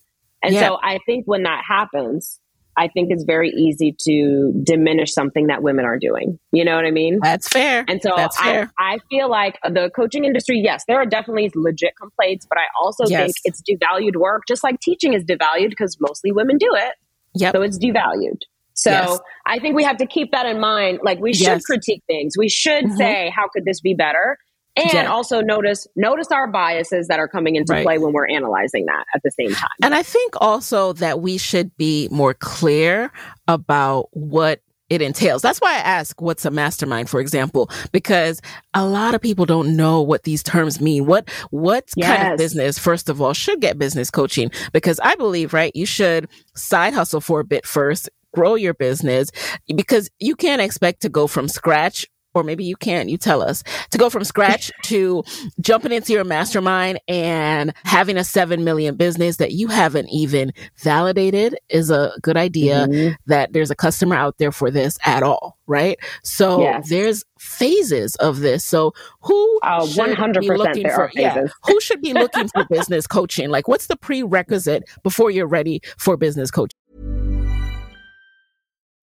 And 0.44 0.54
yeah. 0.54 0.68
so 0.68 0.78
I 0.82 1.00
think 1.06 1.26
when 1.26 1.44
that 1.44 1.64
happens, 1.68 2.40
I 2.78 2.88
think 2.88 3.08
it's 3.10 3.24
very 3.24 3.50
easy 3.50 3.96
to 4.02 4.54
diminish 4.64 5.12
something 5.12 5.48
that 5.48 5.64
women 5.64 5.86
are 5.86 5.98
doing. 5.98 6.38
You 6.52 6.64
know 6.64 6.76
what 6.76 6.86
I 6.86 6.92
mean? 6.92 7.20
That's 7.22 7.48
fair. 7.48 7.84
And 7.88 8.02
so 8.04 8.14
That's 8.16 8.40
fair. 8.40 8.72
I, 8.78 8.94
I 8.94 8.98
feel 9.10 9.30
like 9.30 9.58
the 9.64 9.90
coaching 9.96 10.26
industry, 10.26 10.62
yes, 10.64 10.84
there 10.88 10.98
are 10.98 11.06
definitely 11.06 11.52
legit 11.56 11.94
complaints, 12.00 12.46
but 12.48 12.60
I 12.60 12.66
also 12.80 13.06
yes. 13.08 13.24
think 13.24 13.36
it's 13.46 13.64
devalued 13.64 14.16
work, 14.16 14.44
just 14.48 14.64
like 14.64 14.80
teaching 14.80 15.14
is 15.14 15.24
devalued 15.24 15.72
because 15.72 15.98
mostly 16.00 16.32
women 16.32 16.58
do 16.58 16.70
it. 16.74 16.94
Yep. 17.34 17.56
So 17.56 17.62
it's 17.64 17.80
devalued. 17.80 18.42
So 18.74 18.92
yes. 18.92 19.20
I 19.48 19.58
think 19.58 19.76
we 19.76 19.84
have 19.84 19.98
to 19.98 20.06
keep 20.06 20.32
that 20.34 20.46
in 20.46 20.60
mind. 20.60 21.00
Like 21.02 21.20
we 21.20 21.34
should 21.34 21.48
yes. 21.48 21.66
critique 21.66 22.04
things. 22.06 22.36
We 22.38 22.48
should 22.48 22.86
mm-hmm. 22.86 22.96
say, 22.96 23.34
how 23.36 23.48
could 23.52 23.66
this 23.66 23.82
be 23.82 23.96
better? 23.96 24.38
And 24.78 25.08
also 25.08 25.42
notice 25.42 25.88
notice 25.96 26.28
our 26.32 26.48
biases 26.48 27.08
that 27.08 27.20
are 27.20 27.28
coming 27.28 27.56
into 27.56 27.74
right. 27.74 27.84
play 27.84 27.98
when 27.98 28.14
we're 28.14 28.28
analyzing 28.28 28.86
that 28.86 29.06
at 29.16 29.22
the 29.24 29.32
same 29.32 29.52
time 29.54 29.70
and 29.82 29.94
i 29.96 30.04
think 30.04 30.34
also 30.40 30.94
that 30.94 31.22
we 31.22 31.38
should 31.38 31.76
be 31.78 32.08
more 32.12 32.34
clear 32.34 33.12
about 33.48 34.08
what 34.12 34.62
it 34.90 35.02
entails. 35.02 35.42
That's 35.42 35.60
why 35.60 35.74
I 35.74 35.80
ask 35.80 36.22
what's 36.22 36.46
a 36.46 36.52
mastermind, 36.52 37.10
for 37.10 37.20
example, 37.20 37.70
because 37.92 38.42
a 38.74 38.86
lot 38.86 39.16
of 39.16 39.22
people 39.22 39.46
don't 39.46 39.76
know 39.76 40.02
what 40.02 40.24
these 40.24 40.42
terms 40.42 40.80
mean. 40.80 41.06
What, 41.06 41.30
what 41.50 41.90
yes. 41.98 42.18
kind 42.18 42.32
of 42.32 42.38
business, 42.38 42.80
first 42.80 43.10
of 43.10 43.22
all, 43.22 43.34
should 43.34 43.60
get 43.60 43.78
business 43.78 44.10
coaching? 44.10 44.50
Because 44.72 45.00
I 45.02 45.16
believe, 45.16 45.54
right, 45.54 45.76
you 45.76 45.86
should 45.86 46.30
side 46.56 46.94
hustle 46.94 47.22
for 47.22 47.42
a 47.42 47.44
bit 47.44 47.66
first, 47.66 48.10
grow 48.34 48.56
your 48.56 48.74
business 48.74 49.30
because 49.76 50.10
you 50.20 50.36
can't 50.36 50.62
expect 50.62 51.02
to 51.02 51.10
go 51.10 51.28
from 51.28 51.48
scratch 51.48 52.06
or 52.38 52.44
maybe 52.44 52.64
you 52.64 52.76
can't, 52.76 53.10
you 53.10 53.18
tell 53.18 53.42
us, 53.42 53.64
to 53.92 53.98
go 53.98 54.10
from 54.10 54.24
scratch 54.24 54.72
to 54.84 55.24
jumping 55.60 55.92
into 55.92 56.14
your 56.14 56.24
mastermind 56.24 57.00
and 57.08 57.74
having 57.84 58.18
a 58.18 58.24
7 58.24 58.64
million 58.64 58.96
business 58.96 59.38
that 59.38 59.52
you 59.52 59.68
haven't 59.68 60.10
even 60.10 60.54
validated 60.78 61.58
is 61.70 61.90
a 61.90 62.12
good 62.22 62.38
idea 62.38 62.88
mm-hmm. 62.88 63.16
that 63.26 63.54
there's 63.54 63.72
a 63.72 63.76
customer 63.76 64.16
out 64.16 64.38
there 64.38 64.52
for 64.52 64.70
this 64.70 64.98
at 65.06 65.24
all, 65.24 65.58
right? 65.68 65.98
So 66.24 66.62
yes. 66.62 66.90
there's 66.90 67.24
phases 67.40 68.16
of 68.18 68.40
this. 68.40 68.64
So 68.64 68.94
who 69.22 69.60
uh, 69.64 69.82
100% 69.82 70.40
be 70.40 70.50
looking 70.50 70.90
for, 70.90 71.12
yeah, 71.14 71.46
who 71.64 71.80
should 71.82 72.02
be 72.02 72.14
looking 72.14 72.48
for 72.50 72.66
business 72.66 73.08
coaching? 73.08 73.50
Like 73.50 73.68
what's 73.68 73.88
the 73.88 73.98
prerequisite 73.98 74.84
before 75.04 75.32
you're 75.32 75.48
ready 75.48 75.82
for 75.98 76.18
business 76.18 76.52
coaching? 76.52 76.78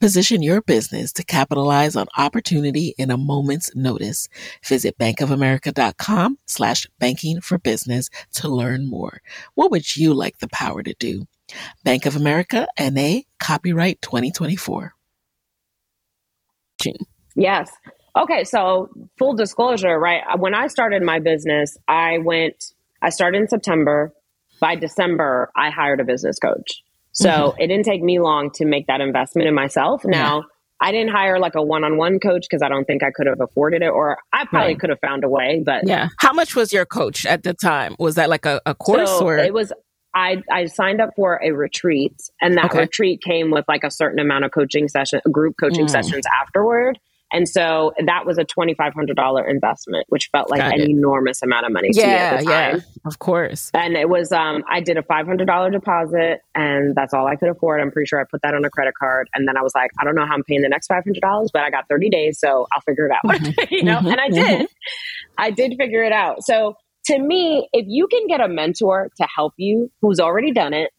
Position 0.00 0.42
your 0.42 0.62
business 0.62 1.12
to 1.12 1.24
capitalize 1.24 1.96
on 1.96 2.06
opportunity 2.16 2.94
in 2.98 3.10
a 3.10 3.16
moment's 3.16 3.74
notice. 3.74 4.28
Visit 4.64 4.98
bankofamerica.com 4.98 6.38
slash 6.46 6.86
banking 6.98 7.40
for 7.40 7.58
business 7.58 8.10
to 8.34 8.48
learn 8.48 8.88
more. 8.88 9.20
What 9.54 9.70
would 9.70 9.96
you 9.96 10.14
like 10.14 10.38
the 10.38 10.48
power 10.48 10.82
to 10.82 10.94
do? 10.98 11.26
Bank 11.84 12.06
of 12.06 12.16
America 12.16 12.66
NA 12.78 13.20
copyright 13.38 14.00
2024. 14.02 14.94
Yes. 17.34 17.70
Okay. 18.16 18.44
So 18.44 18.90
full 19.18 19.34
disclosure, 19.34 19.98
right? 19.98 20.22
Uh, 20.28 20.38
when 20.38 20.54
I 20.54 20.66
started 20.66 21.02
my 21.02 21.18
business, 21.18 21.76
I 21.88 22.18
went, 22.18 22.72
I 23.02 23.10
started 23.10 23.40
in 23.40 23.48
September. 23.48 24.12
By 24.60 24.74
December, 24.74 25.50
I 25.56 25.70
hired 25.70 26.00
a 26.00 26.04
business 26.04 26.38
coach. 26.38 26.82
So 27.12 27.28
mm-hmm. 27.28 27.60
it 27.60 27.66
didn't 27.66 27.84
take 27.84 28.02
me 28.02 28.20
long 28.20 28.50
to 28.54 28.64
make 28.64 28.86
that 28.86 29.00
investment 29.00 29.48
in 29.48 29.54
myself. 29.54 30.02
Now, 30.04 30.38
yeah. 30.38 30.42
I 30.82 30.92
didn't 30.92 31.10
hire 31.10 31.38
like 31.38 31.54
a 31.56 31.62
one 31.62 31.84
on 31.84 31.96
one 31.98 32.18
coach 32.20 32.46
because 32.48 32.62
I 32.62 32.68
don't 32.68 32.84
think 32.84 33.02
I 33.02 33.10
could 33.10 33.26
have 33.26 33.40
afforded 33.40 33.82
it, 33.82 33.88
or 33.88 34.18
I 34.32 34.46
probably 34.46 34.68
right. 34.72 34.80
could 34.80 34.90
have 34.90 35.00
found 35.00 35.24
a 35.24 35.28
way. 35.28 35.62
But 35.64 35.86
yeah, 35.86 36.08
how 36.18 36.32
much 36.32 36.56
was 36.56 36.72
your 36.72 36.86
coach 36.86 37.26
at 37.26 37.42
the 37.42 37.52
time? 37.52 37.96
Was 37.98 38.14
that 38.14 38.30
like 38.30 38.46
a, 38.46 38.60
a 38.64 38.74
course 38.74 39.10
so 39.10 39.26
or 39.26 39.38
it 39.38 39.52
was? 39.52 39.72
I 40.14 40.42
I 40.50 40.64
signed 40.66 41.00
up 41.00 41.10
for 41.16 41.38
a 41.42 41.50
retreat, 41.52 42.14
and 42.40 42.56
that 42.56 42.66
okay. 42.66 42.80
retreat 42.80 43.20
came 43.22 43.50
with 43.50 43.66
like 43.68 43.84
a 43.84 43.90
certain 43.90 44.18
amount 44.18 44.44
of 44.44 44.52
coaching 44.52 44.88
session, 44.88 45.20
group 45.30 45.56
coaching 45.60 45.86
mm. 45.86 45.90
sessions 45.90 46.24
afterward. 46.42 46.98
And 47.32 47.48
so 47.48 47.92
that 48.04 48.26
was 48.26 48.38
a 48.38 48.44
$2,500 48.44 49.48
investment, 49.48 50.06
which 50.08 50.28
felt 50.32 50.50
like 50.50 50.60
Got 50.60 50.74
an 50.74 50.80
it. 50.80 50.90
enormous 50.90 51.42
amount 51.42 51.66
of 51.66 51.72
money 51.72 51.90
yeah, 51.92 52.40
Yeah, 52.42 52.80
of 53.04 53.18
course. 53.18 53.70
And 53.72 53.96
it 53.96 54.08
was, 54.08 54.32
um, 54.32 54.64
I 54.68 54.80
did 54.80 54.96
a 54.96 55.02
$500 55.02 55.72
deposit 55.72 56.40
and 56.54 56.94
that's 56.94 57.14
all 57.14 57.26
I 57.26 57.36
could 57.36 57.48
afford. 57.48 57.80
I'm 57.80 57.90
pretty 57.90 58.08
sure 58.08 58.20
I 58.20 58.24
put 58.30 58.42
that 58.42 58.54
on 58.54 58.64
a 58.64 58.70
credit 58.70 58.94
card. 58.98 59.28
And 59.34 59.46
then 59.46 59.56
I 59.56 59.62
was 59.62 59.74
like, 59.74 59.90
I 60.00 60.04
don't 60.04 60.14
know 60.14 60.26
how 60.26 60.34
I'm 60.34 60.42
paying 60.42 60.62
the 60.62 60.68
next 60.68 60.88
$500, 60.88 61.48
but 61.52 61.62
I 61.62 61.70
got 61.70 61.88
30 61.88 62.10
days, 62.10 62.38
so 62.40 62.66
I'll 62.72 62.80
figure 62.80 63.06
it 63.06 63.12
out. 63.12 63.24
Mm-hmm. 63.24 63.64
you 63.74 63.84
know, 63.84 63.98
mm-hmm. 63.98 64.08
and 64.08 64.20
I 64.20 64.28
did. 64.28 64.60
Mm-hmm. 64.60 64.64
I 65.38 65.50
did 65.50 65.74
figure 65.78 66.02
it 66.02 66.12
out. 66.12 66.42
So 66.42 66.74
to 67.06 67.18
me, 67.18 67.68
if 67.72 67.86
you 67.88 68.08
can 68.08 68.26
get 68.26 68.40
a 68.40 68.48
mentor 68.48 69.10
to 69.16 69.28
help 69.34 69.54
you 69.56 69.90
who's 70.00 70.20
already 70.20 70.52
done 70.52 70.74
it 70.74 70.90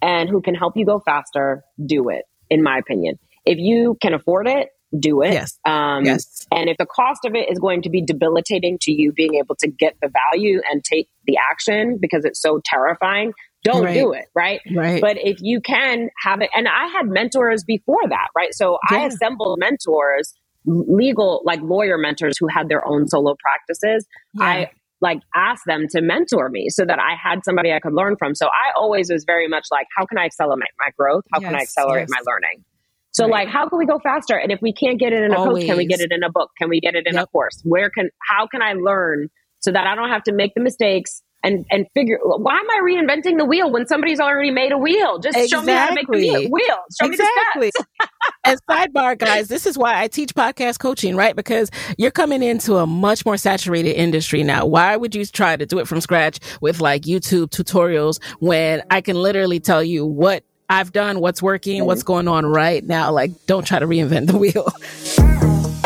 and 0.00 0.28
who 0.28 0.40
can 0.40 0.54
help 0.54 0.76
you 0.76 0.86
go 0.86 1.00
faster, 1.00 1.64
do 1.84 2.08
it, 2.08 2.24
in 2.50 2.62
my 2.62 2.78
opinion. 2.78 3.18
If 3.44 3.58
you 3.58 3.96
can 4.00 4.14
afford 4.14 4.48
it, 4.48 4.68
do 4.98 5.22
it. 5.22 5.32
Yes. 5.32 5.58
Um, 5.64 6.04
yes. 6.04 6.46
And 6.50 6.68
if 6.68 6.76
the 6.76 6.86
cost 6.86 7.24
of 7.24 7.34
it 7.34 7.50
is 7.50 7.58
going 7.58 7.82
to 7.82 7.90
be 7.90 8.02
debilitating 8.02 8.78
to 8.82 8.92
you 8.92 9.12
being 9.12 9.34
able 9.36 9.54
to 9.56 9.68
get 9.68 9.96
the 10.02 10.08
value 10.08 10.60
and 10.70 10.84
take 10.84 11.08
the 11.26 11.38
action 11.50 11.98
because 12.00 12.24
it's 12.24 12.40
so 12.40 12.60
terrifying, 12.64 13.32
don't 13.64 13.84
Right. 13.84 13.94
do 13.94 14.12
it. 14.12 14.26
Right. 14.34 14.60
Right. 14.74 15.00
But 15.00 15.18
if 15.18 15.38
you 15.40 15.60
can 15.60 16.10
have 16.22 16.40
it, 16.40 16.50
and 16.54 16.68
I 16.68 16.88
had 16.88 17.06
mentors 17.06 17.64
before 17.64 18.02
that, 18.08 18.28
right? 18.36 18.52
So 18.54 18.78
I 18.90 19.06
assembled 19.06 19.58
mentors, 19.60 20.34
legal, 20.66 21.42
like 21.44 21.60
lawyer 21.62 21.96
mentors 21.96 22.36
who 22.38 22.48
had 22.48 22.68
their 22.68 22.86
own 22.86 23.08
solo 23.08 23.36
practices. 23.40 24.06
Yeah. 24.34 24.44
I 24.44 24.70
like 25.00 25.20
asked 25.34 25.64
them 25.66 25.86
to 25.90 26.00
mentor 26.00 26.48
me 26.48 26.68
so 26.68 26.84
that 26.84 26.98
I 26.98 27.16
had 27.20 27.44
somebody 27.44 27.72
I 27.72 27.80
could 27.80 27.92
learn 27.92 28.16
from. 28.16 28.34
So 28.34 28.46
I 28.46 28.72
always 28.76 29.10
was 29.10 29.24
very 29.24 29.48
much 29.48 29.66
like, 29.70 29.86
how 29.96 30.06
can 30.06 30.16
I 30.16 30.26
accelerate 30.26 30.70
my 30.78 30.90
growth? 30.96 31.24
How 31.32 31.40
can 31.40 31.54
I 31.54 31.62
accelerate 31.62 32.08
yes. 32.08 32.10
my 32.10 32.20
learning? 32.30 32.64
So 33.12 33.24
Right. 33.24 33.44
like, 33.44 33.48
how 33.48 33.68
can 33.68 33.78
we 33.78 33.86
go 33.86 33.98
faster? 33.98 34.36
And 34.36 34.50
if 34.50 34.60
we 34.62 34.72
can't 34.72 34.98
get 34.98 35.12
it 35.12 35.22
in 35.22 35.32
a 35.32 35.36
coach, 35.36 35.64
can 35.66 35.76
we 35.76 35.86
get 35.86 36.00
it 36.00 36.12
in 36.12 36.22
a 36.22 36.30
book? 36.30 36.50
Can 36.58 36.68
we 36.68 36.80
get 36.80 36.94
it 36.94 37.06
in 37.06 37.16
a 37.16 37.26
course? 37.26 37.60
Where 37.64 37.90
can, 37.90 38.10
how 38.28 38.46
can 38.46 38.62
I 38.62 38.72
learn 38.72 39.28
so 39.60 39.70
that 39.70 39.86
I 39.86 39.94
don't 39.94 40.08
have 40.08 40.24
to 40.24 40.32
make 40.32 40.52
the 40.54 40.62
mistakes 40.62 41.22
and, 41.44 41.66
and 41.70 41.86
figure, 41.92 42.18
why 42.22 42.56
am 42.56 42.70
I 42.70 42.80
reinventing 42.84 43.36
the 43.36 43.44
wheel 43.44 43.70
when 43.70 43.86
somebody's 43.86 44.20
already 44.20 44.50
made 44.50 44.72
a 44.72 44.78
wheel? 44.78 45.18
Just 45.18 45.50
show 45.50 45.60
me 45.62 45.72
how 45.72 45.88
to 45.88 45.94
make 45.94 46.06
the 46.06 46.48
wheel. 46.48 46.78
Exactly. 46.86 47.00
Show 47.00 47.08
me 47.08 47.16
the 47.16 47.22
exactly. 47.24 47.70
steps. 47.70 47.88
and 48.44 48.60
sidebar, 48.70 49.18
guys, 49.18 49.48
this 49.48 49.66
is 49.66 49.76
why 49.76 50.00
I 50.00 50.08
teach 50.08 50.34
podcast 50.34 50.78
coaching, 50.78 51.16
right? 51.16 51.34
Because 51.34 51.70
you're 51.98 52.12
coming 52.12 52.42
into 52.42 52.76
a 52.76 52.86
much 52.86 53.26
more 53.26 53.36
saturated 53.36 53.94
industry 53.94 54.42
now. 54.44 54.66
Why 54.66 54.96
would 54.96 55.14
you 55.14 55.26
try 55.26 55.56
to 55.56 55.66
do 55.66 55.80
it 55.80 55.88
from 55.88 56.00
scratch 56.00 56.38
with 56.60 56.80
like 56.80 57.02
YouTube 57.02 57.48
tutorials 57.50 58.22
when 58.38 58.82
I 58.90 59.00
can 59.00 59.16
literally 59.16 59.58
tell 59.58 59.82
you 59.82 60.06
what 60.06 60.44
I've 60.72 60.90
done, 60.90 61.20
what's 61.20 61.42
working, 61.42 61.84
what's 61.84 62.02
going 62.02 62.28
on 62.28 62.46
right 62.46 62.82
now? 62.82 63.12
Like, 63.12 63.30
don't 63.44 63.66
try 63.66 63.78
to 63.78 63.86
reinvent 63.86 64.26
the 64.28 64.38
wheel. 64.38 64.72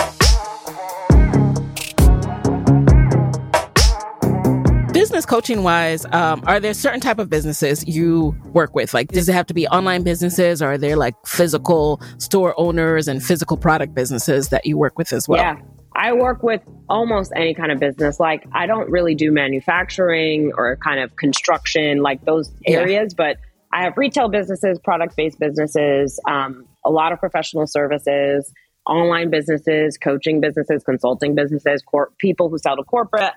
business 4.93 5.27
coaching 5.27 5.63
wise 5.63 6.07
um, 6.07 6.43
are 6.47 6.59
there 6.59 6.73
certain 6.73 7.01
type 7.01 7.19
of 7.19 7.29
businesses 7.29 7.87
you 7.87 8.35
work 8.55 8.75
with 8.75 8.95
like 8.95 9.09
does 9.09 9.29
it 9.29 9.35
have 9.35 9.45
to 9.45 9.53
be 9.53 9.67
online 9.69 10.03
businesses 10.03 10.63
or 10.63 10.73
are 10.73 10.79
there 10.79 10.97
like 10.97 11.15
physical 11.27 12.01
store 12.17 12.55
owners 12.59 13.07
and 13.07 13.23
physical 13.23 13.59
product 13.59 13.95
businesses 13.95 14.49
that 14.49 14.65
you 14.65 14.79
work 14.79 14.97
with 14.97 15.13
as 15.13 15.29
well 15.29 15.41
Yeah. 15.41 15.61
I 15.99 16.13
work 16.13 16.43
with 16.43 16.61
almost 16.91 17.33
any 17.35 17.55
kind 17.55 17.73
of 17.73 17.79
business. 17.81 18.21
Like, 18.21 18.45
I 18.53 18.67
don't 18.67 18.91
really 18.91 19.15
do 19.15 19.33
manufacturing 19.33 20.53
or 20.55 20.77
kind 20.77 21.01
of 21.01 21.17
construction, 21.17 22.03
like 22.03 22.23
those 22.27 22.53
Yeah. 22.67 22.81
areas, 22.81 23.15
but 23.15 23.39
I 23.77 23.83
have 23.83 23.99
retail 23.99 24.29
businesses, 24.31 24.79
product 24.79 25.17
based 25.17 25.39
businesses, 25.39 26.19
um, 26.27 26.65
a 26.83 26.91
lot 26.91 27.13
of 27.13 27.21
professional 27.21 27.67
services, 27.67 28.51
online 28.87 29.29
businesses, 29.29 29.99
coaching 29.99 30.41
businesses, 30.41 30.83
consulting 30.83 31.35
businesses, 31.35 31.83
cor- 31.83 32.11
people 32.19 32.49
who 32.49 32.57
sell 32.57 32.75
to 32.77 32.83
corporate. 32.85 33.35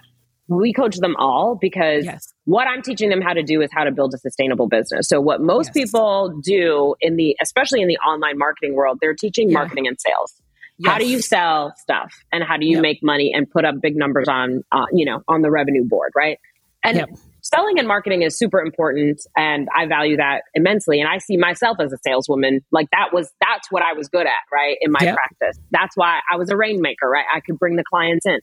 We 0.48 0.72
coach 0.72 0.96
them 0.98 1.16
all 1.18 1.58
because 1.60 2.06
Yes. 2.06 2.34
what 2.46 2.68
I'm 2.68 2.82
teaching 2.82 3.10
them 3.10 3.20
how 3.22 3.34
to 3.34 3.44
do 3.44 3.62
is 3.62 3.70
how 3.74 3.84
to 3.84 3.92
build 3.92 4.14
a 4.14 4.18
sustainable 4.18 4.68
business. 4.68 5.10
So 5.10 5.20
what 5.20 5.42
most 5.42 5.72
Yes. 5.76 5.84
people 5.84 6.30
do 6.42 6.96
in 7.02 7.18
the, 7.18 7.36
especially 7.42 7.82
in 7.82 7.90
the 7.90 7.98
online 7.98 8.38
marketing 8.38 8.76
world, 8.76 9.00
they're 9.02 9.14
teaching 9.14 9.50
Yeah. 9.50 9.56
marketing 9.60 9.88
and 9.88 10.00
sales. 10.00 10.42
How 10.86 10.98
do 10.98 11.06
you 11.06 11.20
sell 11.20 11.74
stuff 11.76 12.14
and 12.32 12.46
how 12.46 12.56
do 12.56 12.66
you 12.66 12.76
Yep. 12.78 12.82
make 12.82 13.04
money 13.04 13.34
and 13.36 13.50
put 13.52 13.66
up 13.66 13.76
big 13.82 13.98
numbers 13.98 14.30
on, 14.30 14.64
uh, 14.72 14.86
you 14.94 15.04
know, 15.06 15.22
on 15.28 15.42
the 15.42 15.52
revenue 15.52 15.84
board, 15.84 16.14
right? 16.16 16.40
And 16.86 16.96
Yep. 17.00 17.10
Selling 17.50 17.80
and 17.80 17.88
marketing 17.88 18.22
is 18.22 18.38
super 18.38 18.60
important 18.62 19.22
and 19.36 19.68
I 19.76 19.86
value 19.88 20.18
that 20.18 20.44
immensely. 20.54 21.00
And 21.02 21.10
I 21.10 21.18
see 21.18 21.38
myself 21.38 21.78
as 21.80 21.92
a 21.92 21.98
saleswoman. 22.06 22.62
Like 22.72 22.88
that 22.92 23.10
was, 23.14 23.32
that's 23.42 23.72
what 23.72 23.84
I 23.84 23.94
was 23.94 24.08
good 24.08 24.26
at, 24.26 24.44
right? 24.52 24.78
In 24.82 24.92
my 24.92 25.00
Yep. 25.02 25.16
practice. 25.16 25.60
That's 25.72 25.96
why 25.96 26.20
I 26.32 26.38
was 26.38 26.50
a 26.50 26.58
rainmaker, 26.58 27.10
right? 27.10 27.26
I 27.34 27.40
could 27.40 27.58
bring 27.60 27.76
the 27.76 27.84
clients 27.84 28.26
in. 28.26 28.40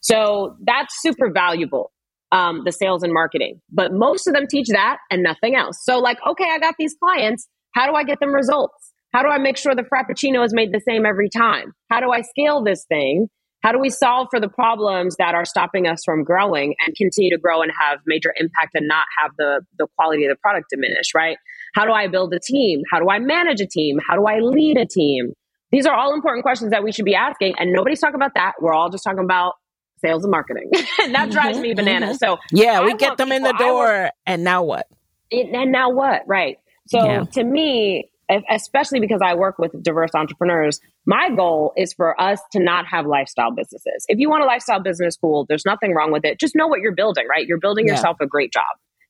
So 0.00 0.56
that's 0.64 1.00
super 1.00 1.30
valuable. 1.30 1.92
Um, 2.30 2.60
the 2.66 2.72
sales 2.72 3.02
and 3.02 3.14
marketing, 3.14 3.62
but 3.72 3.90
most 3.90 4.26
of 4.26 4.34
them 4.34 4.46
teach 4.46 4.68
that 4.68 4.98
and 5.10 5.22
nothing 5.22 5.56
else. 5.56 5.78
So 5.82 5.98
like, 5.98 6.18
okay, 6.28 6.44
I 6.52 6.58
got 6.58 6.74
these 6.78 6.94
clients. 7.02 7.48
How 7.72 7.86
do 7.86 7.94
I 7.94 8.04
get 8.04 8.20
them 8.20 8.34
results? 8.34 8.92
How 9.14 9.22
do 9.22 9.28
I 9.28 9.38
make 9.38 9.56
sure 9.56 9.74
the 9.74 9.82
Frappuccino 9.82 10.44
is 10.44 10.52
made 10.52 10.70
the 10.70 10.82
same 10.86 11.06
every 11.06 11.30
time? 11.30 11.72
How 11.90 12.00
do 12.00 12.10
I 12.10 12.20
scale 12.20 12.62
this 12.62 12.84
thing? 12.86 13.28
How 13.62 13.72
do 13.72 13.78
we 13.80 13.90
solve 13.90 14.28
for 14.30 14.38
the 14.40 14.48
problems 14.48 15.16
that 15.16 15.34
are 15.34 15.44
stopping 15.44 15.86
us 15.88 16.02
from 16.04 16.22
growing 16.22 16.74
and 16.84 16.94
continue 16.96 17.30
to 17.30 17.38
grow 17.38 17.60
and 17.62 17.72
have 17.78 17.98
major 18.06 18.32
impact 18.36 18.74
and 18.74 18.86
not 18.86 19.04
have 19.20 19.32
the, 19.36 19.62
the 19.78 19.86
quality 19.96 20.24
of 20.24 20.30
the 20.30 20.36
product 20.36 20.66
diminish, 20.70 21.12
right? 21.14 21.38
How 21.74 21.84
do 21.84 21.92
I 21.92 22.06
build 22.06 22.32
a 22.34 22.38
team? 22.38 22.82
How 22.90 23.00
do 23.00 23.10
I 23.10 23.18
manage 23.18 23.60
a 23.60 23.66
team? 23.66 23.98
How 24.08 24.14
do 24.16 24.26
I 24.26 24.38
lead 24.38 24.76
a 24.76 24.86
team? 24.86 25.32
These 25.72 25.86
are 25.86 25.94
all 25.94 26.14
important 26.14 26.44
questions 26.44 26.70
that 26.70 26.82
we 26.84 26.92
should 26.92 27.04
be 27.04 27.14
asking. 27.14 27.54
And 27.58 27.72
nobody's 27.72 28.00
talking 28.00 28.14
about 28.14 28.32
that. 28.36 28.52
We're 28.60 28.72
all 28.72 28.90
just 28.90 29.04
talking 29.04 29.24
about 29.24 29.54
sales 29.98 30.22
and 30.24 30.30
marketing. 30.30 30.70
and 31.02 31.14
that 31.14 31.30
drives 31.30 31.56
mm-hmm, 31.56 31.62
me 31.62 31.74
bananas. 31.74 32.18
Mm-hmm. 32.18 32.36
So 32.36 32.38
yeah 32.52 32.84
we 32.84 32.94
get 32.94 33.08
want 33.08 33.18
them 33.18 33.32
in 33.32 33.42
the 33.42 33.50
people- 33.52 33.66
I 33.66 33.70
want- 33.72 33.88
door 34.02 34.10
and 34.26 34.44
now 34.44 34.62
what 34.62 34.86
it, 35.30 35.54
and 35.54 35.72
now 35.72 35.90
what? 35.90 36.22
Right. 36.26 36.58
So 36.86 37.04
Yeah. 37.04 37.24
to 37.32 37.44
me, 37.44 38.10
especially 38.50 39.00
because 39.00 39.20
I 39.24 39.34
work 39.34 39.58
with 39.58 39.72
diverse 39.82 40.10
entrepreneurs, 40.14 40.80
my 41.06 41.30
goal 41.34 41.72
is 41.76 41.92
for 41.94 42.20
us 42.20 42.40
to 42.52 42.60
not 42.60 42.86
have 42.86 43.06
lifestyle 43.06 43.50
businesses. 43.52 44.04
If 44.08 44.18
you 44.18 44.28
want 44.28 44.42
a 44.42 44.46
lifestyle 44.46 44.80
business, 44.80 45.16
cool. 45.16 45.46
There's 45.48 45.64
nothing 45.64 45.94
wrong 45.94 46.12
with 46.12 46.24
it. 46.24 46.38
Just 46.38 46.54
know 46.54 46.66
what 46.66 46.80
you're 46.80 46.94
building, 46.94 47.26
right? 47.28 47.46
You're 47.46 47.58
building 47.60 47.86
Yeah. 47.86 47.94
yourself 47.94 48.18
a 48.20 48.26
great 48.26 48.52
job. 48.52 48.64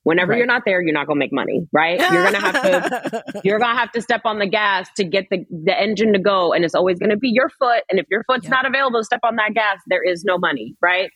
Whenever 0.04 0.30
Right. 0.32 0.38
you're 0.38 0.46
not 0.46 0.62
there, 0.64 0.80
you're 0.80 0.94
not 0.94 1.06
going 1.06 1.16
to 1.16 1.18
make 1.18 1.32
money, 1.32 1.66
right? 1.72 2.00
You're 2.10 2.22
going 2.22 2.34
to 2.34 2.40
have 2.40 2.62
to 2.62 3.40
you're 3.44 3.58
going 3.58 3.74
to 3.74 3.78
have 3.78 3.90
to 3.92 4.00
step 4.00 4.22
on 4.24 4.38
the 4.38 4.46
gas 4.46 4.88
to 4.96 5.04
get 5.04 5.26
the, 5.30 5.44
the 5.50 5.78
engine 5.78 6.12
to 6.12 6.18
go 6.18 6.52
and 6.52 6.64
it's 6.64 6.74
always 6.74 6.98
going 6.98 7.10
to 7.10 7.16
be 7.16 7.28
your 7.30 7.48
foot 7.58 7.82
and 7.90 7.98
if 7.98 8.06
your 8.10 8.22
foot's 8.24 8.44
Yeah. 8.44 8.50
not 8.50 8.66
available 8.66 9.00
to 9.00 9.04
step 9.04 9.20
on 9.24 9.36
that 9.36 9.52
gas, 9.54 9.78
there 9.88 10.02
is 10.02 10.24
no 10.24 10.38
money, 10.38 10.74
right? 10.80 11.10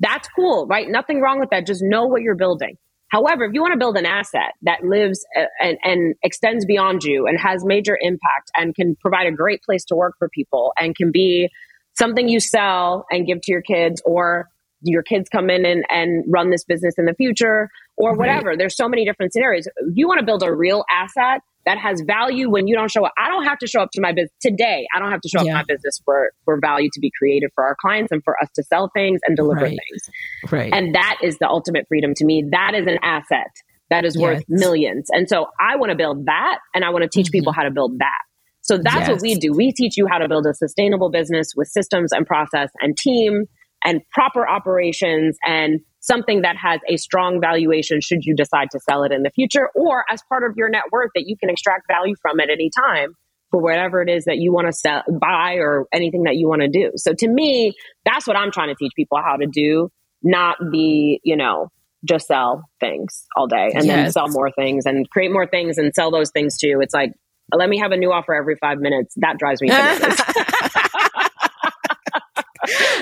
That's 0.00 0.28
cool, 0.34 0.66
right? 0.66 0.88
Nothing 0.88 1.20
wrong 1.20 1.38
with 1.38 1.50
that. 1.50 1.66
Just 1.66 1.82
know 1.82 2.06
what 2.06 2.22
you're 2.22 2.34
building. 2.34 2.76
However, 3.08 3.44
if 3.44 3.52
you 3.52 3.60
want 3.60 3.72
to 3.72 3.78
build 3.78 3.96
an 3.96 4.06
asset 4.06 4.52
that 4.62 4.84
lives 4.84 5.24
uh, 5.38 5.44
and, 5.60 5.78
and 5.84 6.14
extends 6.22 6.64
beyond 6.64 7.04
you 7.04 7.26
and 7.26 7.38
has 7.38 7.64
major 7.64 7.96
impact 8.00 8.50
and 8.56 8.74
can 8.74 8.96
provide 8.96 9.26
a 9.26 9.32
great 9.32 9.62
place 9.62 9.84
to 9.86 9.94
work 9.94 10.14
for 10.18 10.28
people 10.28 10.72
and 10.78 10.96
can 10.96 11.12
be 11.12 11.48
something 11.92 12.28
you 12.28 12.40
sell 12.40 13.06
and 13.10 13.26
give 13.26 13.40
to 13.42 13.52
your 13.52 13.62
kids 13.62 14.02
or 14.04 14.48
your 14.82 15.02
kids 15.02 15.28
come 15.28 15.48
in 15.48 15.64
and, 15.64 15.84
and 15.88 16.24
run 16.28 16.50
this 16.50 16.64
business 16.64 16.94
in 16.98 17.04
the 17.04 17.14
future 17.14 17.70
or 17.96 18.10
Right. 18.10 18.18
whatever. 18.18 18.56
There's 18.56 18.76
so 18.76 18.88
many 18.88 19.04
different 19.04 19.32
scenarios. 19.32 19.68
You 19.94 20.08
want 20.08 20.18
to 20.18 20.26
build 20.26 20.42
a 20.42 20.52
real 20.52 20.84
asset 20.90 21.40
that 21.66 21.78
has 21.78 22.02
value 22.06 22.50
when 22.50 22.66
you 22.66 22.76
don't 22.76 22.90
show 22.90 23.04
up. 23.04 23.12
I 23.18 23.28
don't 23.28 23.44
have 23.44 23.58
to 23.58 23.66
show 23.66 23.80
up 23.80 23.90
to 23.92 24.00
my 24.00 24.12
business 24.12 24.32
today. 24.40 24.86
I 24.94 24.98
don't 24.98 25.10
have 25.10 25.20
to 25.22 25.28
show 25.28 25.40
up 25.40 25.46
Yeah. 25.46 25.52
to 25.52 25.58
my 25.58 25.64
business 25.66 26.00
for, 26.04 26.32
for 26.44 26.58
value 26.60 26.90
to 26.92 27.00
be 27.00 27.10
created 27.16 27.50
for 27.54 27.64
our 27.64 27.76
clients 27.80 28.12
and 28.12 28.22
for 28.22 28.36
us 28.42 28.50
to 28.56 28.62
sell 28.64 28.90
things 28.94 29.20
and 29.26 29.36
deliver 29.36 29.62
Right. 29.62 29.78
things. 29.90 30.52
right 30.52 30.72
And 30.72 30.94
that 30.94 31.18
is 31.22 31.38
the 31.38 31.48
ultimate 31.48 31.86
freedom 31.88 32.12
to 32.16 32.24
me. 32.24 32.44
That 32.50 32.74
is 32.74 32.86
an 32.86 32.98
asset 33.02 33.50
that 33.90 34.04
is 34.04 34.16
worth 34.16 34.42
millions. 34.48 35.08
And 35.10 35.28
so 35.28 35.46
I 35.60 35.76
want 35.76 35.90
to 35.90 35.96
build 35.96 36.26
that 36.26 36.58
and 36.74 36.84
I 36.84 36.90
want 36.90 37.02
to 37.02 37.08
teach 37.08 37.30
people 37.30 37.52
mm-hmm. 37.52 37.60
how 37.60 37.68
to 37.68 37.70
build 37.70 37.98
that. 37.98 38.20
So 38.62 38.78
that's 38.78 39.08
what 39.08 39.20
we 39.20 39.34
do. 39.34 39.52
We 39.52 39.72
teach 39.72 39.96
you 39.96 40.06
how 40.10 40.18
to 40.18 40.28
build 40.28 40.46
a 40.46 40.54
sustainable 40.54 41.10
business 41.10 41.52
with 41.54 41.68
systems 41.68 42.12
and 42.12 42.26
process 42.26 42.70
and 42.80 42.96
team 42.96 43.44
and 43.84 44.00
proper 44.10 44.48
operations 44.48 45.36
and 45.44 45.80
something 46.04 46.42
that 46.42 46.56
has 46.56 46.80
a 46.88 46.96
strong 46.96 47.40
valuation 47.40 48.00
should 48.00 48.24
you 48.24 48.36
decide 48.36 48.70
to 48.70 48.78
sell 48.80 49.04
it 49.04 49.12
in 49.12 49.22
the 49.22 49.30
future 49.30 49.70
or 49.74 50.04
as 50.10 50.22
part 50.28 50.44
of 50.44 50.56
your 50.56 50.68
net 50.68 50.82
worth 50.92 51.10
that 51.14 51.24
you 51.26 51.36
can 51.36 51.48
extract 51.48 51.86
value 51.88 52.14
from 52.20 52.38
at 52.40 52.50
any 52.50 52.70
time 52.70 53.14
for 53.50 53.60
whatever 53.60 54.02
it 54.02 54.10
is 54.10 54.24
that 54.24 54.36
you 54.36 54.52
want 54.52 54.66
to 54.66 54.72
sell, 54.72 55.02
buy 55.20 55.54
or 55.54 55.86
anything 55.92 56.24
that 56.24 56.36
you 56.36 56.48
want 56.48 56.60
to 56.60 56.68
do. 56.68 56.90
So 56.96 57.14
to 57.14 57.28
me, 57.28 57.72
that's 58.04 58.26
what 58.26 58.36
I'm 58.36 58.50
trying 58.50 58.68
to 58.68 58.74
teach 58.74 58.92
people 58.94 59.18
how 59.24 59.36
to 59.36 59.46
do, 59.46 59.90
not 60.22 60.56
be, 60.70 61.20
you 61.24 61.36
know, 61.36 61.70
just 62.04 62.26
sell 62.26 62.64
things 62.80 63.24
all 63.34 63.46
day 63.46 63.70
and 63.74 63.88
then 63.88 64.12
sell 64.12 64.28
more 64.28 64.50
things 64.50 64.84
and 64.84 65.08
create 65.08 65.32
more 65.32 65.46
things 65.46 65.78
and 65.78 65.94
sell 65.94 66.10
those 66.10 66.30
things 66.32 66.58
too. 66.58 66.80
It's 66.82 66.92
like, 66.92 67.12
let 67.52 67.68
me 67.68 67.78
have 67.78 67.92
a 67.92 67.96
new 67.96 68.12
offer 68.12 68.34
every 68.34 68.56
five 68.56 68.78
minutes. 68.78 69.14
That 69.16 69.38
drives 69.38 69.62
me. 69.62 69.70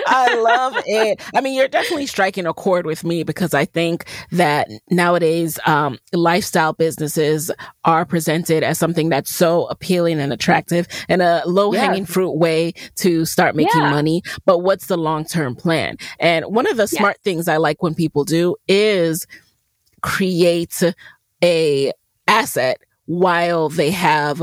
I 0.06 0.34
love 0.40 0.74
it. 0.86 1.20
I 1.34 1.40
mean, 1.40 1.54
you're 1.54 1.68
definitely 1.68 2.06
striking 2.06 2.46
a 2.46 2.54
chord 2.54 2.86
with 2.86 3.04
me 3.04 3.22
because 3.22 3.54
I 3.54 3.64
think 3.64 4.04
that 4.32 4.68
nowadays, 4.90 5.58
um, 5.66 5.98
lifestyle 6.12 6.72
businesses 6.72 7.50
are 7.84 8.04
presented 8.04 8.62
as 8.62 8.78
something 8.78 9.08
that's 9.08 9.34
so 9.34 9.66
appealing 9.66 10.20
and 10.20 10.32
attractive 10.32 10.86
and 11.08 11.22
a 11.22 11.42
low 11.46 11.72
hanging 11.72 12.04
fruit 12.06 12.32
way 12.32 12.72
to 12.96 13.24
start 13.24 13.54
making 13.56 13.80
Yeah. 13.80 13.90
money. 13.90 14.22
But 14.44 14.58
what's 14.58 14.86
the 14.86 14.96
long 14.98 15.24
term 15.24 15.54
plan? 15.54 15.96
And 16.18 16.44
one 16.46 16.66
of 16.66 16.76
the 16.76 16.86
smart 16.86 17.18
things 17.24 17.48
I 17.48 17.56
like 17.58 17.82
when 17.82 17.94
people 17.94 18.24
do 18.24 18.56
is 18.68 19.26
create 20.02 20.82
a 21.42 21.92
asset 22.26 22.78
while 23.06 23.68
they 23.68 23.90
have 23.90 24.42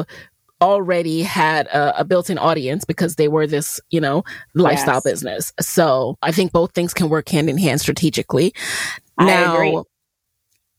already 0.61 1.21
had 1.21 1.67
a, 1.67 2.01
a 2.01 2.03
built-in 2.03 2.37
audience 2.37 2.85
because 2.85 3.15
they 3.15 3.27
were 3.27 3.47
this, 3.47 3.79
you 3.89 4.01
know, 4.01 4.23
lifestyle 4.53 4.95
Yes. 4.95 5.03
business. 5.03 5.53
So 5.59 6.17
I 6.21 6.31
think 6.31 6.51
both 6.51 6.73
things 6.73 6.93
can 6.93 7.09
work 7.09 7.29
hand 7.29 7.49
in 7.49 7.57
hand 7.57 7.81
strategically. 7.81 8.53
Now, 9.17 9.55
agree 9.55 9.83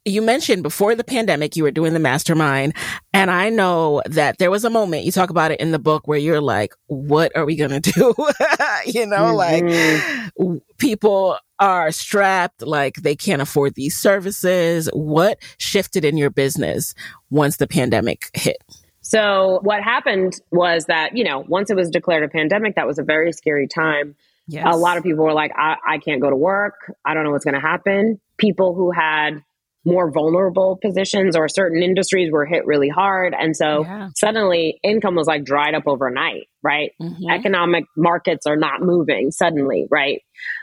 you 0.04 0.22
mentioned 0.22 0.62
before 0.62 0.94
the 0.94 1.04
pandemic 1.04 1.56
you 1.56 1.62
were 1.62 1.70
doing 1.70 1.92
the 1.92 1.98
mastermind 1.98 2.74
and 3.12 3.30
i 3.30 3.48
know 3.50 4.02
that 4.06 4.38
there 4.38 4.50
was 4.50 4.64
a 4.64 4.70
moment 4.70 5.04
you 5.04 5.12
talk 5.12 5.30
about 5.30 5.50
it 5.50 5.60
in 5.60 5.72
the 5.72 5.78
book 5.78 6.08
where 6.08 6.18
you're 6.18 6.40
like 6.40 6.74
what 6.86 7.34
are 7.36 7.44
we 7.44 7.54
going 7.54 7.70
to 7.82 7.92
do 7.92 8.14
you 8.86 9.06
know 9.06 9.34
mm-hmm. 9.34 10.44
like 10.44 10.62
people 10.78 11.36
are 11.58 11.92
strapped 11.92 12.62
like 12.62 12.94
they 12.96 13.14
can't 13.14 13.42
afford 13.42 13.74
these 13.74 13.96
services 13.96 14.88
what 14.94 15.38
shifted 15.58 16.04
in 16.04 16.16
your 16.16 16.30
business 16.30 16.94
once 17.28 17.58
the 17.58 17.66
pandemic 17.66 18.30
hit 18.32 18.56
so 19.03 19.61
what 19.62 19.82
happened 19.82 20.34
was 20.51 20.84
that 20.86 21.16
you 21.16 21.24
know 21.24 21.44
once 21.48 21.70
it 21.70 21.76
was 21.76 21.90
declared 21.90 22.22
a 22.22 22.28
pandemic 22.28 22.74
that 22.76 22.86
was 22.86 22.98
a 22.98 23.03
very 23.03 23.32
scary 23.32 23.66
time 23.66 24.14
yes. 24.46 24.64
a 24.66 24.76
lot 24.76 24.96
of 24.96 25.03
people 25.03 25.24
were 25.24 25.32
like 25.32 25.53
I, 25.57 25.76
I 25.86 25.98
can't 25.98 26.20
go 26.20 26.30
to 26.30 26.36
work 26.36 26.74
i 27.05 27.14
don't 27.14 27.24
know 27.24 27.30
what's 27.30 27.44
going 27.44 27.55
to 27.55 27.61
happen 27.61 28.20
people 28.38 28.74
who 28.74 28.90
had 28.90 29.42
more 29.84 30.11
vulnerable 30.11 30.78
positions 30.82 31.36
or 31.36 31.48
certain 31.48 31.82
industries 31.82 32.30
were 32.30 32.44
hit 32.44 32.66
really 32.66 32.88
hard. 32.88 33.34
And 33.38 33.57
so 33.57 33.82
yeah. 33.84 34.09
suddenly 34.14 34.78
income 34.82 35.14
was 35.14 35.26
like 35.26 35.44
dried 35.44 35.74
up 35.74 35.84
overnight, 35.86 36.48
right? 36.62 36.92
Mm-hmm. 37.01 37.30
Economic 37.30 37.84
markets 37.96 38.46
are 38.46 38.57
not 38.57 38.82
moving 38.82 39.30
suddenly, 39.30 39.86
right? 39.90 40.20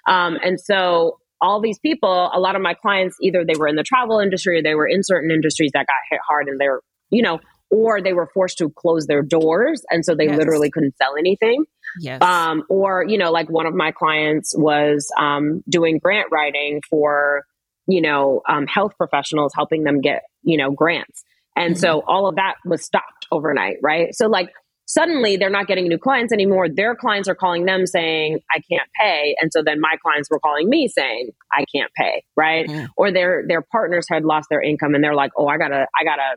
Um, 0.08 0.38
and 0.44 0.60
so 0.60 1.18
all 1.42 1.62
these 1.62 1.80
people, 1.80 2.30
a 2.34 2.40
lot 2.40 2.56
of 2.56 2.62
my 2.62 2.76
clients, 2.76 3.18
either 3.22 3.44
they 3.44 3.56
were 3.58 3.68
in 3.68 3.76
the 3.76 3.84
travel 3.84 4.20
industry 4.20 4.60
or 4.60 4.64
they 4.64 4.76
were 4.76 4.88
in 4.88 5.04
certain 5.04 5.32
industries 5.32 5.72
that 5.74 5.88
got 5.88 5.96
hit 6.12 6.20
hard 6.28 6.48
and 6.48 6.60
they're, 6.60 6.82
you 7.10 7.24
know, 7.24 7.40
or 7.70 8.02
they 8.02 8.14
were 8.14 8.30
forced 8.34 8.58
to 8.60 8.70
close 8.70 9.08
their 9.08 9.22
doors. 9.22 9.84
And 9.90 10.06
so 10.06 10.16
they 10.16 10.26
yes. 10.26 10.38
literally 10.38 10.70
couldn't 10.72 10.96
sell 10.98 11.16
anything. 11.18 11.66
Yes. 12.00 12.22
Um, 12.22 12.64
or, 12.70 13.04
you 13.08 13.18
know, 13.18 13.32
like 13.32 13.50
one 13.50 13.66
of 13.66 13.74
my 13.74 13.92
clients 13.92 14.56
was 14.58 15.12
um, 15.20 15.64
doing 15.70 16.00
grant 16.00 16.28
writing 16.32 16.82
for 16.90 17.46
you 17.88 18.02
know, 18.02 18.42
um, 18.48 18.68
health 18.68 18.94
professionals 18.98 19.54
helping 19.56 19.84
them 19.84 20.02
get, 20.02 20.24
you 20.44 20.58
know, 20.58 20.72
grants. 20.72 21.24
And 21.56 21.74
mm-hmm. 21.74 21.80
so 21.80 22.04
all 22.06 22.28
of 22.28 22.36
that 22.36 22.56
was 22.66 22.84
stopped 22.84 23.26
overnight, 23.32 23.78
right? 23.82 24.14
So 24.14 24.28
like 24.28 24.50
suddenly 24.86 25.38
they're 25.38 25.50
not 25.50 25.68
getting 25.68 25.88
new 25.88 25.98
clients 25.98 26.34
anymore. 26.34 26.68
Their 26.70 26.96
clients 26.96 27.28
are 27.30 27.36
calling 27.36 27.66
them 27.66 27.88
saying, 27.88 28.40
I 28.52 28.62
can't 28.70 28.90
pay. 29.00 29.36
And 29.42 29.52
so 29.52 29.64
then 29.64 29.80
my 29.80 29.96
clients 30.04 30.30
were 30.30 30.40
calling 30.40 30.70
me 30.70 30.88
saying, 30.88 31.30
I 31.52 31.64
can't 31.74 31.92
pay, 31.94 32.24
right? 32.36 32.68
Mm-hmm. 32.68 32.86
Or 32.98 33.12
their 33.12 33.44
their 33.48 33.62
partners 33.62 34.06
had 34.10 34.24
lost 34.24 34.48
their 34.50 34.62
income 34.62 34.94
and 34.94 35.04
they're 35.04 35.16
like, 35.16 35.32
oh, 35.38 35.48
I 35.48 35.58
gotta, 35.58 35.88
I 36.00 36.04
gotta 36.04 36.36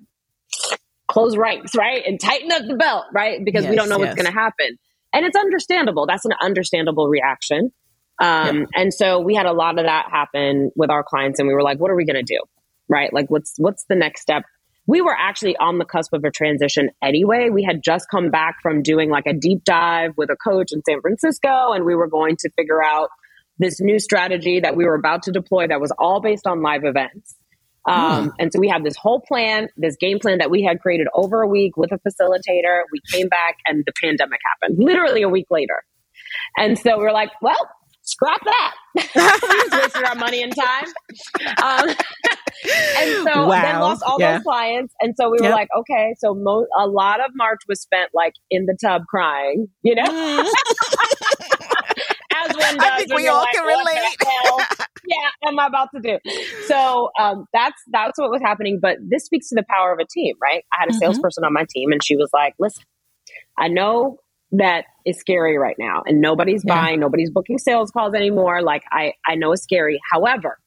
close 1.10 1.36
ranks, 1.36 1.74
right? 1.74 2.02
And 2.06 2.20
tighten 2.20 2.52
up 2.52 2.62
the 2.66 2.76
belt, 2.76 3.06
right? 3.12 3.44
Because 3.44 3.64
yes, 3.64 3.70
we 3.70 3.76
don't 3.76 3.88
know 3.88 3.98
yes. 3.98 4.08
what's 4.08 4.22
gonna 4.22 4.34
happen. 4.34 4.78
And 5.12 5.26
it's 5.26 5.36
understandable. 5.36 6.06
That's 6.06 6.24
an 6.24 6.32
understandable 6.40 7.08
reaction. 7.08 7.72
Um, 8.20 8.60
yeah. 8.60 8.66
And 8.74 8.94
so 8.94 9.18
we 9.18 9.34
had 9.34 9.46
a 9.46 9.52
lot 9.52 9.78
of 9.78 9.86
that 9.86 10.06
happen 10.10 10.70
with 10.76 10.90
our 10.90 11.02
clients, 11.02 11.40
and 11.40 11.48
we 11.48 11.54
were 11.54 11.62
like, 11.62 11.80
"What 11.80 11.90
are 11.90 11.96
we 11.96 12.04
going 12.04 12.22
to 12.24 12.34
do?" 12.34 12.40
Right? 12.88 13.12
Like, 13.12 13.30
what's 13.30 13.54
what's 13.56 13.84
the 13.88 13.96
next 13.96 14.20
step? 14.20 14.44
We 14.86 15.00
were 15.00 15.16
actually 15.18 15.56
on 15.56 15.78
the 15.78 15.84
cusp 15.84 16.12
of 16.12 16.24
a 16.24 16.30
transition 16.30 16.90
anyway. 17.02 17.48
We 17.50 17.62
had 17.62 17.82
just 17.82 18.08
come 18.10 18.30
back 18.30 18.56
from 18.62 18.82
doing 18.82 19.08
like 19.08 19.26
a 19.26 19.32
deep 19.32 19.64
dive 19.64 20.12
with 20.16 20.30
a 20.30 20.36
coach 20.36 20.72
in 20.72 20.82
San 20.88 21.00
Francisco, 21.00 21.72
and 21.72 21.84
we 21.84 21.94
were 21.94 22.08
going 22.08 22.36
to 22.40 22.50
figure 22.50 22.82
out 22.82 23.08
this 23.58 23.80
new 23.80 23.98
strategy 23.98 24.60
that 24.60 24.76
we 24.76 24.84
were 24.84 24.94
about 24.94 25.22
to 25.24 25.32
deploy 25.32 25.66
that 25.66 25.80
was 25.80 25.92
all 25.98 26.20
based 26.20 26.46
on 26.46 26.62
live 26.62 26.84
events. 26.84 27.36
Um. 27.88 28.32
And 28.38 28.52
so 28.52 28.60
we 28.60 28.68
had 28.68 28.84
this 28.84 28.96
whole 28.96 29.20
plan, 29.20 29.68
this 29.76 29.96
game 29.96 30.18
plan 30.18 30.38
that 30.38 30.50
we 30.50 30.62
had 30.62 30.80
created 30.80 31.06
over 31.14 31.42
a 31.42 31.48
week 31.48 31.76
with 31.76 31.90
a 31.92 31.98
facilitator. 31.98 32.82
We 32.92 33.00
came 33.12 33.28
back 33.28 33.56
and 33.66 33.84
the 33.86 33.92
pandemic 34.02 34.40
happened 34.60 34.78
literally 34.82 35.22
a 35.22 35.28
week 35.28 35.46
later. 35.50 35.82
And 36.56 36.78
so 36.78 36.98
we 36.98 37.06
are 37.06 37.12
like, 37.12 37.30
well, 37.42 37.58
scrap 38.02 38.40
that. 38.44 38.74
we 39.72 39.78
wasted 39.78 40.04
our 40.04 40.14
money 40.16 40.42
and 40.42 40.54
time. 40.54 40.86
Um, 41.62 41.88
and 42.98 43.28
so 43.28 43.46
wow. 43.46 43.62
then 43.62 43.80
lost 43.80 44.02
all 44.04 44.16
yeah. 44.18 44.34
those 44.34 44.42
clients. 44.42 44.94
And 45.00 45.14
so 45.16 45.30
we 45.30 45.38
were 45.40 45.50
like, 45.50 45.68
okay, 45.78 46.14
so 46.18 46.34
mo- 46.34 46.66
a 46.78 46.86
lot 46.86 47.20
of 47.20 47.30
March 47.34 47.60
was 47.68 47.80
spent 47.80 48.10
like 48.14 48.34
in 48.50 48.66
the 48.66 48.76
tub 48.82 49.02
crying, 49.08 49.68
you 49.82 49.94
know? 49.94 50.04
Mm. 50.04 50.48
As 52.32 52.56
one 52.56 52.76
does. 52.76 52.78
I 52.78 52.96
think 52.98 53.14
we 53.14 53.28
all 53.28 53.40
like, 53.40 53.52
can 53.52 53.66
relate. 53.66 54.16
Yeah, 55.06 55.48
am 55.48 55.58
I 55.58 55.66
about 55.66 55.88
to 55.94 56.00
do? 56.00 56.18
So 56.66 57.10
um, 57.18 57.46
that's 57.52 57.80
that's 57.90 58.18
what 58.18 58.30
was 58.30 58.40
happening. 58.42 58.78
But 58.80 58.98
this 59.00 59.24
speaks 59.24 59.48
to 59.50 59.54
the 59.54 59.64
power 59.68 59.92
of 59.92 59.98
a 59.98 60.06
team, 60.06 60.36
right? 60.42 60.64
I 60.72 60.76
had 60.80 60.88
a 60.88 60.92
mm-hmm. 60.92 60.98
salesperson 60.98 61.44
on 61.44 61.52
my 61.52 61.64
team, 61.68 61.92
and 61.92 62.02
she 62.02 62.16
was 62.16 62.30
like, 62.32 62.54
"Listen, 62.58 62.84
I 63.58 63.68
know 63.68 64.18
that 64.52 64.84
is 65.06 65.18
scary 65.18 65.56
right 65.58 65.76
now 65.78 66.02
and 66.06 66.20
nobody's 66.20 66.64
yeah. 66.66 66.74
buying 66.74 67.00
nobody's 67.00 67.30
booking 67.30 67.58
sales 67.58 67.90
calls 67.90 68.14
anymore 68.14 68.62
like 68.62 68.82
i 68.90 69.12
i 69.26 69.34
know 69.34 69.52
it's 69.52 69.62
scary 69.62 70.00
however 70.10 70.58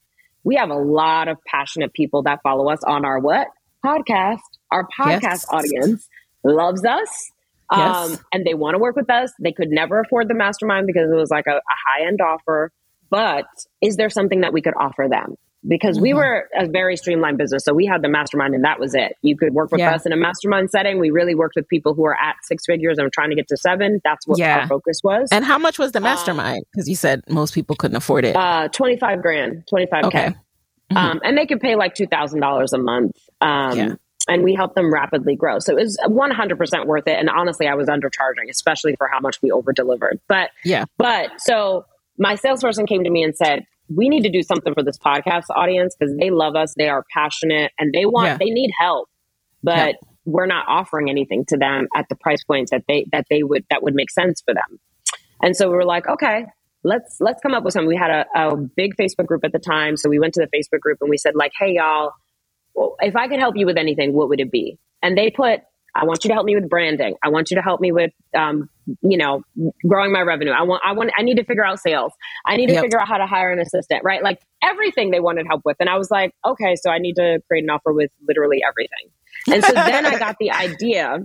we 0.44 0.56
have 0.56 0.70
a 0.70 0.78
lot 0.78 1.28
of 1.28 1.38
passionate 1.46 1.94
people 1.94 2.24
that 2.24 2.40
follow 2.44 2.70
us 2.70 2.82
on 2.86 3.04
our 3.04 3.20
what 3.20 3.48
podcast 3.86 4.40
our 4.72 4.88
podcast 4.98 5.22
yes. 5.22 5.46
audience 5.50 6.08
loves 6.46 6.86
us 6.86 7.32
yes. 7.72 7.96
um, 7.96 8.18
and 8.32 8.46
they 8.46 8.54
want 8.54 8.74
to 8.74 8.80
work 8.80 8.96
with 8.96 9.10
us 9.10 9.34
they 9.42 9.52
could 9.52 9.70
never 9.70 10.00
afford 10.00 10.30
the 10.30 10.34
mastermind 10.34 10.88
because 10.88 11.12
it 11.12 11.16
was 11.16 11.30
like 11.30 11.48
a, 11.48 11.56
a 11.56 11.76
high 11.88 12.08
end 12.08 12.22
offer 12.22 12.72
but 13.14 13.46
is 13.80 13.96
there 13.96 14.10
something 14.10 14.42
that 14.42 14.54
we 14.54 14.62
could 14.64 14.74
offer 14.76 15.06
them 15.08 15.36
because 15.68 15.98
mm-hmm. 15.98 16.02
we 16.02 16.14
were 16.16 16.50
a 16.58 16.68
very 16.68 16.98
streamlined 16.98 17.38
business. 17.38 17.64
So 17.64 17.76
we 17.76 17.86
had 17.86 18.02
the 18.02 18.10
mastermind 18.10 18.56
and 18.56 18.64
that 18.64 18.80
was 18.80 18.96
it. 18.96 19.16
You 19.22 19.38
could 19.38 19.54
work 19.54 19.72
with 19.72 19.80
yeah. 19.80 19.94
us 19.94 20.06
in 20.08 20.12
a 20.12 20.18
mastermind 20.18 20.72
setting. 20.72 21.00
We 21.00 21.12
really 21.12 21.36
worked 21.36 21.56
with 21.56 21.68
people 21.68 21.94
who 21.94 22.06
are 22.06 22.20
at 22.20 22.38
six 22.42 22.66
figures 22.66 22.98
and 22.98 23.14
trying 23.14 23.30
to 23.30 23.36
get 23.36 23.48
to 23.50 23.58
seven. 23.58 24.02
That's 24.04 24.26
what 24.28 24.40
yeah. 24.40 24.62
our 24.62 24.68
focus 24.68 25.00
was. 25.04 25.30
And 25.32 25.46
how 25.46 25.60
much 25.60 25.78
was 25.78 25.92
the 25.92 26.00
um, 26.00 26.04
mastermind? 26.04 26.66
Because 26.74 26.90
you 26.90 26.96
said 26.96 27.22
most 27.30 27.54
people 27.54 27.76
couldn't 27.76 27.98
afford 27.98 28.26
it. 28.26 28.36
Uh, 28.36 28.68
25 28.70 29.22
grand, 29.22 29.64
25K. 29.72 30.04
Okay. 30.06 30.26
Mm-hmm. 30.28 30.98
Um, 30.98 31.22
and 31.24 31.38
they 31.38 31.46
could 31.46 31.62
pay 31.62 31.76
like 31.76 31.94
$2,000 31.94 32.74
a 32.74 32.78
month. 32.80 33.16
Um, 33.42 33.78
yeah. 33.78 33.96
And 34.28 34.44
we 34.44 34.56
helped 34.56 34.76
them 34.76 34.92
rapidly 34.92 35.36
grow. 35.36 35.60
So 35.60 35.78
it 35.78 35.82
was 35.82 36.00
100% 36.04 36.86
worth 36.88 37.08
it. 37.08 37.20
And 37.20 37.30
honestly, 37.30 37.68
I 37.68 37.76
was 37.76 37.88
undercharging, 37.90 38.50
especially 38.50 38.96
for 38.96 39.08
how 39.08 39.20
much 39.20 39.40
we 39.44 39.52
over 39.52 39.72
delivered. 39.72 40.20
But 40.28 40.50
yeah, 40.66 40.86
but 40.98 41.30
so 41.40 41.86
my 42.18 42.36
salesperson 42.36 42.86
came 42.86 43.04
to 43.04 43.10
me 43.10 43.24
and 43.24 43.36
said, 43.36 43.64
we 43.90 44.10
need 44.10 44.24
to 44.24 44.30
do 44.30 44.42
something 44.44 44.74
for 44.74 44.84
this 44.84 44.98
podcast 44.98 45.46
audience 45.56 45.96
because 45.98 46.16
they 46.18 46.30
love 46.30 46.56
us, 46.56 46.74
they 46.78 46.90
are 46.90 47.06
passionate, 47.14 47.72
and 47.78 47.94
they 47.94 48.06
want 48.06 48.28
yeah. 48.28 48.38
they 48.38 48.50
need 48.50 48.72
help, 48.80 49.10
but 49.62 49.76
yeah. 49.88 49.94
we're 50.26 50.46
not 50.46 50.66
offering 50.68 51.10
anything 51.10 51.46
to 51.50 51.58
them 51.58 51.88
at 51.96 52.08
the 52.10 52.16
price 52.16 52.44
points 52.44 52.72
that 52.72 52.84
they 52.88 53.06
that 53.12 53.26
they 53.30 53.44
would 53.44 53.66
that 53.70 53.84
would 53.84 53.94
make 53.94 54.10
sense 54.10 54.42
for 54.46 54.54
them. 54.54 54.80
And 55.42 55.56
so 55.56 55.70
we 55.70 55.76
were 55.76 55.86
like, 55.86 56.08
okay, 56.08 56.46
let's 56.84 57.18
let's 57.20 57.42
come 57.42 57.54
up 57.54 57.64
with 57.64 57.74
something. 57.74 57.88
We 57.88 57.98
had 57.98 58.12
a, 58.12 58.26
a 58.36 58.56
big 58.56 58.96
Facebook 58.96 59.26
group 59.26 59.44
at 59.44 59.52
the 59.52 59.60
time, 59.60 59.98
so 59.98 60.10
we 60.10 60.20
went 60.20 60.34
to 60.36 60.42
the 60.42 60.58
Facebook 60.58 60.80
group 60.80 61.00
and 61.02 61.10
we 61.10 61.18
said 61.18 61.36
like, 61.36 61.52
hey 61.60 61.74
y'all, 61.76 62.12
if 63.00 63.16
I 63.16 63.28
could 63.28 63.40
help 63.40 63.58
you 63.58 63.66
with 63.66 63.78
anything, 63.78 64.14
what 64.14 64.30
would 64.30 64.40
it 64.40 64.52
be? 64.52 64.80
And 65.02 65.18
they 65.18 65.30
put 65.30 65.60
I 65.96 66.06
want 66.06 66.24
you 66.24 66.30
to 66.30 66.34
help 66.34 66.46
me 66.46 66.56
with 66.56 66.70
branding. 66.70 67.16
I 67.24 67.30
want 67.30 67.52
you 67.52 67.56
to 67.56 67.62
help 67.62 67.80
me 67.80 67.92
with, 67.92 68.12
um, 68.36 68.70
you 69.02 69.18
know, 69.18 69.44
growing 69.88 70.12
my 70.12 70.22
revenue. 70.22 70.52
I 70.52 70.64
want, 70.64 70.82
I 70.84 70.94
want, 70.94 71.12
I 71.18 71.22
need 71.22 71.36
to 71.36 71.44
figure 71.44 71.66
out 71.66 71.80
sales. 71.80 72.14
I 72.46 72.58
need 72.58 72.68
to 72.68 72.74
yep. 72.74 72.84
figure 72.84 73.00
out 73.00 73.08
how 73.08 73.18
to 73.18 73.28
hire 73.28 73.52
an 73.52 73.60
assistant, 73.60 74.04
right? 74.04 74.24
Like 74.24 74.40
everything 74.64 75.12
they 75.12 75.20
wanted 75.20 75.46
help 75.48 75.62
with. 75.66 75.78
And 75.80 75.90
I 75.90 75.98
was 75.98 76.10
like, 76.10 76.34
okay, 76.46 76.76
so 76.76 76.90
I 76.90 76.98
need 76.98 77.16
to 77.18 77.42
create 77.48 77.64
an 77.64 77.70
offer 77.70 77.94
with 77.94 78.10
literally 78.28 78.62
everything. 78.68 79.12
And 79.52 79.64
so 79.64 79.74
then 79.74 80.06
I 80.06 80.18
got 80.18 80.38
the 80.40 80.52
idea. 80.52 81.18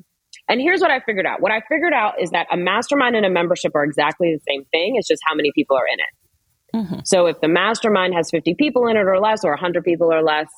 And 0.49 0.61
here's 0.61 0.81
what 0.81 0.91
I 0.91 1.01
figured 1.01 1.27
out. 1.27 1.41
What 1.41 1.53
I 1.53 1.63
figured 1.69 1.93
out 1.93 2.21
is 2.21 2.31
that 2.31 2.47
a 2.51 2.57
mastermind 2.57 3.17
and 3.17 3.25
a 3.25 3.31
membership 3.31 3.73
are 3.75 3.85
exactly 3.85 4.35
the 4.35 4.41
same 4.53 4.65
thing. 4.67 4.97
It's 4.97 5.09
just 5.09 5.23
how 5.27 5.35
many 5.35 5.51
people 5.55 5.77
are 5.77 5.87
in 5.87 5.99
it. 6.01 6.77
Mm-hmm. 6.77 7.01
So 7.05 7.27
if 7.27 7.41
the 7.41 7.49
mastermind 7.49 8.15
has 8.15 8.31
50 8.31 8.55
people 8.55 8.87
in 8.89 8.97
it 8.97 9.07
or 9.07 9.19
less, 9.19 9.45
or 9.45 9.51
100 9.53 9.83
people 9.85 10.13
or 10.13 10.23
less, 10.23 10.49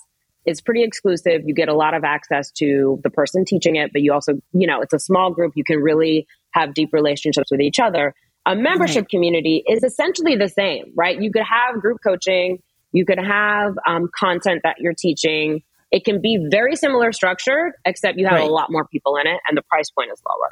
it's 0.44 0.60
pretty 0.60 0.82
exclusive. 0.82 1.42
You 1.44 1.54
get 1.54 1.68
a 1.68 1.74
lot 1.74 1.94
of 1.94 2.04
access 2.04 2.50
to 2.52 3.00
the 3.02 3.10
person 3.10 3.44
teaching 3.44 3.76
it, 3.76 3.92
but 3.92 4.02
you 4.02 4.12
also, 4.12 4.34
you 4.52 4.66
know, 4.66 4.80
it's 4.80 4.94
a 4.94 4.98
small 4.98 5.30
group. 5.30 5.52
You 5.54 5.64
can 5.64 5.78
really 5.78 6.26
have 6.52 6.74
deep 6.74 6.92
relationships 6.92 7.50
with 7.50 7.60
each 7.60 7.78
other. 7.78 8.14
A 8.46 8.56
membership 8.56 9.02
right. 9.02 9.08
community 9.08 9.62
is 9.68 9.84
essentially 9.84 10.36
the 10.36 10.48
same, 10.48 10.92
right? 10.96 11.20
You 11.20 11.30
could 11.30 11.42
have 11.42 11.80
group 11.80 11.98
coaching, 12.02 12.62
you 12.92 13.04
could 13.04 13.20
have 13.20 13.74
um, 13.86 14.08
content 14.18 14.62
that 14.64 14.76
you're 14.78 14.94
teaching. 14.94 15.62
It 15.92 16.04
can 16.04 16.20
be 16.20 16.48
very 16.50 16.76
similar 16.76 17.12
structured, 17.12 17.72
except 17.84 18.18
you 18.18 18.26
have 18.26 18.38
right. 18.38 18.48
a 18.48 18.52
lot 18.52 18.70
more 18.70 18.86
people 18.86 19.16
in 19.16 19.26
it 19.26 19.40
and 19.46 19.56
the 19.56 19.62
price 19.62 19.90
point 19.90 20.10
is 20.12 20.22
lower. 20.26 20.50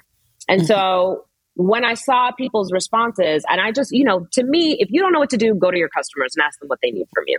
And 0.48 0.60
mm-hmm. 0.60 0.66
so 0.66 1.24
when 1.54 1.84
I 1.84 1.94
saw 1.94 2.30
people's 2.32 2.72
responses, 2.72 3.44
and 3.48 3.60
I 3.60 3.72
just, 3.72 3.90
you 3.92 4.04
know, 4.04 4.28
to 4.32 4.44
me, 4.44 4.76
if 4.78 4.88
you 4.92 5.00
don't 5.00 5.12
know 5.12 5.18
what 5.18 5.30
to 5.30 5.36
do, 5.36 5.54
go 5.54 5.70
to 5.70 5.76
your 5.76 5.88
customers 5.88 6.34
and 6.36 6.44
ask 6.44 6.58
them 6.60 6.68
what 6.68 6.78
they 6.82 6.90
need 6.90 7.06
from 7.12 7.24
you. 7.26 7.38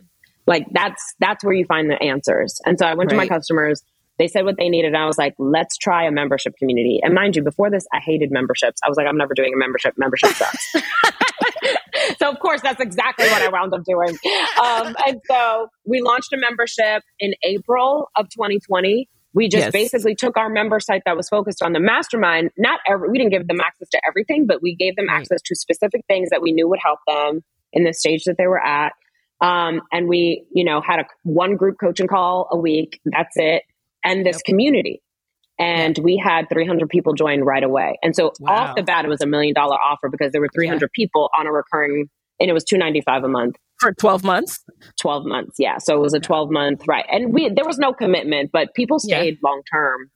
Like 0.49 0.65
that's 0.71 1.13
that's 1.19 1.43
where 1.43 1.53
you 1.53 1.63
find 1.65 1.91
the 1.91 2.01
answers. 2.01 2.59
And 2.65 2.77
so 2.79 2.85
I 2.87 2.95
went 2.95 3.11
right. 3.11 3.17
to 3.17 3.17
my 3.17 3.27
customers. 3.27 3.83
They 4.17 4.27
said 4.27 4.43
what 4.45 4.57
they 4.57 4.67
needed. 4.67 4.87
And 4.87 4.97
I 4.97 5.05
was 5.05 5.17
like, 5.17 5.35
let's 5.37 5.77
try 5.77 6.05
a 6.05 6.11
membership 6.11 6.53
community. 6.57 6.99
And 7.03 7.13
mind 7.13 7.35
you, 7.37 7.43
before 7.43 7.69
this, 7.69 7.85
I 7.93 7.99
hated 7.99 8.31
memberships. 8.31 8.81
I 8.83 8.89
was 8.89 8.97
like, 8.97 9.05
I'm 9.07 9.15
never 9.15 9.33
doing 9.33 9.53
a 9.53 9.57
membership. 9.57 9.93
Membership 9.95 10.31
sucks. 10.31 10.73
so 12.19 12.29
of 12.29 12.39
course, 12.39 12.61
that's 12.61 12.81
exactly 12.81 13.27
what 13.27 13.43
I 13.43 13.49
wound 13.49 13.73
up 13.73 13.83
doing. 13.85 14.17
Um, 14.61 14.95
and 15.07 15.21
so 15.29 15.67
we 15.85 16.01
launched 16.01 16.33
a 16.33 16.37
membership 16.37 17.03
in 17.19 17.35
April 17.43 18.09
of 18.17 18.27
2020. 18.29 19.07
We 19.35 19.47
just 19.47 19.65
yes. 19.65 19.71
basically 19.71 20.15
took 20.15 20.35
our 20.35 20.49
member 20.49 20.79
site 20.79 21.03
that 21.05 21.15
was 21.15 21.29
focused 21.29 21.61
on 21.61 21.73
the 21.73 21.79
mastermind. 21.79 22.49
Not 22.57 22.79
every, 22.89 23.09
we 23.09 23.19
didn't 23.19 23.31
give 23.31 23.47
them 23.47 23.61
access 23.61 23.87
to 23.89 24.01
everything, 24.05 24.47
but 24.47 24.63
we 24.63 24.75
gave 24.75 24.95
them 24.95 25.07
right. 25.07 25.21
access 25.21 25.43
to 25.45 25.55
specific 25.55 26.01
things 26.07 26.31
that 26.31 26.41
we 26.41 26.51
knew 26.53 26.67
would 26.67 26.79
help 26.83 26.99
them 27.07 27.43
in 27.71 27.83
the 27.83 27.93
stage 27.93 28.23
that 28.23 28.35
they 28.37 28.47
were 28.47 28.59
at 28.61 28.93
Um, 29.41 29.81
and 29.91 30.07
we, 30.07 30.45
you 30.53 30.63
know, 30.63 30.81
had 30.81 30.99
a 30.99 31.05
one 31.23 31.55
group 31.55 31.77
coaching 31.79 32.07
call 32.07 32.47
a 32.51 32.57
week. 32.57 32.99
That's 33.05 33.35
it. 33.35 33.63
And 34.03 34.25
this 34.25 34.37
yep. 34.37 34.43
community. 34.43 35.01
And 35.57 35.97
we 35.97 36.17
had 36.17 36.47
300 36.49 36.87
people 36.89 37.13
join 37.13 37.41
right 37.41 37.63
away. 37.63 37.97
And 38.01 38.15
so 38.15 38.31
wow. 38.39 38.69
off 38.69 38.75
the 38.75 38.83
bat, 38.83 39.03
it 39.03 39.09
was 39.09 39.21
a 39.21 39.27
million 39.27 39.53
dollar 39.53 39.75
offer 39.75 40.09
because 40.09 40.31
there 40.31 40.39
were 40.39 40.49
300 40.53 40.81
yeah. 40.81 40.87
people 40.95 41.29
on 41.37 41.47
a 41.47 41.51
recurring, 41.51 42.09
and 42.39 42.49
it 42.49 42.53
was 42.53 42.63
295 42.63 43.23
a 43.23 43.27
month 43.27 43.55
for 43.79 43.93
12 43.93 44.23
months 44.23 44.63
12 44.99 45.25
months 45.25 45.55
yeah 45.57 45.77
so 45.77 45.95
it 45.95 46.01
was 46.01 46.13
a 46.13 46.19
12 46.19 46.51
month 46.51 46.83
right 46.87 47.05
and 47.09 47.33
we 47.33 47.49
there 47.49 47.65
was 47.65 47.77
no 47.77 47.93
commitment 47.93 48.49
but 48.51 48.73
people 48.73 48.99
stayed 48.99 49.37
yeah. 49.41 49.49
long 49.49 49.61
term 49.71 50.11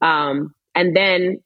um, 0.00 0.54
and 0.74 0.96
then 0.96 1.38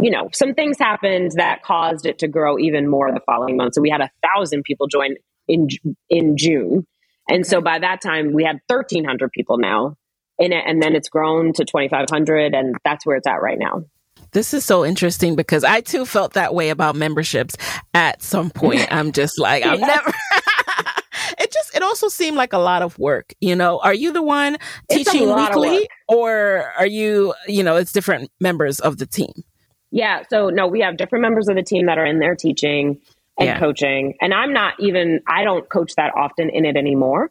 you 0.00 0.10
know 0.10 0.28
some 0.32 0.54
things 0.54 0.78
happened 0.78 1.30
that 1.36 1.62
caused 1.62 2.06
it 2.06 2.18
to 2.18 2.28
grow 2.28 2.58
even 2.58 2.88
more 2.88 3.12
the 3.12 3.20
following 3.24 3.56
month 3.56 3.74
so 3.74 3.80
we 3.80 3.90
had 3.90 4.00
a 4.00 4.10
thousand 4.26 4.64
people 4.64 4.88
join 4.88 5.14
in 5.48 5.68
in 6.08 6.36
june. 6.36 6.86
And 7.28 7.40
okay. 7.40 7.48
so 7.48 7.60
by 7.60 7.78
that 7.78 8.00
time 8.00 8.32
we 8.32 8.44
had 8.44 8.60
1300 8.66 9.30
people 9.32 9.58
now 9.58 9.96
in 10.38 10.52
it 10.52 10.64
and 10.66 10.82
then 10.82 10.94
it's 10.94 11.08
grown 11.08 11.52
to 11.54 11.64
2500 11.64 12.54
and 12.54 12.74
that's 12.84 13.06
where 13.06 13.16
it's 13.16 13.26
at 13.26 13.42
right 13.42 13.58
now. 13.58 13.84
This 14.32 14.54
is 14.54 14.64
so 14.64 14.84
interesting 14.84 15.36
because 15.36 15.62
I 15.62 15.82
too 15.82 16.06
felt 16.06 16.34
that 16.34 16.54
way 16.54 16.70
about 16.70 16.96
memberships 16.96 17.54
at 17.92 18.22
some 18.22 18.50
point. 18.50 18.86
I'm 18.90 19.12
just 19.12 19.38
like, 19.38 19.64
I'm 19.64 19.80
never, 19.80 20.10
it 21.38 21.52
just 21.52 21.74
it 21.76 21.82
also 21.82 22.08
seemed 22.08 22.36
like 22.36 22.52
a 22.52 22.58
lot 22.58 22.82
of 22.82 22.98
work 22.98 23.34
you 23.40 23.54
know? 23.54 23.78
Are 23.80 23.94
you 23.94 24.12
the 24.12 24.22
one 24.22 24.56
teaching 24.90 25.34
weekly 25.34 25.88
or 26.08 26.72
are 26.78 26.86
you 26.86 27.34
you 27.46 27.62
know 27.62 27.76
it's 27.76 27.92
different 27.92 28.30
members 28.40 28.80
of 28.80 28.98
the 28.98 29.06
team? 29.06 29.32
Yeah 29.90 30.22
so 30.30 30.48
no 30.48 30.66
we 30.66 30.80
have 30.80 30.96
different 30.96 31.22
members 31.22 31.48
of 31.48 31.56
the 31.56 31.62
team 31.62 31.86
that 31.86 31.98
are 31.98 32.06
in 32.06 32.18
there 32.18 32.34
teaching 32.34 33.00
and 33.38 33.46
yeah. 33.46 33.58
coaching 33.58 34.14
and 34.20 34.32
i'm 34.34 34.52
not 34.52 34.74
even 34.78 35.20
i 35.26 35.44
don't 35.44 35.68
coach 35.68 35.94
that 35.96 36.12
often 36.16 36.50
in 36.50 36.64
it 36.64 36.76
anymore 36.76 37.30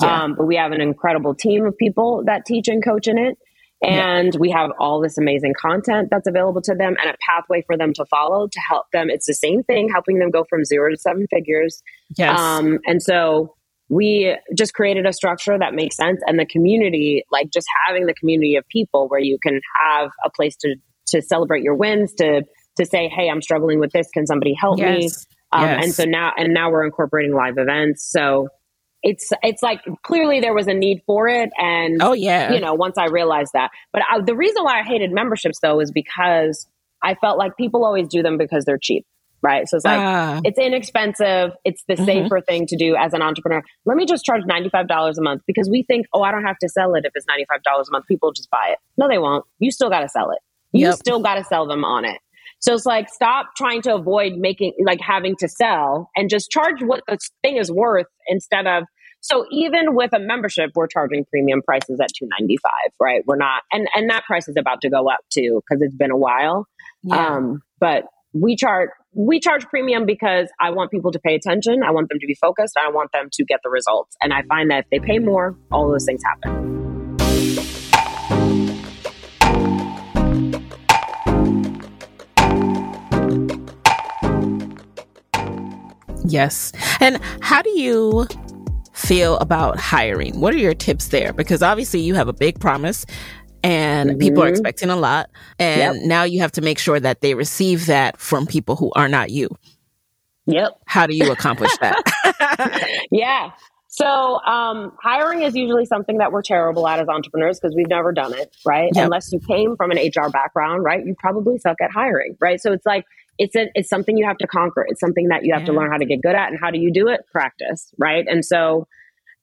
yeah. 0.00 0.22
um, 0.22 0.34
but 0.34 0.46
we 0.46 0.56
have 0.56 0.72
an 0.72 0.80
incredible 0.80 1.34
team 1.34 1.66
of 1.66 1.76
people 1.76 2.22
that 2.26 2.46
teach 2.46 2.68
and 2.68 2.84
coach 2.84 3.06
in 3.06 3.18
it 3.18 3.36
and 3.82 4.34
yeah. 4.34 4.38
we 4.38 4.50
have 4.50 4.70
all 4.78 5.00
this 5.00 5.18
amazing 5.18 5.54
content 5.60 6.08
that's 6.10 6.28
available 6.28 6.62
to 6.62 6.74
them 6.74 6.94
and 7.02 7.10
a 7.10 7.16
pathway 7.28 7.62
for 7.66 7.76
them 7.76 7.92
to 7.94 8.04
follow 8.06 8.46
to 8.46 8.60
help 8.60 8.86
them. 8.92 9.10
It's 9.10 9.26
the 9.26 9.34
same 9.34 9.64
thing, 9.64 9.88
helping 9.88 10.20
them 10.20 10.30
go 10.30 10.44
from 10.48 10.64
zero 10.64 10.90
to 10.90 10.96
seven 10.96 11.26
figures. 11.28 11.82
Yes. 12.16 12.38
Um, 12.38 12.78
and 12.86 13.02
so 13.02 13.56
we 13.88 14.36
just 14.56 14.72
created 14.72 15.04
a 15.04 15.12
structure 15.12 15.58
that 15.58 15.74
makes 15.74 15.96
sense. 15.96 16.20
And 16.26 16.38
the 16.38 16.46
community, 16.46 17.24
like 17.32 17.50
just 17.50 17.66
having 17.86 18.06
the 18.06 18.14
community 18.14 18.54
of 18.54 18.66
people 18.68 19.08
where 19.08 19.20
you 19.20 19.36
can 19.42 19.60
have 19.80 20.10
a 20.24 20.30
place 20.30 20.56
to, 20.58 20.76
to 21.08 21.20
celebrate 21.20 21.64
your 21.64 21.74
wins, 21.74 22.14
to, 22.14 22.44
to 22.76 22.86
say, 22.86 23.08
Hey, 23.08 23.28
I'm 23.28 23.42
struggling 23.42 23.80
with 23.80 23.90
this. 23.90 24.08
Can 24.14 24.28
somebody 24.28 24.54
help 24.54 24.78
yes. 24.78 24.98
me? 24.98 25.10
Um, 25.52 25.64
yes. 25.64 25.84
And 25.84 25.94
so 25.94 26.04
now, 26.04 26.32
and 26.36 26.54
now 26.54 26.70
we're 26.70 26.84
incorporating 26.84 27.34
live 27.34 27.58
events. 27.58 28.10
So 28.10 28.48
it's 29.02 29.32
it's 29.42 29.62
like 29.62 29.80
clearly 30.02 30.40
there 30.40 30.54
was 30.54 30.68
a 30.68 30.74
need 30.74 31.02
for 31.06 31.26
it 31.28 31.50
and 31.58 32.00
oh 32.02 32.12
yeah. 32.12 32.52
you 32.52 32.60
know 32.60 32.74
once 32.74 32.96
i 32.96 33.06
realized 33.06 33.50
that. 33.52 33.70
But 33.92 34.02
I, 34.10 34.20
the 34.20 34.36
reason 34.36 34.62
why 34.62 34.78
i 34.78 34.84
hated 34.84 35.10
memberships 35.12 35.58
though 35.60 35.80
is 35.80 35.90
because 35.90 36.68
i 37.02 37.14
felt 37.16 37.36
like 37.36 37.56
people 37.56 37.84
always 37.84 38.08
do 38.08 38.22
them 38.22 38.38
because 38.38 38.64
they're 38.64 38.78
cheap 38.78 39.04
right? 39.44 39.68
So 39.68 39.76
it's 39.76 39.84
like 39.84 39.98
uh, 39.98 40.40
it's 40.44 40.56
inexpensive. 40.56 41.50
It's 41.64 41.82
the 41.88 41.94
mm-hmm. 41.94 42.04
safer 42.04 42.40
thing 42.40 42.64
to 42.68 42.76
do 42.76 42.94
as 42.94 43.12
an 43.12 43.22
entrepreneur. 43.22 43.60
Let 43.84 43.96
me 43.96 44.06
just 44.06 44.24
charge 44.24 44.42
$95 44.44 45.18
a 45.18 45.20
month 45.20 45.42
because 45.48 45.68
we 45.68 45.82
think 45.82 46.06
oh 46.14 46.22
i 46.22 46.30
don't 46.30 46.44
have 46.44 46.58
to 46.58 46.68
sell 46.68 46.94
it 46.94 47.04
if 47.04 47.10
it's 47.16 47.26
$95 47.26 47.88
a 47.88 47.90
month. 47.90 48.06
People 48.06 48.32
just 48.32 48.48
buy 48.50 48.68
it. 48.70 48.78
No 48.96 49.08
they 49.08 49.18
won't. 49.18 49.44
You 49.58 49.72
still 49.72 49.90
got 49.90 50.00
to 50.00 50.08
sell 50.08 50.30
it. 50.30 50.38
You 50.70 50.86
yep. 50.86 50.94
still 50.94 51.20
got 51.20 51.34
to 51.34 51.44
sell 51.44 51.66
them 51.66 51.84
on 51.84 52.04
it 52.04 52.18
so 52.62 52.74
it's 52.74 52.86
like 52.86 53.08
stop 53.08 53.54
trying 53.56 53.82
to 53.82 53.94
avoid 53.94 54.34
making 54.36 54.72
like 54.84 55.00
having 55.00 55.36
to 55.36 55.48
sell 55.48 56.08
and 56.16 56.30
just 56.30 56.50
charge 56.50 56.80
what 56.82 57.02
the 57.06 57.18
thing 57.42 57.56
is 57.56 57.70
worth 57.70 58.06
instead 58.28 58.66
of 58.66 58.84
so 59.24 59.46
even 59.52 59.94
with 59.94 60.12
a 60.12 60.18
membership, 60.18 60.72
we're 60.74 60.88
charging 60.88 61.24
premium 61.24 61.62
prices 61.62 62.00
at 62.00 62.08
295, 62.18 62.72
right? 63.00 63.22
We're 63.24 63.36
not 63.36 63.62
and 63.70 63.88
and 63.94 64.10
that 64.10 64.24
price 64.24 64.48
is 64.48 64.56
about 64.56 64.80
to 64.82 64.90
go 64.90 65.08
up 65.08 65.20
too 65.32 65.62
because 65.62 65.82
it's 65.82 65.94
been 65.94 66.10
a 66.10 66.16
while. 66.16 66.66
Yeah. 67.04 67.36
Um, 67.36 67.62
but 67.78 68.04
we 68.32 68.56
charge 68.56 68.88
we 69.14 69.40
charge 69.40 69.64
premium 69.66 70.06
because 70.06 70.48
I 70.60 70.70
want 70.70 70.90
people 70.90 71.12
to 71.12 71.18
pay 71.20 71.34
attention, 71.34 71.82
I 71.84 71.90
want 71.90 72.08
them 72.08 72.18
to 72.18 72.26
be 72.26 72.34
focused, 72.34 72.74
I 72.82 72.90
want 72.90 73.12
them 73.12 73.28
to 73.32 73.44
get 73.44 73.60
the 73.62 73.70
results. 73.70 74.16
And 74.22 74.32
I 74.32 74.42
find 74.42 74.70
that 74.70 74.84
if 74.84 74.90
they 74.90 74.98
pay 74.98 75.18
more, 75.18 75.56
all 75.70 75.88
those 75.88 76.04
things 76.04 76.22
happen. 76.24 76.81
Yes. 86.32 86.72
And 87.00 87.20
how 87.40 87.60
do 87.60 87.70
you 87.78 88.26
feel 88.94 89.36
about 89.38 89.78
hiring? 89.78 90.40
What 90.40 90.54
are 90.54 90.58
your 90.58 90.74
tips 90.74 91.08
there? 91.08 91.32
Because 91.32 91.62
obviously 91.62 92.00
you 92.00 92.14
have 92.14 92.28
a 92.28 92.32
big 92.32 92.58
promise 92.58 93.04
and 93.62 94.10
mm-hmm. 94.10 94.18
people 94.18 94.42
are 94.42 94.48
expecting 94.48 94.90
a 94.90 94.96
lot. 94.96 95.30
And 95.58 95.96
yep. 95.98 96.06
now 96.06 96.22
you 96.24 96.40
have 96.40 96.52
to 96.52 96.62
make 96.62 96.78
sure 96.78 96.98
that 96.98 97.20
they 97.20 97.34
receive 97.34 97.86
that 97.86 98.18
from 98.18 98.46
people 98.46 98.76
who 98.76 98.90
are 98.96 99.08
not 99.08 99.30
you. 99.30 99.48
Yep. 100.46 100.72
How 100.86 101.06
do 101.06 101.14
you 101.14 101.30
accomplish 101.30 101.70
that? 101.78 102.02
yeah. 103.10 103.50
So, 103.88 104.40
um, 104.44 104.92
hiring 105.02 105.42
is 105.42 105.54
usually 105.54 105.84
something 105.84 106.16
that 106.16 106.32
we're 106.32 106.42
terrible 106.42 106.88
at 106.88 106.98
as 106.98 107.08
entrepreneurs 107.08 107.60
because 107.60 107.76
we've 107.76 107.90
never 107.90 108.10
done 108.10 108.32
it, 108.32 108.56
right? 108.64 108.90
Yep. 108.94 109.04
Unless 109.04 109.32
you 109.32 109.38
came 109.38 109.76
from 109.76 109.90
an 109.90 109.98
HR 109.98 110.30
background, 110.30 110.82
right? 110.82 111.04
You 111.04 111.14
probably 111.18 111.58
suck 111.58 111.76
at 111.82 111.90
hiring, 111.90 112.34
right? 112.40 112.58
So 112.58 112.72
it's 112.72 112.86
like 112.86 113.04
it's 113.38 113.56
a, 113.56 113.68
it's 113.74 113.88
something 113.88 114.16
you 114.16 114.26
have 114.26 114.38
to 114.38 114.46
conquer. 114.46 114.84
It's 114.88 115.00
something 115.00 115.28
that 115.28 115.44
you 115.44 115.52
have 115.52 115.62
yeah. 115.62 115.66
to 115.66 115.72
learn 115.72 115.90
how 115.90 115.96
to 115.96 116.04
get 116.04 116.22
good 116.22 116.34
at. 116.34 116.48
And 116.48 116.58
how 116.60 116.70
do 116.70 116.78
you 116.78 116.92
do 116.92 117.08
it? 117.08 117.20
Practice, 117.30 117.92
right? 117.98 118.24
And 118.28 118.44
so 118.44 118.86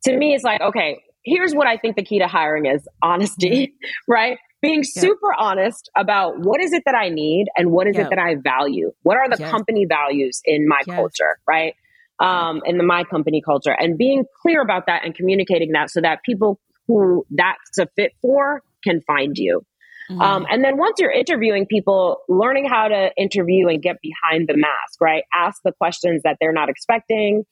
to 0.04 0.16
me, 0.16 0.34
it's 0.34 0.44
like, 0.44 0.62
okay, 0.62 1.02
here's 1.24 1.54
what 1.54 1.68
I 1.68 1.78
think 1.78 1.96
the 1.96 2.04
key 2.04 2.20
to 2.20 2.28
hiring 2.28 2.66
is 2.66 2.88
honesty, 3.02 3.74
right? 4.08 4.38
Being 4.62 4.84
yeah. 4.96 5.02
super 5.02 5.34
honest 5.38 5.90
about 5.96 6.40
what 6.40 6.62
is 6.62 6.74
it 6.74 6.84
that 6.86 6.96
I 6.96 7.10
need 7.10 7.48
and 7.58 7.72
what 7.72 7.88
is 7.88 7.96
yeah. 7.96 8.04
it 8.04 8.10
that 8.10 8.20
I 8.20 8.36
value? 8.36 8.92
What 9.04 9.18
are 9.18 9.30
the 9.30 9.38
company 9.38 9.86
values 9.86 10.42
in 10.46 10.68
my 10.68 10.82
culture, 10.86 11.40
right? 11.48 11.76
Um, 12.20 12.62
in 12.66 12.78
the 12.78 12.84
my 12.84 13.06
company 13.06 13.42
culture 13.42 13.72
and 13.72 13.98
being 13.98 14.26
clear 14.42 14.62
about 14.62 14.88
that 14.88 15.06
and 15.06 15.16
communicating 15.16 15.72
that 15.72 15.90
so 15.90 16.02
that 16.02 16.22
people 16.26 16.60
who 16.86 17.26
that's 17.30 17.78
a 17.80 17.88
fit 17.96 18.12
for 18.22 18.62
can 18.84 19.00
find 19.08 19.38
you. 19.38 19.62
Mm-hmm. 20.10 20.22
Um, 20.22 20.46
and 20.50 20.64
then 20.64 20.78
once 20.78 20.96
you're 21.00 21.12
interviewing 21.12 21.68
people, 21.68 22.18
learning 22.28 22.66
how 22.68 22.88
to 22.88 23.12
interview 23.18 23.68
and 23.68 23.82
get 23.82 23.98
behind 24.02 24.48
the 24.48 24.58
mask, 24.58 25.00
right? 25.00 25.24
Ask 25.34 25.62
the 25.64 25.72
questions 25.72 26.22
that 26.24 26.38
they're 26.42 26.54
not 26.54 26.70
expecting, 26.70 27.44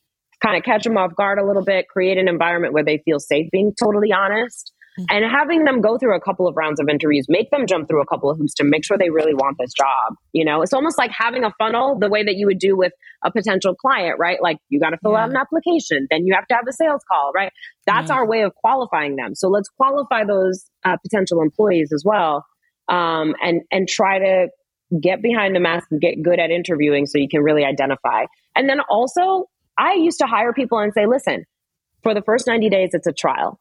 kind 0.42 0.58
of 0.58 0.64
catch 0.64 0.84
them 0.84 0.98
off 0.98 1.16
guard 1.16 1.40
a 1.40 1.46
little 1.46 1.64
bit, 1.64 1.88
create 1.88 2.18
an 2.18 2.28
environment 2.28 2.74
where 2.74 2.84
they 2.84 3.02
feel 3.06 3.20
safe 3.20 3.50
being 3.52 3.74
totally 3.80 4.12
honest. 4.12 4.74
Mm-hmm. 5.00 5.16
And 5.16 5.26
having 5.32 5.64
them 5.64 5.82
go 5.82 5.98
through 5.98 6.16
a 6.16 6.20
couple 6.20 6.48
of 6.48 6.56
rounds 6.56 6.80
of 6.80 6.90
interviews, 6.90 7.26
make 7.30 7.52
them 7.52 7.68
jump 7.68 7.88
through 7.88 8.02
a 8.02 8.06
couple 8.06 8.32
of 8.32 8.38
hoops 8.38 8.54
to 8.56 8.64
make 8.64 8.84
sure 8.84 8.98
they 8.98 9.10
really 9.10 9.34
want 9.34 9.58
this 9.60 9.72
job. 9.74 10.16
You 10.34 10.44
know, 10.44 10.62
it's 10.62 10.74
almost 10.74 10.98
like 10.98 11.12
having 11.12 11.44
a 11.44 11.52
funnel 11.60 11.98
the 12.00 12.10
way 12.10 12.24
that 12.24 12.36
you 12.36 12.48
would 12.48 12.60
do 12.60 12.76
with 12.76 12.94
a 13.24 13.32
potential 13.32 13.76
client, 13.76 14.18
right? 14.20 14.42
Like 14.42 14.58
you 14.70 14.80
got 14.80 14.92
to 14.92 14.98
fill 15.04 15.12
yeah. 15.12 15.24
out 15.24 15.30
an 15.30 15.36
application, 15.36 16.08
then 16.10 16.26
you 16.26 16.34
have 16.34 16.48
to 16.48 16.56
have 16.56 16.66
a 16.68 16.74
sales 16.74 17.02
call, 17.12 17.32
right? 17.36 17.52
That's 17.86 18.10
yeah. 18.10 18.16
our 18.16 18.28
way 18.28 18.42
of 18.42 18.56
qualifying 18.56 19.16
them. 19.16 19.36
So 19.36 19.50
let's 19.50 19.70
qualify 19.70 20.24
those 20.24 20.66
uh, 20.84 20.98
potential 20.98 21.42
employees 21.42 21.92
as 21.94 22.04
well, 22.06 22.46
um, 22.88 23.36
and 23.42 23.62
and 23.72 23.88
try 23.88 24.20
to 24.20 24.48
get 25.02 25.22
behind 25.22 25.56
the 25.56 25.60
mask 25.60 25.88
and 25.92 26.00
get 26.00 26.22
good 26.24 26.40
at 26.40 26.50
interviewing 26.50 27.06
so 27.06 27.18
you 27.18 27.28
can 27.30 27.42
really 27.42 27.66
identify. 27.66 28.24
And 28.56 28.70
then 28.70 28.80
also, 28.90 29.46
I 29.78 29.94
used 29.94 30.20
to 30.20 30.28
hire 30.28 30.54
people 30.54 30.80
and 30.80 30.94
say, 30.94 31.06
listen, 31.06 31.46
for 32.04 32.14
the 32.14 32.22
first 32.22 32.48
90 32.48 32.70
days, 32.70 32.90
it's 32.94 33.08
a 33.08 33.12
trial. 33.12 33.60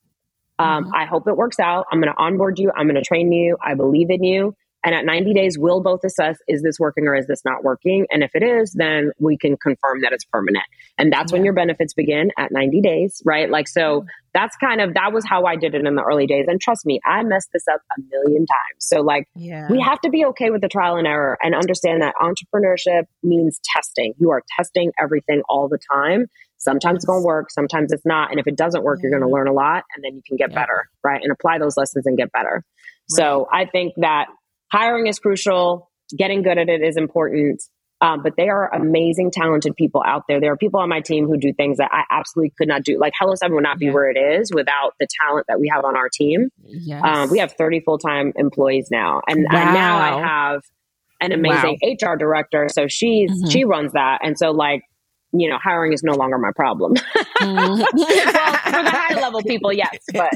Um, 0.59 0.85
mm-hmm. 0.85 0.95
I 0.95 1.07
hope 1.07 1.29
it 1.29 1.37
works 1.37 1.59
out. 1.59 1.87
I'm 1.91 2.01
going 2.01 2.13
to 2.13 2.19
onboard 2.19 2.59
you. 2.59 2.71
I'm 2.75 2.87
going 2.87 2.97
to 2.97 3.03
train 3.03 3.33
you. 3.33 3.57
I 3.65 3.75
believe 3.75 4.11
in 4.11 4.23
you. 4.23 4.55
And 4.87 4.95
at 4.95 5.05
90 5.05 5.35
days, 5.35 5.59
we'll 5.59 5.83
both 5.83 6.05
assess 6.05 6.39
is 6.47 6.63
this 6.63 6.79
working 6.79 7.09
or 7.09 7.17
is 7.17 7.27
this 7.27 7.45
not 7.45 7.65
working? 7.65 8.07
And 8.13 8.23
if 8.23 8.31
it 8.35 8.45
is, 8.45 8.73
then 8.73 9.11
we 9.19 9.37
can 9.37 9.57
confirm 9.57 10.03
that 10.03 10.13
it's 10.13 10.25
permanent. 10.25 10.65
And 10.97 11.13
that's 11.13 11.33
yeah. 11.33 11.39
when 11.39 11.45
your 11.45 11.55
benefits 11.55 11.93
begin 11.93 12.31
at 12.39 12.53
90 12.53 12.83
days, 12.83 13.21
right? 13.25 13.51
Like, 13.51 13.67
so 13.67 14.07
that's 14.33 14.57
kind 14.59 14.81
of, 14.81 14.95
that 14.95 15.13
was 15.13 15.25
how 15.27 15.45
I 15.45 15.57
did 15.57 15.75
it 15.75 15.85
in 15.85 15.97
the 15.97 16.03
early 16.03 16.29
days. 16.29 16.45
And 16.47 16.61
trust 16.61 16.87
me, 16.87 17.01
I 17.05 17.25
messed 17.25 17.49
this 17.53 17.65
up 17.67 17.81
a 17.99 18.01
million 18.13 18.47
times. 18.47 18.79
So, 18.79 19.01
like, 19.01 19.27
yeah. 19.35 19.67
we 19.69 19.81
have 19.81 20.01
to 20.03 20.11
be 20.11 20.25
okay 20.27 20.51
with 20.51 20.61
the 20.61 20.69
trial 20.69 20.95
and 20.97 21.07
error 21.07 21.37
and 21.43 21.53
understand 21.57 22.03
that 22.03 22.15
entrepreneurship 22.23 23.07
means 23.25 23.59
testing. 23.75 24.15
You 24.19 24.31
are 24.31 24.45
testing 24.57 24.93
everything 25.03 25.43
all 25.49 25.69
the 25.69 25.81
time. 25.93 26.27
Sometimes 26.59 26.97
it's 26.97 27.05
going 27.05 27.23
to 27.23 27.27
work, 27.27 27.51
sometimes 27.51 27.93
it's 27.93 28.07
not. 28.07 28.31
And 28.31 28.41
if 28.41 28.47
it 28.47 28.57
doesn't 28.57 28.83
work, 28.83 28.99
yeah. 28.99 29.09
you're 29.09 29.19
going 29.19 29.29
to 29.29 29.33
learn 29.33 29.49
a 29.49 29.53
lot 29.53 29.85
and 29.95 30.05
then 30.05 30.15
you 30.15 30.23
can 30.27 30.37
get 30.37 30.55
better, 30.55 30.89
right? 31.05 31.21
And 31.23 31.33
apply 31.33 31.59
those 31.59 31.77
lessons 31.77 32.07
and 32.07 32.17
get 32.17 32.33
better. 32.33 32.65
Right. 32.65 32.65
So 33.09 33.49
I 33.53 33.67
think 33.67 33.95
that 33.99 34.27
hiring 34.73 35.07
is 35.07 35.19
crucial. 35.19 35.91
Getting 36.17 36.43
good 36.43 36.59
at 36.59 36.69
it 36.69 36.83
is 36.83 36.97
important. 36.97 37.63
Um, 38.01 38.23
but 38.23 38.35
they 38.37 38.49
are 38.49 38.73
amazing, 38.75 39.31
talented 39.31 39.75
people 39.75 40.03
out 40.07 40.25
there. 40.29 40.39
There 40.39 40.53
are 40.53 40.57
people 40.57 40.81
on 40.81 40.89
my 40.89 41.01
team 41.01 41.27
who 41.27 41.39
do 41.39 41.55
things 41.55 41.79
that 41.79 41.89
I 41.93 42.03
absolutely 42.11 42.53
could 42.59 42.69
not 42.69 42.83
do. 42.83 42.99
Like 42.99 43.15
Hello 43.19 43.35
Seven 43.35 43.55
would 43.55 43.63
not 43.63 43.79
be 43.79 43.87
yeah. 43.87 43.93
where 43.93 44.11
it 44.11 44.19
is 44.19 44.53
without 44.55 44.93
the 45.01 45.07
talent 45.23 45.47
that 45.49 45.59
we 45.59 45.69
have 45.73 45.85
on 45.85 45.97
our 45.97 46.11
team. 46.13 46.51
Yes. 46.63 47.03
Um, 47.03 47.31
we 47.31 47.39
have 47.39 47.53
30 47.53 47.81
full 47.81 47.99
time 47.99 48.33
employees 48.37 48.89
now. 48.91 49.23
And, 49.27 49.47
wow. 49.51 49.59
and, 49.59 49.75
now 49.75 49.99
I 49.99 50.21
have 50.21 50.61
an 51.23 51.33
amazing 51.33 51.79
wow. 51.83 52.13
HR 52.13 52.17
director. 52.17 52.69
So 52.71 52.87
she's, 52.87 53.31
mm-hmm. 53.31 53.49
she 53.49 53.65
runs 53.65 53.93
that. 53.93 54.19
And 54.23 54.39
so 54.39 54.51
like, 54.51 54.83
you 55.41 55.49
know, 55.49 55.59
hiring 55.62 55.93
is 55.93 56.03
no 56.03 56.14
longer 56.14 56.39
my 56.39 56.51
problem. 56.55 56.95
well, 57.41 57.76
for 57.87 58.82
the 58.82 58.91
high 58.91 59.20
level 59.20 59.43
people, 59.43 59.72
yes, 59.72 59.99
but 60.12 60.30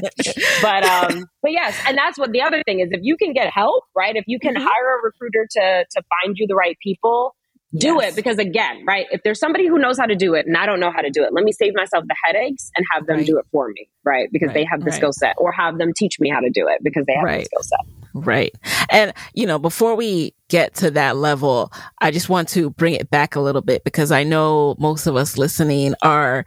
but 0.61 0.83
um, 0.83 1.25
but 1.41 1.51
yes, 1.51 1.79
and 1.87 1.97
that's 1.97 2.17
what 2.17 2.31
the 2.31 2.41
other 2.41 2.61
thing 2.65 2.79
is. 2.79 2.89
If 2.91 3.01
you 3.03 3.17
can 3.17 3.33
get 3.33 3.51
help, 3.53 3.83
right? 3.95 4.15
If 4.15 4.25
you 4.27 4.39
can 4.39 4.55
mm-hmm. 4.55 4.63
hire 4.63 4.99
a 4.99 5.03
recruiter 5.03 5.47
to 5.51 5.85
to 5.89 6.03
find 6.21 6.35
you 6.37 6.47
the 6.47 6.55
right 6.55 6.77
people, 6.81 7.35
do 7.77 7.97
yes. 7.99 8.11
it 8.11 8.15
because 8.15 8.37
again, 8.37 8.83
right? 8.85 9.05
If 9.11 9.21
there's 9.23 9.39
somebody 9.39 9.67
who 9.67 9.79
knows 9.79 9.97
how 9.97 10.05
to 10.05 10.15
do 10.15 10.33
it 10.33 10.45
and 10.45 10.57
I 10.57 10.65
don't 10.65 10.79
know 10.79 10.91
how 10.91 11.01
to 11.01 11.09
do 11.09 11.23
it, 11.23 11.33
let 11.33 11.43
me 11.43 11.51
save 11.51 11.73
myself 11.73 12.03
the 12.07 12.15
headaches 12.23 12.69
and 12.75 12.85
have 12.91 13.07
them 13.07 13.17
right. 13.17 13.25
do 13.25 13.37
it 13.37 13.45
for 13.51 13.69
me, 13.69 13.89
right? 14.03 14.29
Because 14.31 14.47
right. 14.47 14.55
they 14.55 14.65
have 14.65 14.81
the 14.81 14.87
right. 14.87 14.95
skill 14.95 15.13
set, 15.13 15.35
or 15.37 15.51
have 15.51 15.77
them 15.77 15.93
teach 15.95 16.19
me 16.19 16.29
how 16.29 16.39
to 16.41 16.49
do 16.49 16.67
it 16.67 16.83
because 16.83 17.05
they 17.05 17.13
have 17.13 17.39
the 17.39 17.45
skill 17.45 17.63
set. 17.63 18.00
Right. 18.13 18.53
And, 18.89 19.13
you 19.33 19.45
know, 19.45 19.57
before 19.57 19.95
we 19.95 20.33
get 20.49 20.75
to 20.75 20.91
that 20.91 21.15
level, 21.15 21.71
I 21.99 22.11
just 22.11 22.29
want 22.29 22.49
to 22.49 22.69
bring 22.71 22.93
it 22.93 23.09
back 23.09 23.35
a 23.35 23.39
little 23.39 23.61
bit 23.61 23.83
because 23.83 24.11
I 24.11 24.23
know 24.23 24.75
most 24.79 25.07
of 25.07 25.15
us 25.15 25.37
listening 25.37 25.95
are 26.01 26.45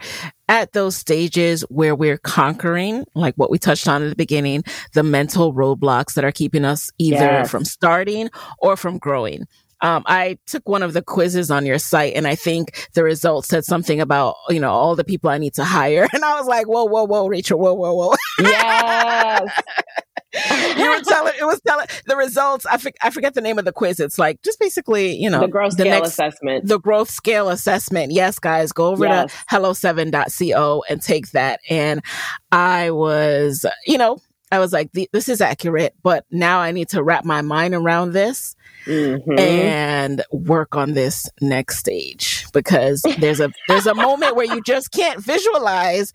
at 0.49 0.73
those 0.73 0.97
stages 0.97 1.63
where 1.71 1.95
we're 1.95 2.19
conquering, 2.19 3.05
like 3.15 3.35
what 3.37 3.51
we 3.51 3.59
touched 3.59 3.89
on 3.89 4.03
at 4.03 4.11
the 4.11 4.17
beginning, 4.17 4.63
the 4.93 5.03
mental 5.03 5.55
roadblocks 5.55 6.15
that 6.15 6.25
are 6.25 6.33
keeping 6.33 6.65
us 6.65 6.91
either 6.99 7.17
yes. 7.17 7.51
from 7.51 7.65
starting 7.65 8.29
or 8.59 8.77
from 8.77 8.99
growing. 8.99 9.47
Um, 9.81 10.03
I 10.07 10.39
took 10.47 10.67
one 10.67 10.83
of 10.83 10.95
the 10.95 11.03
quizzes 11.03 11.51
on 11.51 11.67
your 11.67 11.79
site 11.79 12.15
and 12.15 12.27
I 12.27 12.37
think 12.37 12.89
the 12.95 13.05
results 13.05 13.49
said 13.49 13.67
something 13.67 14.01
about, 14.01 14.37
you 14.49 14.59
know, 14.59 14.71
all 14.71 14.97
the 14.97 15.05
people 15.05 15.29
I 15.29 15.37
need 15.37 15.53
to 15.55 15.65
hire. 15.65 16.09
And 16.15 16.25
I 16.25 16.39
was 16.39 16.47
like, 16.47 16.67
whoa, 16.67 16.85
whoa, 16.85 17.05
whoa, 17.05 17.27
Rachel, 17.27 17.59
whoa, 17.59 17.75
whoa, 17.75 17.93
whoa. 17.93 18.15
Yes. 18.39 19.51
you 20.77 20.91
were 20.91 21.01
telling 21.03 21.33
it 21.39 21.45
was 21.45 21.61
telling 21.67 21.87
the 22.07 22.17
results. 22.17 22.67
I, 22.67 22.79
I 23.03 23.11
forget 23.11 23.35
the 23.35 23.41
name 23.41 23.59
of 23.59 23.65
the 23.65 23.73
quiz. 23.73 24.01
It's 24.01 24.19
like 24.19 24.43
just 24.43 24.59
basically, 24.59 25.15
you 25.15 25.31
know, 25.31 25.41
the 25.41 25.49
growth 25.49 25.77
the 25.77 25.85
scale 25.85 26.01
next, 26.01 26.09
assessment. 26.09 26.67
The 26.67 26.81
growth 26.81 27.11
scale 27.11 27.49
assessment. 27.49 28.13
Yes, 28.13 28.39
guys, 28.39 28.73
go 28.73 28.89
over 28.89 29.07
yes. 29.07 29.33
to 29.33 29.57
hello7.co 29.57 30.85
and 30.89 31.01
take 31.01 31.31
that. 31.31 31.61
And 31.71 32.03
I 32.51 32.91
was, 32.91 33.65
you 33.87 33.99
know, 33.99 34.19
I 34.51 34.59
was 34.59 34.73
like, 34.73 34.93
this 35.13 35.29
is 35.29 35.41
accurate, 35.41 35.95
but 36.03 36.25
now 36.31 36.61
I 36.61 36.71
need 36.71 36.89
to 36.91 37.03
wrap 37.03 37.25
my 37.25 37.43
mind 37.43 37.75
around 37.75 38.13
this 38.13 38.55
mm-hmm. 38.87 39.39
and 39.39 40.23
work 40.31 40.77
on 40.77 40.93
this 40.93 41.29
next 41.41 41.79
stage 41.79 42.47
because 42.53 43.03
there's 43.19 43.41
a 43.41 43.51
there's 43.69 43.87
a 43.87 43.95
moment 43.95 44.37
where 44.37 44.47
you 44.47 44.63
just 44.63 44.93
can't 44.93 45.21
visualize 45.21 46.13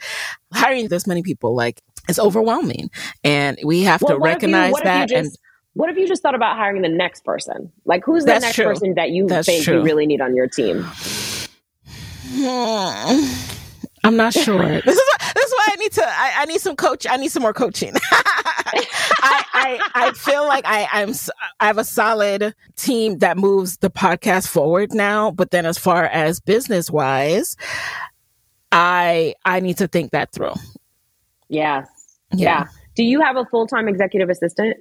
hiring 0.53 0.87
this 0.87 1.05
many 1.05 1.21
people. 1.21 1.55
Like 1.55 1.81
it's 2.07 2.19
overwhelming, 2.19 2.89
and 3.23 3.57
we 3.63 3.83
have 3.83 4.01
well, 4.01 4.17
to 4.17 4.19
recognize 4.19 4.73
you, 4.77 4.83
that. 4.83 5.09
Just, 5.09 5.25
and 5.25 5.37
what 5.73 5.89
if 5.89 5.97
you 5.97 6.07
just 6.07 6.21
thought 6.21 6.35
about 6.35 6.57
hiring 6.57 6.81
the 6.81 6.89
next 6.89 7.23
person? 7.23 7.71
Like 7.85 8.03
who's 8.03 8.25
the 8.25 8.39
next 8.39 8.55
true. 8.55 8.65
person 8.65 8.95
that 8.95 9.11
you 9.11 9.27
that's 9.27 9.47
think 9.47 9.63
true. 9.63 9.77
you 9.77 9.83
really 9.83 10.05
need 10.05 10.21
on 10.21 10.35
your 10.35 10.47
team? 10.47 10.85
I'm 14.03 14.15
not 14.15 14.33
sure. 14.33 14.81
this 14.85 14.97
is 14.97 15.11
why, 15.19 15.31
this 15.35 15.45
is 15.45 15.51
why 15.51 15.67
I 15.71 15.75
need 15.75 15.91
to. 15.93 16.05
I, 16.05 16.33
I 16.37 16.45
need 16.45 16.61
some 16.61 16.75
coach. 16.75 17.05
I 17.09 17.17
need 17.17 17.29
some 17.29 17.43
more 17.43 17.53
coaching. 17.53 17.93
I, 18.11 18.85
I, 19.53 19.89
I 19.95 20.11
feel 20.13 20.47
like 20.47 20.63
I 20.65 20.87
I'm 20.91 21.13
I 21.59 21.67
have 21.67 21.77
a 21.77 21.83
solid 21.83 22.55
team 22.75 23.19
that 23.19 23.37
moves 23.37 23.77
the 23.77 23.89
podcast 23.89 24.47
forward 24.47 24.93
now. 24.93 25.31
But 25.31 25.51
then, 25.51 25.65
as 25.65 25.77
far 25.77 26.05
as 26.05 26.39
business 26.39 26.89
wise, 26.89 27.57
I 28.71 29.35
I 29.45 29.59
need 29.59 29.77
to 29.77 29.87
think 29.87 30.11
that 30.11 30.31
through. 30.31 30.53
Yes. 31.49 31.87
Yeah. 32.31 32.61
yeah. 32.61 32.67
Do 32.95 33.03
you 33.03 33.21
have 33.21 33.35
a 33.35 33.45
full 33.45 33.67
time 33.67 33.87
executive 33.87 34.29
assistant? 34.29 34.77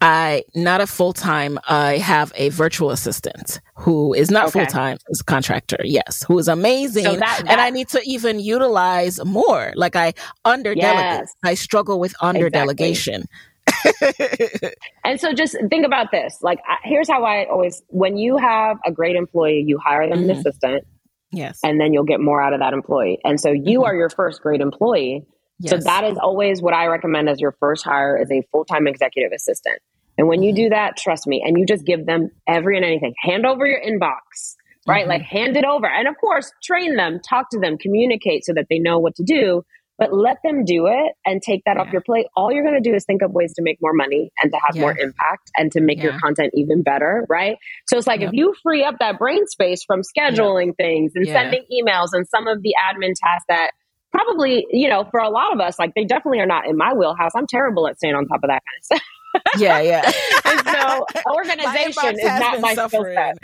I 0.00 0.44
not 0.54 0.80
a 0.80 0.86
full 0.86 1.12
time. 1.12 1.58
I 1.66 1.98
have 1.98 2.32
a 2.36 2.50
virtual 2.50 2.90
assistant 2.90 3.60
who 3.74 4.14
is 4.14 4.30
not 4.30 4.48
okay. 4.48 4.60
full 4.60 4.66
time, 4.66 4.98
is 5.08 5.22
contractor. 5.22 5.78
Yes, 5.82 6.24
who 6.26 6.38
is 6.38 6.48
amazing, 6.48 7.04
so 7.04 7.12
that, 7.16 7.20
that, 7.20 7.48
and 7.48 7.60
I 7.60 7.70
need 7.70 7.88
to 7.88 8.00
even 8.04 8.38
utilize 8.38 9.24
more. 9.24 9.72
Like 9.74 9.96
I 9.96 10.14
under 10.44 10.74
delegate. 10.74 11.22
Yes. 11.22 11.34
I 11.42 11.54
struggle 11.54 11.98
with 11.98 12.14
under 12.20 12.48
delegation. 12.48 13.24
and 15.04 15.20
so 15.20 15.32
just 15.32 15.56
think 15.68 15.84
about 15.84 16.12
this. 16.12 16.38
Like 16.42 16.60
here's 16.84 17.08
how 17.08 17.24
I 17.24 17.46
always 17.46 17.82
when 17.88 18.16
you 18.16 18.36
have 18.36 18.78
a 18.86 18.92
great 18.92 19.16
employee, 19.16 19.64
you 19.66 19.78
hire 19.78 20.08
them 20.08 20.20
mm-hmm. 20.20 20.30
an 20.30 20.36
assistant. 20.36 20.86
Yes. 21.32 21.58
And 21.64 21.80
then 21.80 21.92
you'll 21.92 22.04
get 22.04 22.20
more 22.20 22.40
out 22.40 22.52
of 22.52 22.60
that 22.60 22.72
employee. 22.72 23.18
And 23.24 23.40
so 23.40 23.50
you 23.50 23.80
mm-hmm. 23.80 23.86
are 23.86 23.96
your 23.96 24.08
first 24.08 24.40
great 24.40 24.60
employee 24.60 25.26
Yes. 25.58 25.70
So 25.70 25.78
that 25.78 26.04
is 26.04 26.18
always 26.18 26.60
what 26.60 26.74
I 26.74 26.86
recommend 26.86 27.28
as 27.28 27.40
your 27.40 27.56
first 27.60 27.84
hire 27.84 28.20
is 28.20 28.30
a 28.30 28.42
full-time 28.52 28.86
executive 28.86 29.32
assistant. 29.32 29.80
And 30.18 30.28
when 30.28 30.42
you 30.42 30.54
do 30.54 30.68
that, 30.70 30.96
trust 30.96 31.26
me, 31.26 31.42
and 31.44 31.58
you 31.58 31.66
just 31.66 31.84
give 31.84 32.06
them 32.06 32.30
every 32.46 32.76
and 32.76 32.84
anything, 32.84 33.14
hand 33.20 33.44
over 33.46 33.66
your 33.66 33.80
inbox, 33.80 34.56
right? 34.86 35.02
Mm-hmm. 35.02 35.10
Like 35.10 35.22
hand 35.22 35.56
it 35.56 35.64
over. 35.64 35.86
And 35.86 36.08
of 36.08 36.14
course, 36.18 36.50
train 36.62 36.96
them, 36.96 37.20
talk 37.26 37.50
to 37.50 37.58
them, 37.58 37.76
communicate 37.78 38.44
so 38.44 38.52
that 38.54 38.66
they 38.70 38.78
know 38.78 38.98
what 38.98 39.14
to 39.16 39.24
do, 39.24 39.62
but 39.98 40.12
let 40.12 40.38
them 40.44 40.64
do 40.64 40.86
it 40.86 41.12
and 41.24 41.42
take 41.42 41.62
that 41.64 41.76
yeah. 41.76 41.82
off 41.82 41.92
your 41.92 42.02
plate. 42.02 42.26
All 42.36 42.52
you're 42.52 42.64
going 42.64 42.82
to 42.82 42.86
do 42.86 42.94
is 42.94 43.04
think 43.04 43.22
of 43.22 43.32
ways 43.32 43.54
to 43.54 43.62
make 43.62 43.78
more 43.80 43.92
money 43.92 44.30
and 44.42 44.52
to 44.52 44.58
have 44.66 44.76
yeah. 44.76 44.82
more 44.82 44.98
impact 44.98 45.50
and 45.56 45.72
to 45.72 45.80
make 45.80 45.98
yeah. 45.98 46.04
your 46.04 46.18
content 46.18 46.52
even 46.54 46.82
better, 46.82 47.26
right? 47.28 47.56
So 47.88 47.96
it's 47.96 48.06
like 48.06 48.20
yep. 48.20 48.30
if 48.30 48.34
you 48.34 48.54
free 48.62 48.84
up 48.84 48.96
that 49.00 49.18
brain 49.18 49.46
space 49.46 49.84
from 49.84 50.02
scheduling 50.02 50.76
things 50.76 51.12
and 51.14 51.26
sending 51.26 51.64
emails 51.72 52.08
and 52.12 52.26
some 52.28 52.46
of 52.46 52.62
the 52.62 52.74
admin 52.90 53.14
tasks 53.22 53.46
that 53.48 53.70
probably, 54.16 54.66
you 54.70 54.88
know, 54.88 55.04
for 55.10 55.20
a 55.20 55.28
lot 55.28 55.52
of 55.52 55.60
us, 55.60 55.78
like 55.78 55.94
they 55.94 56.04
definitely 56.04 56.40
are 56.40 56.46
not 56.46 56.66
in 56.66 56.76
my 56.76 56.92
wheelhouse. 56.94 57.32
I'm 57.36 57.46
terrible 57.46 57.86
at 57.88 57.98
staying 57.98 58.14
on 58.14 58.26
top 58.26 58.42
of 58.42 58.48
that 58.48 58.62
kind 58.64 58.78
of 58.78 58.84
stuff. 58.84 59.02
yeah, 59.58 59.80
yeah. 59.80 60.10
so 60.10 61.04
organization 61.30 62.18
is 62.18 62.40
not 62.40 62.60
my 62.60 62.74
skill 62.74 63.04
set. 63.04 63.36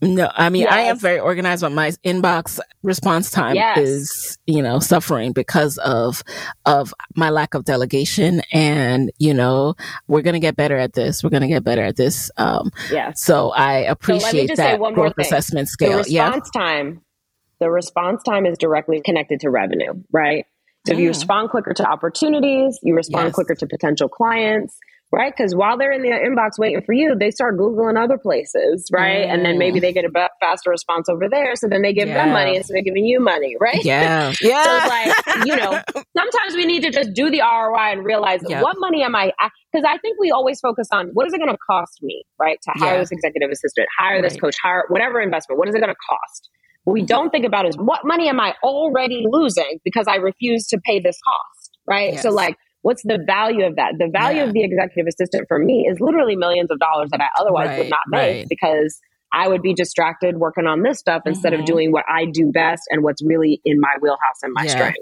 No, 0.00 0.30
I 0.32 0.48
mean 0.48 0.62
yes. 0.62 0.72
I 0.72 0.80
am 0.82 0.98
very 0.98 1.18
organized, 1.18 1.62
but 1.62 1.72
my 1.72 1.90
inbox 2.04 2.60
response 2.84 3.32
time 3.32 3.56
yes. 3.56 3.78
is, 3.78 4.38
you 4.46 4.62
know, 4.62 4.78
suffering 4.78 5.32
because 5.32 5.76
of 5.78 6.22
of 6.66 6.94
my 7.16 7.30
lack 7.30 7.54
of 7.54 7.64
delegation. 7.64 8.42
And 8.52 9.10
you 9.18 9.34
know, 9.34 9.74
we're 10.06 10.22
gonna 10.22 10.38
get 10.38 10.54
better 10.54 10.76
at 10.76 10.92
this. 10.92 11.24
We're 11.24 11.30
gonna 11.30 11.48
get 11.48 11.64
better 11.64 11.82
at 11.82 11.96
this. 11.96 12.30
Um, 12.36 12.70
yeah. 12.92 13.12
So 13.14 13.50
I 13.50 13.78
appreciate 13.78 14.50
so 14.50 14.54
that 14.56 14.78
growth 14.94 15.14
assessment 15.18 15.68
scale. 15.68 15.90
The 15.90 15.96
response 15.98 16.50
yeah. 16.54 16.60
time 16.60 17.02
the 17.60 17.70
response 17.70 18.22
time 18.22 18.46
is 18.46 18.58
directly 18.58 19.00
connected 19.00 19.40
to 19.40 19.50
revenue, 19.50 19.92
right? 20.12 20.46
So 20.86 20.94
if 20.94 20.98
you 20.98 21.08
respond 21.08 21.50
quicker 21.50 21.74
to 21.74 21.86
opportunities, 21.86 22.78
you 22.82 22.94
respond 22.94 23.26
yes. 23.26 23.34
quicker 23.34 23.54
to 23.54 23.66
potential 23.66 24.08
clients, 24.08 24.78
right? 25.12 25.32
Because 25.36 25.54
while 25.54 25.76
they're 25.76 25.92
in 25.92 26.02
the 26.02 26.08
inbox 26.08 26.58
waiting 26.58 26.82
for 26.82 26.94
you, 26.94 27.14
they 27.14 27.30
start 27.30 27.58
Googling 27.58 28.02
other 28.02 28.16
places, 28.16 28.88
right? 28.92 29.26
Mm. 29.26 29.34
And 29.34 29.44
then 29.44 29.58
maybe 29.58 29.80
they 29.80 29.92
get 29.92 30.04
a 30.04 30.28
faster 30.40 30.70
response 30.70 31.08
over 31.10 31.28
there. 31.28 31.54
So 31.56 31.68
then 31.68 31.82
they 31.82 31.92
give 31.92 32.08
yeah. 32.08 32.24
them 32.24 32.32
money 32.32 32.56
instead 32.56 32.78
of 32.78 32.84
giving 32.84 33.04
you 33.04 33.20
money, 33.20 33.56
right? 33.60 33.84
Yeah. 33.84 34.32
Yeah. 34.40 34.64
so 34.64 34.76
it's 34.76 35.26
like, 35.26 35.46
you 35.46 35.56
know, 35.56 35.82
sometimes 36.16 36.54
we 36.54 36.64
need 36.64 36.82
to 36.84 36.90
just 36.90 37.12
do 37.12 37.30
the 37.30 37.40
ROI 37.40 37.92
and 37.92 38.04
realize 38.04 38.40
yep. 38.48 38.62
what 38.62 38.76
money 38.78 39.02
am 39.02 39.14
I, 39.14 39.32
because 39.72 39.84
I 39.86 39.98
think 39.98 40.18
we 40.18 40.30
always 40.30 40.60
focus 40.60 40.88
on 40.92 41.08
what 41.12 41.26
is 41.26 41.34
it 41.34 41.38
going 41.38 41.50
to 41.50 41.58
cost 41.68 41.98
me, 42.02 42.24
right? 42.38 42.58
To 42.62 42.70
hire 42.76 42.94
yeah. 42.94 43.00
this 43.00 43.10
executive 43.10 43.50
assistant, 43.50 43.88
hire 43.98 44.14
right. 44.14 44.22
this 44.22 44.40
coach, 44.40 44.56
hire 44.62 44.84
whatever 44.88 45.20
investment, 45.20 45.58
what 45.58 45.68
is 45.68 45.74
it 45.74 45.80
going 45.80 45.92
to 45.92 46.00
cost? 46.08 46.48
What 46.84 46.94
we 46.94 47.02
don't 47.02 47.30
think 47.30 47.44
about 47.44 47.66
is 47.66 47.76
what 47.76 48.00
money 48.04 48.28
am 48.28 48.40
I 48.40 48.54
already 48.62 49.24
losing 49.28 49.78
because 49.84 50.06
I 50.08 50.16
refuse 50.16 50.66
to 50.68 50.78
pay 50.84 51.00
this 51.00 51.18
cost, 51.24 51.70
right? 51.86 52.14
Yes. 52.14 52.22
So 52.22 52.30
like, 52.30 52.56
what's 52.82 53.02
the 53.02 53.18
value 53.26 53.66
of 53.66 53.76
that? 53.76 53.94
The 53.98 54.08
value 54.10 54.38
yeah. 54.38 54.44
of 54.44 54.52
the 54.54 54.64
executive 54.64 55.06
assistant 55.06 55.46
for 55.48 55.58
me 55.58 55.86
is 55.86 56.00
literally 56.00 56.36
millions 56.36 56.70
of 56.70 56.78
dollars 56.78 57.10
that 57.10 57.20
I 57.20 57.28
otherwise 57.38 57.68
right, 57.68 57.78
would 57.80 57.90
not 57.90 58.00
make 58.08 58.20
right. 58.20 58.46
because 58.48 58.98
I 59.32 59.48
would 59.48 59.62
be 59.62 59.74
distracted 59.74 60.38
working 60.38 60.66
on 60.66 60.82
this 60.82 60.98
stuff 60.98 61.20
mm-hmm. 61.20 61.30
instead 61.30 61.52
of 61.52 61.60
mm-hmm. 61.60 61.66
doing 61.66 61.92
what 61.92 62.04
I 62.08 62.26
do 62.26 62.50
best 62.50 62.82
and 62.90 63.02
what's 63.02 63.22
really 63.22 63.60
in 63.64 63.78
my 63.80 63.94
wheelhouse 64.00 64.42
and 64.42 64.52
my 64.54 64.64
yeah. 64.64 64.70
strength. 64.70 64.98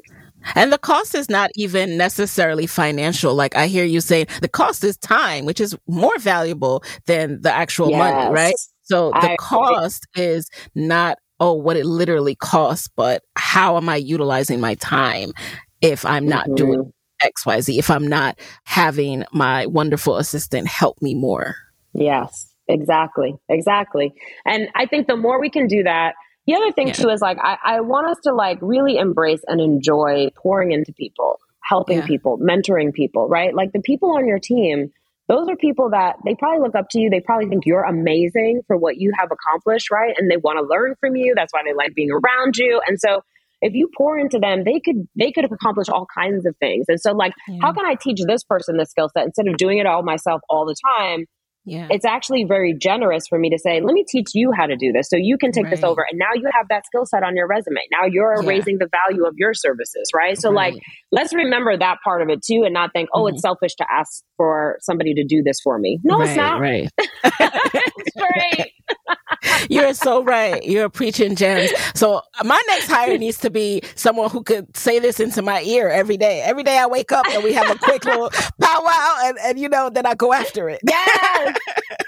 And 0.54 0.72
the 0.72 0.78
cost 0.78 1.14
is 1.14 1.28
not 1.28 1.50
even 1.56 1.96
necessarily 1.96 2.66
financial. 2.66 3.34
Like 3.34 3.56
I 3.56 3.66
hear 3.66 3.84
you 3.84 4.00
say, 4.00 4.26
the 4.40 4.48
cost 4.48 4.84
is 4.84 4.96
time, 4.98 5.44
which 5.44 5.60
is 5.60 5.76
more 5.86 6.16
valuable 6.18 6.82
than 7.06 7.42
the 7.42 7.52
actual 7.52 7.90
yes. 7.90 7.98
money, 7.98 8.32
right? 8.32 8.54
So 8.82 9.10
the 9.10 9.32
I 9.32 9.36
cost 9.36 10.06
is 10.14 10.48
not 10.74 11.18
oh, 11.40 11.54
what 11.54 11.76
it 11.76 11.86
literally 11.86 12.34
costs, 12.34 12.88
but 12.96 13.22
how 13.36 13.76
am 13.76 13.88
I 13.88 13.96
utilizing 13.96 14.60
my 14.60 14.74
time 14.76 15.32
if 15.80 16.04
I'm 16.04 16.26
not 16.26 16.46
mm-hmm. 16.46 16.54
doing 16.54 16.92
XYZ, 17.22 17.78
if 17.78 17.90
I'm 17.90 18.06
not 18.06 18.38
having 18.64 19.24
my 19.32 19.66
wonderful 19.66 20.16
assistant 20.16 20.66
help 20.66 21.00
me 21.00 21.14
more? 21.14 21.56
Yes, 21.94 22.54
exactly. 22.68 23.34
Exactly. 23.48 24.14
And 24.44 24.68
I 24.74 24.86
think 24.86 25.06
the 25.06 25.16
more 25.16 25.40
we 25.40 25.50
can 25.50 25.66
do 25.66 25.82
that, 25.84 26.14
the 26.46 26.54
other 26.54 26.72
thing 26.72 26.88
yeah. 26.88 26.94
too 26.94 27.08
is 27.10 27.20
like, 27.20 27.38
I, 27.38 27.58
I 27.62 27.80
want 27.80 28.08
us 28.08 28.18
to 28.24 28.34
like 28.34 28.58
really 28.62 28.96
embrace 28.96 29.42
and 29.46 29.60
enjoy 29.60 30.30
pouring 30.34 30.72
into 30.72 30.92
people, 30.92 31.38
helping 31.62 31.98
yeah. 31.98 32.06
people, 32.06 32.38
mentoring 32.38 32.92
people, 32.92 33.28
right? 33.28 33.54
Like 33.54 33.72
the 33.72 33.80
people 33.80 34.12
on 34.16 34.26
your 34.26 34.38
team 34.38 34.90
those 35.28 35.46
are 35.48 35.56
people 35.56 35.90
that 35.90 36.16
they 36.24 36.34
probably 36.34 36.60
look 36.60 36.74
up 36.74 36.86
to 36.90 37.00
you. 37.00 37.10
They 37.10 37.20
probably 37.20 37.48
think 37.48 37.64
you're 37.66 37.84
amazing 37.84 38.62
for 38.66 38.76
what 38.76 38.96
you 38.96 39.12
have 39.18 39.28
accomplished, 39.30 39.90
right? 39.90 40.14
And 40.16 40.30
they 40.30 40.38
want 40.38 40.58
to 40.58 40.66
learn 40.66 40.94
from 41.00 41.16
you. 41.16 41.34
That's 41.36 41.52
why 41.52 41.60
they 41.64 41.74
like 41.74 41.94
being 41.94 42.10
around 42.10 42.56
you. 42.56 42.80
And 42.86 42.98
so 42.98 43.20
if 43.60 43.74
you 43.74 43.90
pour 43.96 44.18
into 44.18 44.38
them, 44.38 44.64
they 44.64 44.80
could 44.80 45.06
they 45.16 45.32
could 45.32 45.44
accomplish 45.44 45.88
all 45.88 46.06
kinds 46.16 46.46
of 46.46 46.56
things. 46.58 46.86
And 46.88 47.00
so 47.00 47.12
like, 47.12 47.34
yeah. 47.48 47.58
how 47.60 47.72
can 47.72 47.84
I 47.84 47.94
teach 47.94 48.20
this 48.26 48.42
person 48.44 48.76
this 48.78 48.90
skill 48.90 49.10
set 49.14 49.26
instead 49.26 49.48
of 49.48 49.56
doing 49.56 49.78
it 49.78 49.86
all 49.86 50.02
myself 50.02 50.40
all 50.48 50.64
the 50.64 50.76
time? 50.96 51.26
Yeah. 51.68 51.88
it's 51.90 52.04
actually 52.04 52.44
very 52.44 52.74
generous 52.74 53.26
for 53.28 53.38
me 53.38 53.50
to 53.50 53.58
say, 53.58 53.80
let 53.80 53.92
me 53.92 54.04
teach 54.08 54.28
you 54.34 54.50
how 54.56 54.66
to 54.66 54.76
do 54.76 54.92
this. 54.92 55.08
So 55.08 55.16
you 55.16 55.36
can 55.38 55.52
take 55.52 55.64
right. 55.64 55.70
this 55.70 55.84
over. 55.84 56.04
And 56.08 56.18
now 56.18 56.34
you 56.34 56.48
have 56.52 56.68
that 56.68 56.86
skill 56.86 57.06
set 57.06 57.22
on 57.22 57.36
your 57.36 57.46
resume. 57.46 57.80
Now 57.92 58.06
you're 58.06 58.42
yeah. 58.42 58.48
raising 58.48 58.78
the 58.78 58.88
value 58.88 59.26
of 59.26 59.34
your 59.36 59.54
services, 59.54 60.10
right? 60.14 60.38
So, 60.38 60.50
right. 60.52 60.74
like, 60.74 60.82
let's 61.12 61.34
remember 61.34 61.76
that 61.76 61.98
part 62.02 62.22
of 62.22 62.28
it 62.28 62.42
too 62.42 62.62
and 62.64 62.74
not 62.74 62.92
think, 62.92 63.08
oh, 63.14 63.24
mm-hmm. 63.24 63.34
it's 63.34 63.42
selfish 63.42 63.74
to 63.76 63.86
ask 63.90 64.22
for 64.36 64.78
somebody 64.80 65.14
to 65.14 65.24
do 65.24 65.42
this 65.42 65.60
for 65.62 65.78
me. 65.78 65.98
No, 66.04 66.18
right, 66.18 66.28
it's 66.28 66.36
not. 66.36 66.60
Right. 66.60 66.88
it's 66.98 68.16
great. 68.16 68.72
You're 69.70 69.94
so 69.94 70.22
right. 70.22 70.62
You're 70.64 70.88
preaching 70.88 71.36
gems. 71.36 71.72
So 71.94 72.22
my 72.44 72.60
next 72.68 72.90
hire 72.90 73.18
needs 73.18 73.38
to 73.38 73.50
be 73.50 73.82
someone 73.94 74.30
who 74.30 74.42
could 74.42 74.76
say 74.76 74.98
this 74.98 75.20
into 75.20 75.42
my 75.42 75.62
ear 75.62 75.88
every 75.88 76.16
day. 76.16 76.40
Every 76.42 76.62
day 76.62 76.78
I 76.78 76.86
wake 76.86 77.12
up 77.12 77.26
and 77.28 77.42
we 77.42 77.52
have 77.52 77.70
a 77.70 77.78
quick 77.78 78.04
little 78.04 78.30
powwow 78.60 79.16
and, 79.24 79.38
and 79.44 79.58
you 79.58 79.68
know, 79.68 79.90
then 79.90 80.06
I 80.06 80.14
go 80.14 80.32
after 80.32 80.68
it. 80.68 80.80
Yes. 80.86 81.57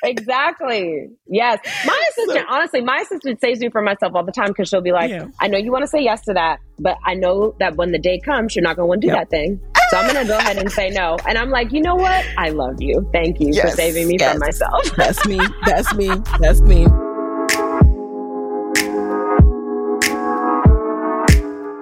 Exactly. 0.04 1.08
Yes. 1.26 1.58
My 1.86 2.04
assistant, 2.10 2.46
so, 2.48 2.54
honestly, 2.54 2.80
my 2.80 2.98
assistant 2.98 3.40
saves 3.40 3.60
me 3.60 3.70
from 3.70 3.84
myself 3.84 4.14
all 4.14 4.24
the 4.24 4.32
time 4.32 4.48
because 4.48 4.68
she'll 4.68 4.80
be 4.80 4.92
like, 4.92 5.10
yeah. 5.10 5.26
I 5.40 5.48
know 5.48 5.58
you 5.58 5.72
want 5.72 5.82
to 5.82 5.88
say 5.88 6.00
yes 6.00 6.22
to 6.22 6.34
that, 6.34 6.58
but 6.78 6.96
I 7.04 7.14
know 7.14 7.54
that 7.58 7.76
when 7.76 7.92
the 7.92 7.98
day 7.98 8.20
comes, 8.20 8.54
you're 8.54 8.62
not 8.62 8.76
going 8.76 8.86
to 8.86 8.88
want 8.88 9.00
to 9.02 9.06
do 9.08 9.12
yep. 9.12 9.28
that 9.28 9.30
thing. 9.30 9.60
So 9.90 9.96
I'm 9.96 10.12
going 10.12 10.24
to 10.24 10.30
go 10.30 10.38
ahead 10.38 10.56
and 10.56 10.70
say 10.70 10.90
no. 10.90 11.16
And 11.26 11.36
I'm 11.36 11.50
like, 11.50 11.72
you 11.72 11.80
know 11.80 11.96
what? 11.96 12.24
I 12.38 12.50
love 12.50 12.80
you. 12.80 13.08
Thank 13.12 13.40
you 13.40 13.50
yes, 13.52 13.70
for 13.70 13.76
saving 13.76 14.06
me 14.06 14.16
yes. 14.20 14.32
from 14.32 14.40
myself. 14.40 14.84
That's 14.96 15.26
me. 15.26 15.40
That's 15.66 15.94
me. 15.94 16.08
That's 16.38 16.60
me. 16.60 16.86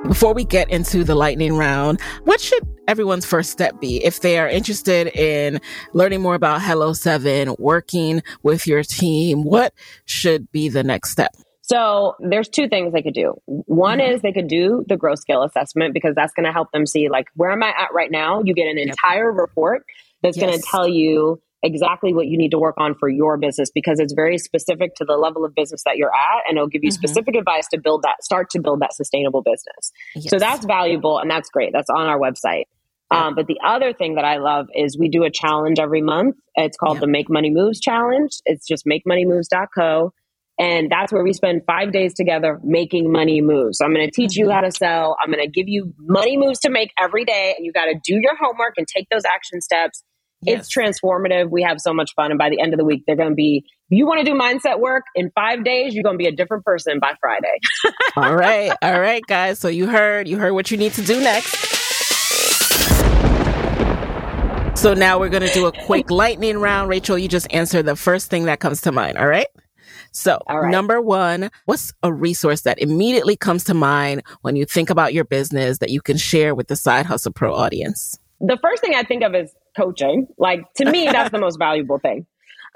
Before 0.09 0.33
we 0.33 0.45
get 0.45 0.71
into 0.71 1.05
the 1.05 1.15
lightning 1.15 1.55
round, 1.55 2.01
what 2.25 2.41
should 2.41 2.67
everyone's 2.89 3.27
first 3.27 3.51
step 3.51 3.81
be 3.81 4.05
if 4.05 4.21
they 4.21 4.39
are 4.39 4.49
interested 4.49 5.07
in 5.09 5.61
learning 5.93 6.23
more 6.23 6.35
about 6.35 6.63
Hello 6.63 6.93
Seven, 6.93 7.55
working 7.59 8.23
with 8.43 8.67
your 8.67 8.83
team? 8.83 9.45
What 9.45 9.75
should 10.07 10.51
be 10.51 10.69
the 10.69 10.83
next 10.83 11.11
step? 11.11 11.31
So 11.63 12.17
there's 12.19 12.49
two 12.49 12.67
things 12.69 12.95
they 12.95 13.03
could 13.03 13.15
do. 13.15 13.35
One 13.45 13.99
mm-hmm. 13.99 14.15
is 14.15 14.23
they 14.23 14.33
could 14.33 14.49
do 14.49 14.85
the 14.89 14.97
growth 14.97 15.19
scale 15.19 15.43
assessment 15.43 15.93
because 15.93 16.15
that's 16.15 16.33
going 16.33 16.47
to 16.47 16.53
help 16.53 16.73
them 16.73 16.87
see 16.87 17.11
like 17.11 17.27
where 17.35 17.51
am 17.51 17.63
I 17.63 17.69
at 17.69 17.93
right 17.93 18.11
now? 18.11 18.43
You 18.43 18.55
get 18.55 18.69
an 18.69 18.79
yep. 18.79 18.89
entire 18.89 19.31
report 19.31 19.85
that's 20.23 20.39
yes. 20.39 20.47
going 20.47 20.59
to 20.59 20.67
tell 20.67 20.89
you 20.89 21.43
exactly 21.63 22.15
what 22.15 22.27
you 22.27 22.39
need 22.39 22.53
to 22.53 22.59
work 22.59 22.77
on 22.79 22.95
for 22.95 23.09
your 23.09 23.37
business 23.37 23.71
because 23.75 23.99
it's 24.01 24.15
very 24.15 24.39
specific 24.39 24.95
to 24.95 25.05
the 25.05 25.17
level 25.17 25.45
of 25.45 25.55
business 25.55 25.83
that 25.85 25.97
you're 25.97 26.13
at 26.15 26.43
and 26.49 26.57
it'll 26.57 26.69
give 26.69 26.85
you 26.85 26.91
mm-hmm. 26.91 27.05
specific 27.05 27.35
advice 27.35 27.67
to 27.69 27.79
build 27.79 28.03
that 28.03 28.23
start 28.23 28.49
to 28.49 28.61
build 28.61 28.81
that 28.81 28.95
sustainable 28.95 29.43
business. 29.43 29.93
Yes. 30.15 30.31
So 30.31 30.39
that's 30.39 30.65
valuable 30.65 31.19
and 31.19 31.31
that's 31.31 31.51
great. 31.51 31.73
That's 31.73 31.91
on 31.91 32.07
our 32.07 32.19
website. 32.19 32.65
Um, 33.11 33.35
but 33.35 33.47
the 33.47 33.59
other 33.65 33.93
thing 33.93 34.17
that 34.17 34.25
I 34.25 34.37
love 34.37 34.67
is 34.75 34.99
we 34.99 35.09
do 35.09 35.25
a 35.25 35.31
challenge 35.31 35.79
every 35.79 36.03
month. 36.03 36.37
It's 36.55 36.77
called 36.77 37.01
the 37.01 37.07
Make 37.07 37.31
Money 37.31 37.51
Moves 37.51 37.81
Challenge. 37.81 38.31
It's 38.45 38.67
just 38.67 38.85
makemoneymoves.co. 38.85 40.13
And 40.61 40.91
that's 40.91 41.13
where 41.13 41.23
we 41.23 41.33
spend 41.33 41.63
five 41.67 41.93
days 41.93 42.15
together 42.15 42.59
making 42.65 43.13
money 43.13 43.41
moves. 43.41 43.79
So 43.79 43.85
I'm 43.85 43.95
going 43.95 44.07
to 44.07 44.11
teach 44.11 44.37
you 44.37 44.51
how 44.51 44.61
to 44.61 44.73
sell. 44.73 45.17
I'm 45.23 45.31
going 45.31 45.45
to 45.45 45.51
give 45.51 45.69
you 45.69 45.95
money 45.99 46.37
moves 46.37 46.59
to 46.61 46.71
make 46.71 46.91
every 47.01 47.25
day. 47.25 47.55
And 47.57 47.65
you 47.65 47.73
got 47.73 47.85
to 47.85 47.95
do 47.95 48.19
your 48.21 48.37
homework 48.37 48.75
and 48.77 48.87
take 48.87 49.07
those 49.09 49.23
action 49.25 49.61
steps. 49.61 50.03
Yes. 50.43 50.61
It's 50.61 50.75
transformative. 50.75 51.49
We 51.49 51.63
have 51.63 51.81
so 51.81 51.95
much 51.95 52.11
fun. 52.15 52.33
And 52.33 52.39
by 52.39 52.51
the 52.51 52.61
end 52.61 52.75
of 52.75 52.79
the 52.79 52.85
week, 52.85 53.05
they're 53.07 53.17
going 53.17 53.31
to 53.31 53.35
be, 53.35 53.65
you 53.89 54.07
want 54.07 54.19
to 54.19 54.25
do 54.25 54.37
mindset 54.37 54.81
work 54.81 55.05
in 55.15 55.31
five 55.33 55.65
days, 55.65 55.95
you're 55.95 56.05
going 56.05 56.15
to 56.15 56.23
be 56.23 56.29
a 56.29 56.35
different 56.35 56.65
person 56.65 56.99
by 57.01 57.13
Friday. 57.21 57.59
all 58.17 58.35
right. 58.35 58.73
All 58.83 59.01
right, 59.01 59.23
guys. 59.27 59.61
So 59.61 59.69
you 59.69 59.87
heard, 59.87 60.27
you 60.27 60.39
heard 60.39 60.53
what 60.53 60.71
you 60.71 60.77
need 60.77 60.93
to 60.95 61.03
do 61.03 61.21
next. 61.21 61.78
So 64.79 64.95
now 64.95 65.19
we're 65.19 65.29
going 65.29 65.43
to 65.43 65.53
do 65.53 65.67
a 65.67 65.73
quick 65.73 66.09
lightning 66.09 66.59
round. 66.59 66.89
Rachel, 66.89 67.19
you 67.19 67.27
just 67.27 67.53
answer 67.53 67.83
the 67.83 67.97
first 67.97 68.31
thing 68.31 68.45
that 68.45 68.61
comes 68.61 68.83
to 68.83 68.93
mind. 68.93 69.19
All 69.19 69.27
right. 69.27 69.49
So, 70.13 70.39
number 70.49 71.01
one, 71.01 71.51
what's 71.65 71.93
a 72.05 72.13
resource 72.13 72.61
that 72.61 72.79
immediately 72.79 73.35
comes 73.35 73.65
to 73.65 73.75
mind 73.75 74.23
when 74.43 74.55
you 74.55 74.65
think 74.65 74.89
about 74.89 75.13
your 75.13 75.25
business 75.25 75.79
that 75.79 75.91
you 75.91 76.01
can 76.01 76.17
share 76.17 76.55
with 76.55 76.69
the 76.69 76.77
Side 76.77 77.07
Hustle 77.07 77.33
Pro 77.33 77.53
audience? 77.57 78.21
The 78.41 78.57
first 78.63 78.81
thing 78.81 78.95
I 78.95 79.03
think 79.03 79.25
of 79.25 79.35
is 79.35 79.53
coaching. 79.77 80.29
Like, 80.39 80.61
to 80.77 80.89
me, 80.89 81.07
that's 81.07 81.33
the 81.33 81.41
most 81.41 81.59
valuable 81.59 81.99
thing. 81.99 82.27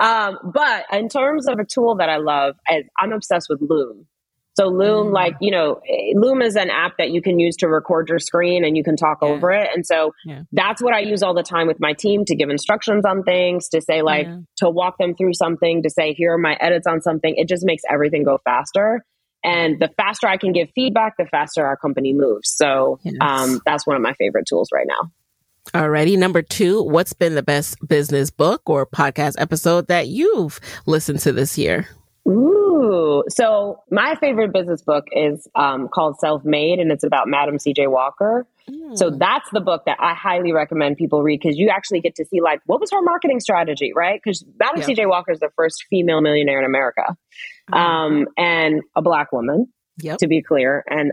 Um, 0.01 0.39
but 0.53 0.87
in 0.93 1.09
terms 1.09 1.47
of 1.47 1.61
a 1.61 1.65
tool 1.65 1.95
that 1.99 2.09
I 2.09 2.17
love, 2.17 2.57
I'm 2.99 3.13
obsessed 3.13 3.47
with 3.49 3.61
Loom. 3.63 4.09
So 4.55 4.69
Loom, 4.69 5.09
mm. 5.09 5.13
like, 5.13 5.37
you 5.41 5.51
know, 5.51 5.81
Loom 6.15 6.43
is 6.43 6.57
an 6.57 6.69
app 6.69 6.99
that 6.99 7.11
you 7.11 7.23
can 7.23 7.39
use 7.39 7.57
to 7.57 7.69
record 7.69 8.09
your 8.09 8.19
screen 8.19 8.65
and 8.65 8.77
you 8.77 8.85
can 8.85 8.97
talk 8.97 9.19
yeah. 9.23 9.29
over 9.29 9.51
it. 9.51 9.69
And 9.75 9.87
so 9.87 10.13
yeah. 10.27 10.43
that's 10.53 10.83
what 10.83 10.93
I 10.93 11.01
use 11.01 11.23
all 11.23 11.33
the 11.33 11.43
time 11.43 11.67
with 11.67 11.81
my 11.81 11.95
team 11.95 12.25
to 12.27 12.37
give 12.37 12.51
instructions 12.51 13.07
on 13.07 13.23
things, 13.23 13.69
to 13.71 13.81
say 13.81 14.03
like, 14.03 14.27
yeah. 14.27 14.39
to 14.59 14.69
walk 14.69 14.99
them 14.99 15.15
through 15.15 15.35
something, 15.35 15.83
to 15.85 15.91
say, 15.91 16.13
here 16.13 16.35
are 16.35 16.39
my 16.39 16.57
edits 16.61 16.87
on 16.87 17.01
something. 17.01 17.35
It 17.37 17.49
just 17.49 17.65
makes 17.65 17.83
everything 17.91 18.25
go 18.25 18.39
faster. 18.45 19.05
And 19.45 19.81
the 19.81 19.89
faster 19.97 20.29
I 20.29 20.37
can 20.37 20.53
give 20.53 20.69
feedback, 20.75 21.17
the 21.17 21.27
faster 21.27 21.67
our 21.67 21.77
company 21.77 22.13
moves. 22.13 22.55
So 22.55 23.01
yes. 23.03 23.15
um, 23.21 23.61
that's 23.65 23.87
one 23.87 23.97
of 23.97 24.03
my 24.03 24.13
favorite 24.15 24.47
tools 24.47 24.69
right 24.73 24.87
now. 24.87 25.11
Alrighty. 25.75 26.19
Number 26.19 26.43
two, 26.43 26.83
what's 26.83 27.13
been 27.13 27.35
the 27.35 27.43
best 27.43 27.77
business 27.89 28.31
book 28.31 28.63
or 28.67 28.85
podcast 28.85 29.37
episode 29.39 29.89
that 29.89 30.09
you've 30.09 30.61
listened 30.87 31.21
to 31.21 31.33
this 31.33 31.57
year? 31.57 31.89
Ooh, 32.29 32.62
so 33.29 33.83
my 33.91 34.15
favorite 34.17 34.53
business 34.53 34.83
book 34.83 35.05
is 35.13 35.49
um, 35.55 35.89
called 35.89 36.19
Self 36.19 36.45
Made, 36.45 36.79
and 36.79 36.91
it's 36.91 37.05
about 37.05 37.29
Madam 37.29 37.59
C.J. 37.59 37.87
Walker. 37.87 38.47
Mm. 38.69 38.97
So 38.97 39.11
that's 39.11 39.49
the 39.53 39.61
book 39.61 39.83
that 39.87 39.99
I 40.01 40.15
highly 40.15 40.53
recommend 40.53 40.97
people 40.97 41.23
read 41.23 41.41
because 41.43 41.59
you 41.59 41.69
actually 41.69 42.01
get 42.01 42.15
to 42.17 42.25
see 42.25 42.41
like 42.41 42.61
what 42.67 42.81
was 42.81 42.91
her 42.91 43.03
marketing 43.03 43.41
strategy, 43.41 43.93
right? 43.95 44.21
Because 44.23 44.45
Madam 44.59 44.79
yep. 44.79 44.87
C.J. 44.87 45.07
Walker 45.07 45.33
is 45.33 45.41
the 45.41 45.51
first 45.57 45.85
female 45.91 46.21
millionaire 46.21 46.59
in 46.59 46.65
America, 46.65 47.17
mm. 47.71 47.77
um, 47.77 48.27
and 48.37 48.83
a 48.97 49.03
black 49.03 49.33
woman. 49.33 49.67
Yep. 49.99 50.19
To 50.19 50.27
be 50.27 50.43
clear, 50.43 50.83
and 50.89 51.13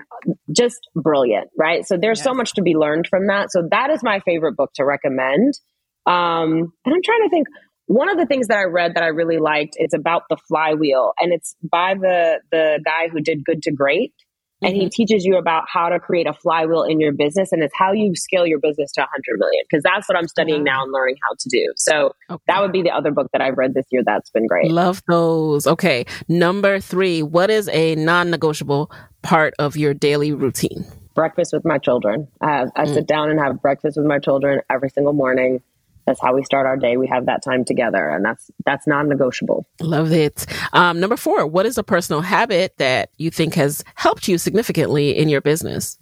just 0.56 0.80
brilliant, 0.96 1.50
right? 1.58 1.86
So 1.86 1.98
there's 1.98 2.20
yes. 2.20 2.24
so 2.24 2.34
much 2.34 2.54
to 2.54 2.62
be 2.62 2.76
learned 2.76 3.08
from 3.08 3.28
that. 3.28 3.52
So 3.52 3.68
that 3.70 3.90
is 3.92 4.02
my 4.02 4.22
favorite 4.22 4.56
book 4.56 4.72
to 4.76 4.86
recommend. 4.86 5.60
Um, 6.06 6.72
and 6.86 6.96
I'm 6.96 7.04
trying 7.04 7.24
to 7.24 7.30
think 7.30 7.48
one 7.90 8.08
of 8.08 8.20
the 8.20 8.28
things 8.28 8.48
that 8.48 8.58
I 8.58 8.66
read 8.66 8.94
that 8.94 9.04
I 9.04 9.08
really 9.08 9.40
liked, 9.40 9.74
it's 9.78 9.96
about 9.96 10.22
the 10.30 10.38
flywheel 10.48 11.14
and 11.20 11.34
it's 11.34 11.56
by 11.64 11.96
the 11.96 12.40
the 12.52 12.80
guy 12.86 13.10
who 13.10 13.20
did 13.20 13.44
good 13.44 13.64
to 13.64 13.72
great. 13.72 14.14
And 14.62 14.74
mm-hmm. 14.74 14.82
he 14.82 14.90
teaches 14.90 15.26
you 15.26 15.38
about 15.38 15.64
how 15.72 15.90
to 15.90 16.00
create 16.00 16.28
a 16.28 16.34
flywheel 16.34 16.84
in 16.84 17.00
your 17.00 17.14
business 17.14 17.52
and 17.52 17.64
it's 17.64 17.74
how 17.76 17.94
you 17.94 18.14
scale 18.16 18.46
your 18.46 18.60
business 18.60 18.92
to 18.92 19.02
100 19.02 19.40
million 19.40 19.64
because 19.68 19.82
that's 19.82 20.08
what 20.08 20.18
I'm 20.18 20.28
studying 20.28 20.64
now 20.64 20.84
and 20.84 20.92
learning 20.92 21.16
how 21.24 21.34
to 21.40 21.50
do. 21.50 21.74
So 21.78 22.12
okay. 22.30 22.44
that 22.48 22.62
would 22.62 22.74
be 22.74 22.84
the 22.84 22.92
other 22.92 23.10
book 23.10 23.30
that 23.32 23.42
I've 23.42 23.58
read 23.58 23.74
this 23.74 23.86
year 23.90 24.04
that's 24.06 24.30
been 24.30 24.46
great. 24.46 24.70
Love 24.70 25.02
those. 25.08 25.66
Okay. 25.66 26.06
Number 26.28 26.80
3, 26.80 27.24
what 27.24 27.50
is 27.50 27.70
a 27.70 27.96
non-negotiable 27.96 28.92
part 29.24 29.54
of 29.60 29.78
your 29.78 29.94
daily 29.94 30.34
routine? 30.34 30.86
Breakfast 31.16 31.54
with 31.54 31.66
my 31.66 31.78
children. 31.78 32.28
I, 32.42 32.52
have, 32.52 32.72
I 32.76 32.84
mm. 32.84 32.94
sit 32.94 33.08
down 33.08 33.32
and 33.32 33.40
have 33.40 33.62
breakfast 33.62 33.98
with 33.98 34.06
my 34.06 34.20
children 34.20 34.60
every 34.70 34.90
single 34.90 35.14
morning 35.14 35.62
that's 36.10 36.20
how 36.20 36.34
we 36.34 36.44
start 36.44 36.66
our 36.66 36.76
day. 36.76 36.98
We 36.98 37.08
have 37.08 37.28
that 37.28 37.44
time 37.44 37.64
together, 37.64 38.10
and 38.10 38.26
that's 38.26 38.50
that's 38.66 38.88
non-negotiable. 38.88 39.68
Love 39.80 40.12
it. 40.12 40.48
Um, 40.74 41.00
number 41.00 41.16
four, 41.16 41.46
what 41.46 41.68
is 41.68 41.78
a 41.78 41.84
personal 41.84 42.22
habit 42.22 42.74
that 42.78 43.12
you 43.18 43.30
think 43.30 43.54
has 43.54 43.84
helped 43.94 44.28
you 44.28 44.40
significantly 44.40 45.16
in 45.16 45.30
your 45.30 45.40
business? 45.40 46.00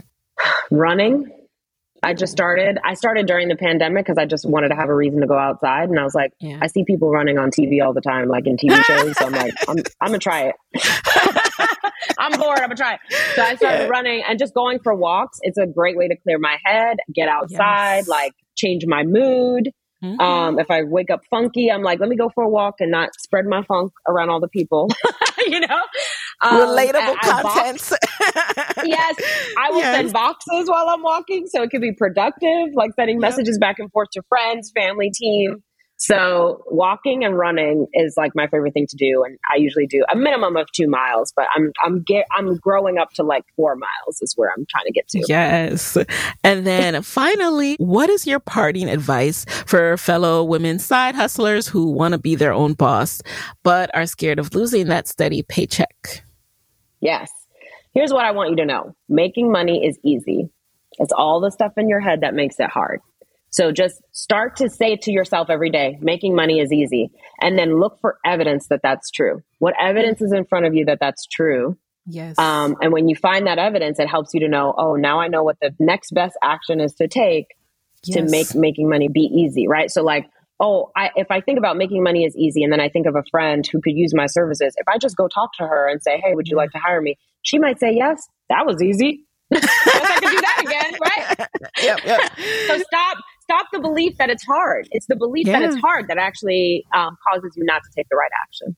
Running. 0.72 1.30
I 2.04 2.14
just 2.14 2.32
started. 2.32 2.78
I 2.86 2.94
started 2.94 3.26
during 3.26 3.50
the 3.50 3.58
pandemic 3.58 4.06
because 4.06 4.18
I 4.18 4.26
just 4.26 4.48
wanted 4.48 4.70
to 4.70 4.76
have 4.76 4.88
a 4.88 4.96
reason 4.96 5.20
to 5.20 5.28
go 5.28 5.38
outside, 5.38 5.90
and 5.90 6.00
I 6.00 6.04
was 6.04 6.16
like, 6.16 6.32
yeah. 6.40 6.60
I 6.62 6.68
see 6.68 6.86
people 6.86 7.10
running 7.10 7.38
on 7.38 7.52
TV 7.52 7.84
all 7.86 7.92
the 7.92 8.02
time, 8.02 8.30
like 8.30 8.48
in 8.48 8.56
TV 8.56 8.82
shows. 8.86 9.18
so 9.18 9.26
I'm 9.26 9.34
like, 9.34 9.54
I'm, 9.68 9.76
I'm 10.00 10.08
gonna 10.08 10.20
try 10.20 10.54
it. 10.54 10.56
I'm 12.18 12.40
bored. 12.40 12.60
I'm 12.60 12.70
gonna 12.70 12.76
try 12.76 12.94
it. 12.94 13.00
So 13.36 13.42
I 13.42 13.56
started 13.56 13.84
yeah. 13.84 13.88
running 13.88 14.24
and 14.26 14.40
just 14.40 14.54
going 14.54 14.80
for 14.80 14.96
walks. 14.96 15.40
It's 15.42 15.58
a 15.58 15.68
great 15.68 15.98
way 15.98 16.08
to 16.08 16.16
clear 16.16 16.40
my 16.40 16.58
head, 16.64 16.98
get 17.14 17.28
outside, 17.28 17.98
yes. 17.98 18.08
like 18.08 18.34
change 18.56 18.86
my 18.88 19.04
mood. 19.04 19.72
Mm-hmm. 20.08 20.22
Um, 20.22 20.60
if 20.60 20.70
I 20.70 20.84
wake 20.84 21.10
up 21.10 21.22
funky, 21.30 21.72
I'm 21.72 21.82
like, 21.82 22.00
let 22.00 22.10
me 22.10 22.16
go 22.16 22.30
for 22.30 22.44
a 22.44 22.50
walk 22.50 22.76
and 22.80 22.92
not 22.92 23.10
spread 23.20 23.46
my 23.46 23.64
funk 23.64 23.92
around 24.08 24.30
all 24.30 24.40
the 24.40 24.48
people. 24.48 24.90
you 25.48 25.60
know, 25.60 25.82
um, 26.42 26.62
relatable 26.62 27.18
content. 27.20 27.92
yes, 28.86 29.16
I 29.58 29.70
will 29.72 29.80
yes. 29.80 29.96
send 29.96 30.14
voxes 30.14 30.68
while 30.68 30.90
I'm 30.90 31.04
walking, 31.04 31.48
so 31.48 31.64
it 31.64 31.70
can 31.70 31.82
be 31.82 31.94
productive, 31.94 32.74
like 32.74 32.92
sending 32.96 33.18
yep. 33.18 33.32
messages 33.32 33.58
back 33.58 33.80
and 33.80 33.92
forth 33.92 34.10
to 34.14 34.22
friends, 34.30 34.72
family, 34.76 35.12
team. 35.14 35.64
So 36.00 36.64
walking 36.68 37.26
and 37.26 37.36
running 37.36 37.88
is 37.94 38.14
like 38.18 38.34
my 38.36 38.46
favorite 38.48 38.74
thing 38.74 38.86
to 38.88 38.96
do, 38.96 39.24
and 39.26 39.40
I 39.52 39.58
usually 39.58 39.88
do 39.88 40.06
a 40.12 40.16
minimum 40.16 40.56
of 40.56 40.72
two 40.72 40.88
miles. 40.88 41.34
But 41.36 41.48
I'm 41.56 41.72
I'm 41.84 42.04
get 42.04 42.26
I'm 42.32 42.56
growing 42.58 43.00
up 43.00 43.10
to 43.14 43.24
like 43.24 43.44
four 43.56 43.76
miles 43.76 44.22
is 44.22 44.34
where 44.36 44.52
I'm 44.56 44.66
trying 44.70 44.86
to 44.86 44.92
get 44.92 45.08
to. 45.10 45.24
Yes, 45.28 45.98
and 46.44 46.68
then 46.68 47.02
finally, 47.02 47.78
what 47.80 48.12
is 48.12 48.28
your 48.28 48.40
parting 48.40 48.90
advice 48.90 49.46
for 49.66 49.98
fellow 49.98 50.44
women 50.44 50.78
side 50.78 51.16
hustlers 51.16 51.68
who 51.68 51.92
want 51.92 52.12
to 52.12 52.20
be 52.20 52.36
their 52.36 52.54
own 52.54 52.74
boss 52.74 53.22
but 53.64 53.90
are 53.96 54.06
scared 54.06 54.38
of 54.38 54.54
losing 54.54 54.88
that 54.88 55.08
steady 55.08 55.42
paycheck? 55.42 56.24
Yes, 57.02 57.32
here's 57.96 58.14
what 58.14 58.24
I 58.24 58.32
want 58.32 58.52
you 58.52 58.56
to 58.58 58.66
know: 58.66 58.96
making 59.10 59.52
money 59.52 59.84
is 59.84 59.98
easy. 60.04 60.48
It's 61.00 61.12
all 61.12 61.42
the 61.42 61.50
stuff 61.50 61.74
in 61.76 61.90
your 61.90 62.00
head 62.00 62.22
that 62.22 62.36
makes 62.36 62.60
it 62.60 62.70
hard. 62.70 63.02
So 63.50 63.72
just 63.72 64.02
start 64.12 64.58
to 64.58 64.70
say 64.70 64.98
to 64.98 65.12
yourself 65.12 65.50
every 65.50 65.70
day, 65.70 65.98
making 66.02 66.36
money 66.36 66.60
is 66.60 66.72
easy. 66.72 67.10
And 67.42 67.58
then 67.58 67.80
look 67.80 68.00
for 68.02 68.18
evidence 68.26 68.68
that 68.68 68.82
that's 68.84 69.10
true. 69.10 69.42
What 69.60 69.74
evidence 69.80 70.22
is 70.22 70.34
in 70.34 70.46
front 70.46 70.66
of 70.66 70.74
you 70.74 70.86
that 70.86 71.00
that's 71.00 71.26
true? 71.26 71.78
Yes. 72.06 72.38
Um, 72.40 72.76
and 72.82 72.94
when 72.94 73.10
you 73.10 73.16
find 73.16 73.48
that 73.48 73.58
evidence, 73.58 74.00
it 74.00 74.10
helps 74.10 74.34
you 74.34 74.40
to 74.42 74.48
know, 74.48 74.74
oh, 74.78 74.96
now 74.96 75.20
I 75.20 75.28
know 75.28 75.44
what 75.44 75.58
the 75.62 75.74
next 75.80 76.12
best 76.12 76.38
action 76.42 76.80
is 76.80 76.94
to 76.96 77.08
take 77.08 77.48
yes. 78.04 78.18
to 78.18 78.24
make 78.30 78.56
making 78.56 78.90
money 78.90 79.10
be 79.10 79.22
easy, 79.22 79.68
right? 79.68 79.92
So 79.92 80.04
like, 80.04 80.26
oh, 80.60 80.92
I, 80.96 81.12
if 81.16 81.30
I 81.30 81.42
think 81.42 81.58
about 81.58 81.78
making 81.78 82.04
money 82.04 82.24
is 82.24 82.36
easy, 82.36 82.64
and 82.64 82.72
then 82.72 82.80
I 82.80 82.90
think 82.90 83.08
of 83.08 83.16
a 83.16 83.24
friend 83.30 83.68
who 83.72 83.82
could 83.82 83.94
use 83.96 84.14
my 84.14 84.26
services, 84.26 84.74
if 84.78 84.88
I 84.88 84.98
just 84.98 85.16
go 85.16 85.28
talk 85.28 85.52
to 85.60 85.64
her 85.64 85.90
and 85.90 86.02
say, 86.02 86.22
hey, 86.24 86.34
would 86.34 86.48
you 86.48 86.56
like 86.56 86.72
to 86.72 86.80
hire 86.80 87.02
me? 87.02 87.18
She 87.44 87.60
might 87.60 87.80
say 87.80 87.94
yes. 87.94 88.28
That 88.50 88.66
was 88.66 88.82
easy. 88.82 89.26
I 89.54 90.18
could 90.20 90.30
do 90.32 90.42
that 90.42 90.62
again, 90.66 91.00
right? 91.02 91.48
Yep, 91.84 92.00
yep. 92.06 92.32
So 92.68 92.78
stop 92.80 93.18
stop 93.48 93.68
the 93.72 93.80
belief 93.80 94.18
that 94.18 94.30
it's 94.30 94.44
hard. 94.46 94.90
It's 94.92 95.08
the 95.08 95.16
belief 95.16 95.48
yeah. 95.48 95.60
that 95.60 95.70
it's 95.70 95.78
hard 95.78 96.10
that 96.10 96.18
actually 96.18 96.86
um, 96.94 97.18
causes 97.28 97.54
you 97.56 97.64
not 97.64 97.82
to 97.84 97.90
take 97.96 98.08
the 98.10 98.18
right 98.18 98.32
action. 98.44 98.76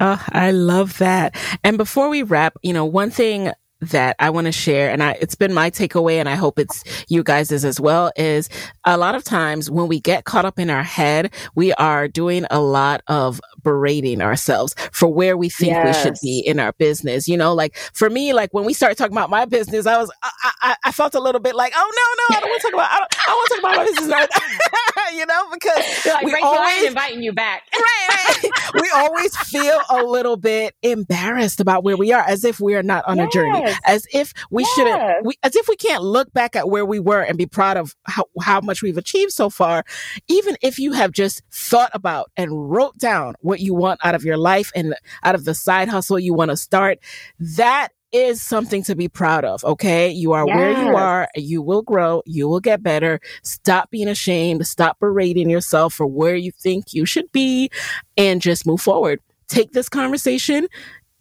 Oh, 0.00 0.22
I 0.30 0.50
love 0.50 0.98
that. 0.98 1.34
And 1.64 1.78
before 1.78 2.08
we 2.08 2.22
wrap, 2.22 2.56
you 2.62 2.72
know, 2.72 2.84
one 2.84 3.10
thing 3.10 3.52
that 3.82 4.16
I 4.18 4.30
want 4.30 4.46
to 4.46 4.52
share, 4.52 4.90
and 4.90 5.02
I, 5.02 5.12
it's 5.20 5.34
been 5.34 5.52
my 5.52 5.70
takeaway, 5.70 6.14
and 6.14 6.28
I 6.28 6.36
hope 6.36 6.58
it's 6.58 6.84
you 7.08 7.22
guys's 7.22 7.64
as 7.64 7.80
well, 7.80 8.12
is 8.16 8.48
a 8.84 8.96
lot 8.96 9.14
of 9.14 9.24
times 9.24 9.70
when 9.70 9.88
we 9.88 10.00
get 10.00 10.24
caught 10.24 10.44
up 10.44 10.58
in 10.58 10.70
our 10.70 10.82
head, 10.82 11.32
we 11.54 11.72
are 11.74 12.08
doing 12.08 12.46
a 12.50 12.60
lot 12.60 13.02
of 13.08 13.40
berating 13.62 14.20
ourselves 14.20 14.74
for 14.92 15.12
where 15.12 15.36
we 15.36 15.48
think 15.48 15.72
yes. 15.72 15.96
we 15.96 16.02
should 16.02 16.16
be 16.22 16.40
in 16.40 16.58
our 16.58 16.72
business. 16.74 17.28
You 17.28 17.36
know, 17.36 17.54
like 17.54 17.76
for 17.92 18.08
me, 18.08 18.32
like 18.32 18.52
when 18.52 18.64
we 18.64 18.72
started 18.72 18.96
talking 18.96 19.16
about 19.16 19.30
my 19.30 19.44
business, 19.44 19.86
I 19.86 19.98
was, 19.98 20.10
I, 20.22 20.52
I, 20.62 20.76
I 20.84 20.92
felt 20.92 21.14
a 21.14 21.20
little 21.20 21.40
bit 21.40 21.54
like, 21.54 21.72
oh 21.76 21.92
no, 21.96 22.34
no, 22.34 22.36
I 22.36 22.40
don't 22.40 22.50
want 22.50 22.60
to 22.60 22.68
talk 22.68 22.74
about, 22.74 22.90
I 22.90 22.98
don't, 22.98 23.28
I 23.28 23.32
want 23.32 23.48
to 23.48 23.54
talk 23.54 23.60
about 23.60 23.76
my 23.76 23.84
business, 23.84 25.14
you 25.14 25.26
know, 25.26 25.50
because 25.52 26.04
You're 26.04 26.14
like, 26.14 26.26
we 26.26 26.34
always 26.42 26.84
inviting 26.84 27.22
you 27.22 27.32
back. 27.32 27.62
right, 27.72 28.42
right. 28.42 28.82
we 28.82 28.90
always 28.94 29.36
feel 29.36 29.80
a 29.90 30.02
little 30.02 30.36
bit 30.36 30.74
embarrassed 30.82 31.60
about 31.60 31.84
where 31.84 31.96
we 31.96 32.12
are, 32.12 32.22
as 32.22 32.44
if 32.44 32.60
we 32.60 32.74
are 32.74 32.82
not 32.82 33.04
on 33.06 33.16
yes. 33.16 33.28
a 33.28 33.30
journey, 33.30 33.71
as 33.84 34.06
if 34.12 34.32
we 34.50 34.62
yes. 34.62 34.74
shouldn't, 34.74 35.26
we, 35.26 35.34
as 35.42 35.56
if 35.56 35.68
we 35.68 35.76
can't 35.76 36.02
look 36.02 36.32
back 36.32 36.56
at 36.56 36.68
where 36.68 36.86
we 36.86 36.98
were 36.98 37.22
and 37.22 37.38
be 37.38 37.46
proud 37.46 37.76
of 37.76 37.94
how, 38.04 38.24
how 38.40 38.60
much 38.60 38.82
we've 38.82 38.98
achieved 38.98 39.32
so 39.32 39.50
far, 39.50 39.84
even 40.28 40.56
if 40.62 40.78
you 40.78 40.92
have 40.92 41.12
just 41.12 41.42
thought 41.50 41.90
about 41.94 42.30
and 42.36 42.70
wrote 42.70 42.96
down 42.98 43.34
what 43.40 43.60
you 43.60 43.74
want 43.74 44.00
out 44.04 44.14
of 44.14 44.24
your 44.24 44.36
life 44.36 44.70
and 44.74 44.94
out 45.24 45.34
of 45.34 45.44
the 45.44 45.54
side 45.54 45.88
hustle 45.88 46.18
you 46.18 46.34
want 46.34 46.50
to 46.50 46.56
start, 46.56 46.98
that 47.38 47.88
is 48.12 48.42
something 48.42 48.82
to 48.84 48.94
be 48.94 49.08
proud 49.08 49.44
of. 49.44 49.64
Okay. 49.64 50.10
You 50.10 50.32
are 50.32 50.46
yes. 50.46 50.56
where 50.56 50.84
you 50.84 50.96
are. 50.96 51.28
You 51.34 51.62
will 51.62 51.82
grow. 51.82 52.22
You 52.26 52.48
will 52.48 52.60
get 52.60 52.82
better. 52.82 53.20
Stop 53.42 53.90
being 53.90 54.08
ashamed. 54.08 54.66
Stop 54.66 54.98
berating 55.00 55.48
yourself 55.48 55.94
for 55.94 56.06
where 56.06 56.36
you 56.36 56.52
think 56.52 56.92
you 56.92 57.06
should 57.06 57.30
be 57.32 57.70
and 58.16 58.40
just 58.40 58.66
move 58.66 58.80
forward. 58.80 59.20
Take 59.48 59.72
this 59.72 59.88
conversation, 59.88 60.66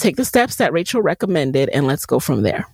take 0.02 0.16
the 0.16 0.26
steps 0.26 0.58
that 0.58 0.74
Rachel 0.74 1.02
recommended, 1.02 1.70
and 1.70 1.88
let's 1.88 2.06
go 2.06 2.20
from 2.20 2.44
there. 2.44 2.68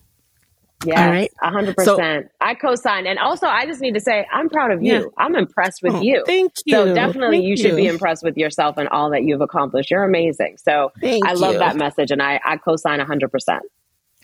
Yeah, 0.85 1.09
right. 1.09 1.31
hundred 1.41 1.75
so, 1.79 1.95
percent. 1.95 2.27
I 2.39 2.53
co-sign, 2.53 3.07
and 3.07 3.17
also 3.17 3.47
I 3.47 3.65
just 3.65 3.81
need 3.81 3.95
to 3.95 3.99
say 3.99 4.27
I'm 4.31 4.47
proud 4.47 4.71
of 4.71 4.83
you. 4.83 4.93
Yeah. 4.93 5.05
I'm 5.17 5.35
impressed 5.35 5.81
with 5.81 5.95
oh, 5.95 6.01
you. 6.01 6.23
Thank 6.25 6.53
you. 6.65 6.75
So 6.75 6.93
definitely, 6.93 7.37
thank 7.37 7.47
you 7.47 7.57
should 7.57 7.75
be 7.75 7.87
impressed 7.87 8.23
with 8.23 8.37
yourself 8.37 8.77
and 8.77 8.87
all 8.89 9.09
that 9.09 9.23
you've 9.23 9.41
accomplished. 9.41 9.89
You're 9.89 10.03
amazing. 10.03 10.57
So 10.63 10.91
thank 11.01 11.25
I 11.25 11.33
love 11.33 11.53
you. 11.53 11.59
that 11.59 11.77
message, 11.77 12.11
and 12.11 12.21
I 12.21 12.39
I 12.45 12.57
co-sign 12.57 12.99
hundred 12.99 13.31
percent. 13.31 13.63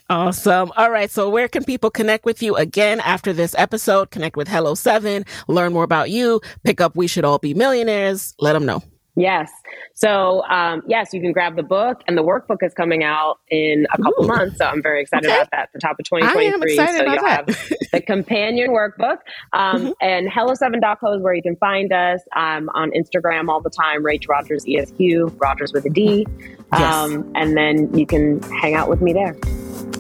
Awesome. 0.09 0.71
All 0.77 0.91
right. 0.91 1.09
So 1.09 1.29
where 1.29 1.47
can 1.47 1.63
people 1.63 1.89
connect 1.89 2.23
with 2.23 2.43
you 2.43 2.55
again 2.55 2.99
after 2.99 3.33
this 3.33 3.55
episode? 3.57 4.11
Connect 4.11 4.37
with 4.37 4.47
Hello 4.47 4.75
Seven, 4.75 5.25
learn 5.47 5.73
more 5.73 5.83
about 5.83 6.11
you, 6.11 6.39
pick 6.63 6.81
up 6.81 6.95
We 6.95 7.07
Should 7.07 7.25
All 7.25 7.39
Be 7.39 7.53
Millionaires. 7.55 8.35
Let 8.37 8.53
them 8.53 8.65
know. 8.65 8.83
Yes. 9.15 9.51
So, 9.93 10.43
um, 10.45 10.81
yes, 10.87 11.13
you 11.13 11.21
can 11.21 11.31
grab 11.31 11.55
the 11.55 11.63
book, 11.63 12.01
and 12.07 12.17
the 12.17 12.23
workbook 12.23 12.63
is 12.63 12.73
coming 12.73 13.03
out 13.03 13.39
in 13.49 13.85
a 13.93 14.01
couple 14.01 14.25
Ooh. 14.25 14.27
months. 14.27 14.57
So, 14.57 14.65
I'm 14.65 14.81
very 14.81 15.01
excited 15.01 15.27
okay. 15.27 15.35
about 15.35 15.51
that. 15.51 15.69
The 15.73 15.79
top 15.79 15.99
of 15.99 16.05
2023. 16.05 16.75
so, 16.75 16.83
you'll 16.83 17.21
that. 17.21 17.49
have 17.49 17.69
the 17.91 18.01
companion 18.01 18.71
workbook. 18.71 19.17
Um, 19.53 19.77
mm-hmm. 19.77 19.91
And 20.01 20.29
hello7.co 20.29 21.13
is 21.13 21.21
where 21.21 21.35
you 21.35 21.43
can 21.43 21.55
find 21.57 21.93
us. 21.93 22.21
I'm 22.33 22.69
on 22.69 22.91
Instagram 22.91 23.49
all 23.49 23.61
the 23.61 23.69
time, 23.69 24.03
Rach 24.03 24.27
Rodgers 24.27 24.65
ESQ, 24.67 25.31
Rodgers 25.37 25.73
with 25.73 25.85
a 25.85 25.89
D. 25.89 26.25
Um, 26.71 26.81
yes. 26.81 27.23
And 27.35 27.57
then 27.57 27.95
you 27.95 28.07
can 28.07 28.41
hang 28.43 28.73
out 28.73 28.89
with 28.89 29.01
me 29.01 29.13
there. 29.13 29.37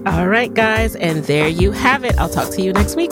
All 0.07 0.27
right, 0.27 0.53
guys. 0.53 0.95
And 0.95 1.23
there 1.25 1.47
you 1.47 1.71
have 1.71 2.03
it. 2.03 2.17
I'll 2.17 2.29
talk 2.29 2.51
to 2.55 2.61
you 2.61 2.73
next 2.73 2.95
week. 2.95 3.11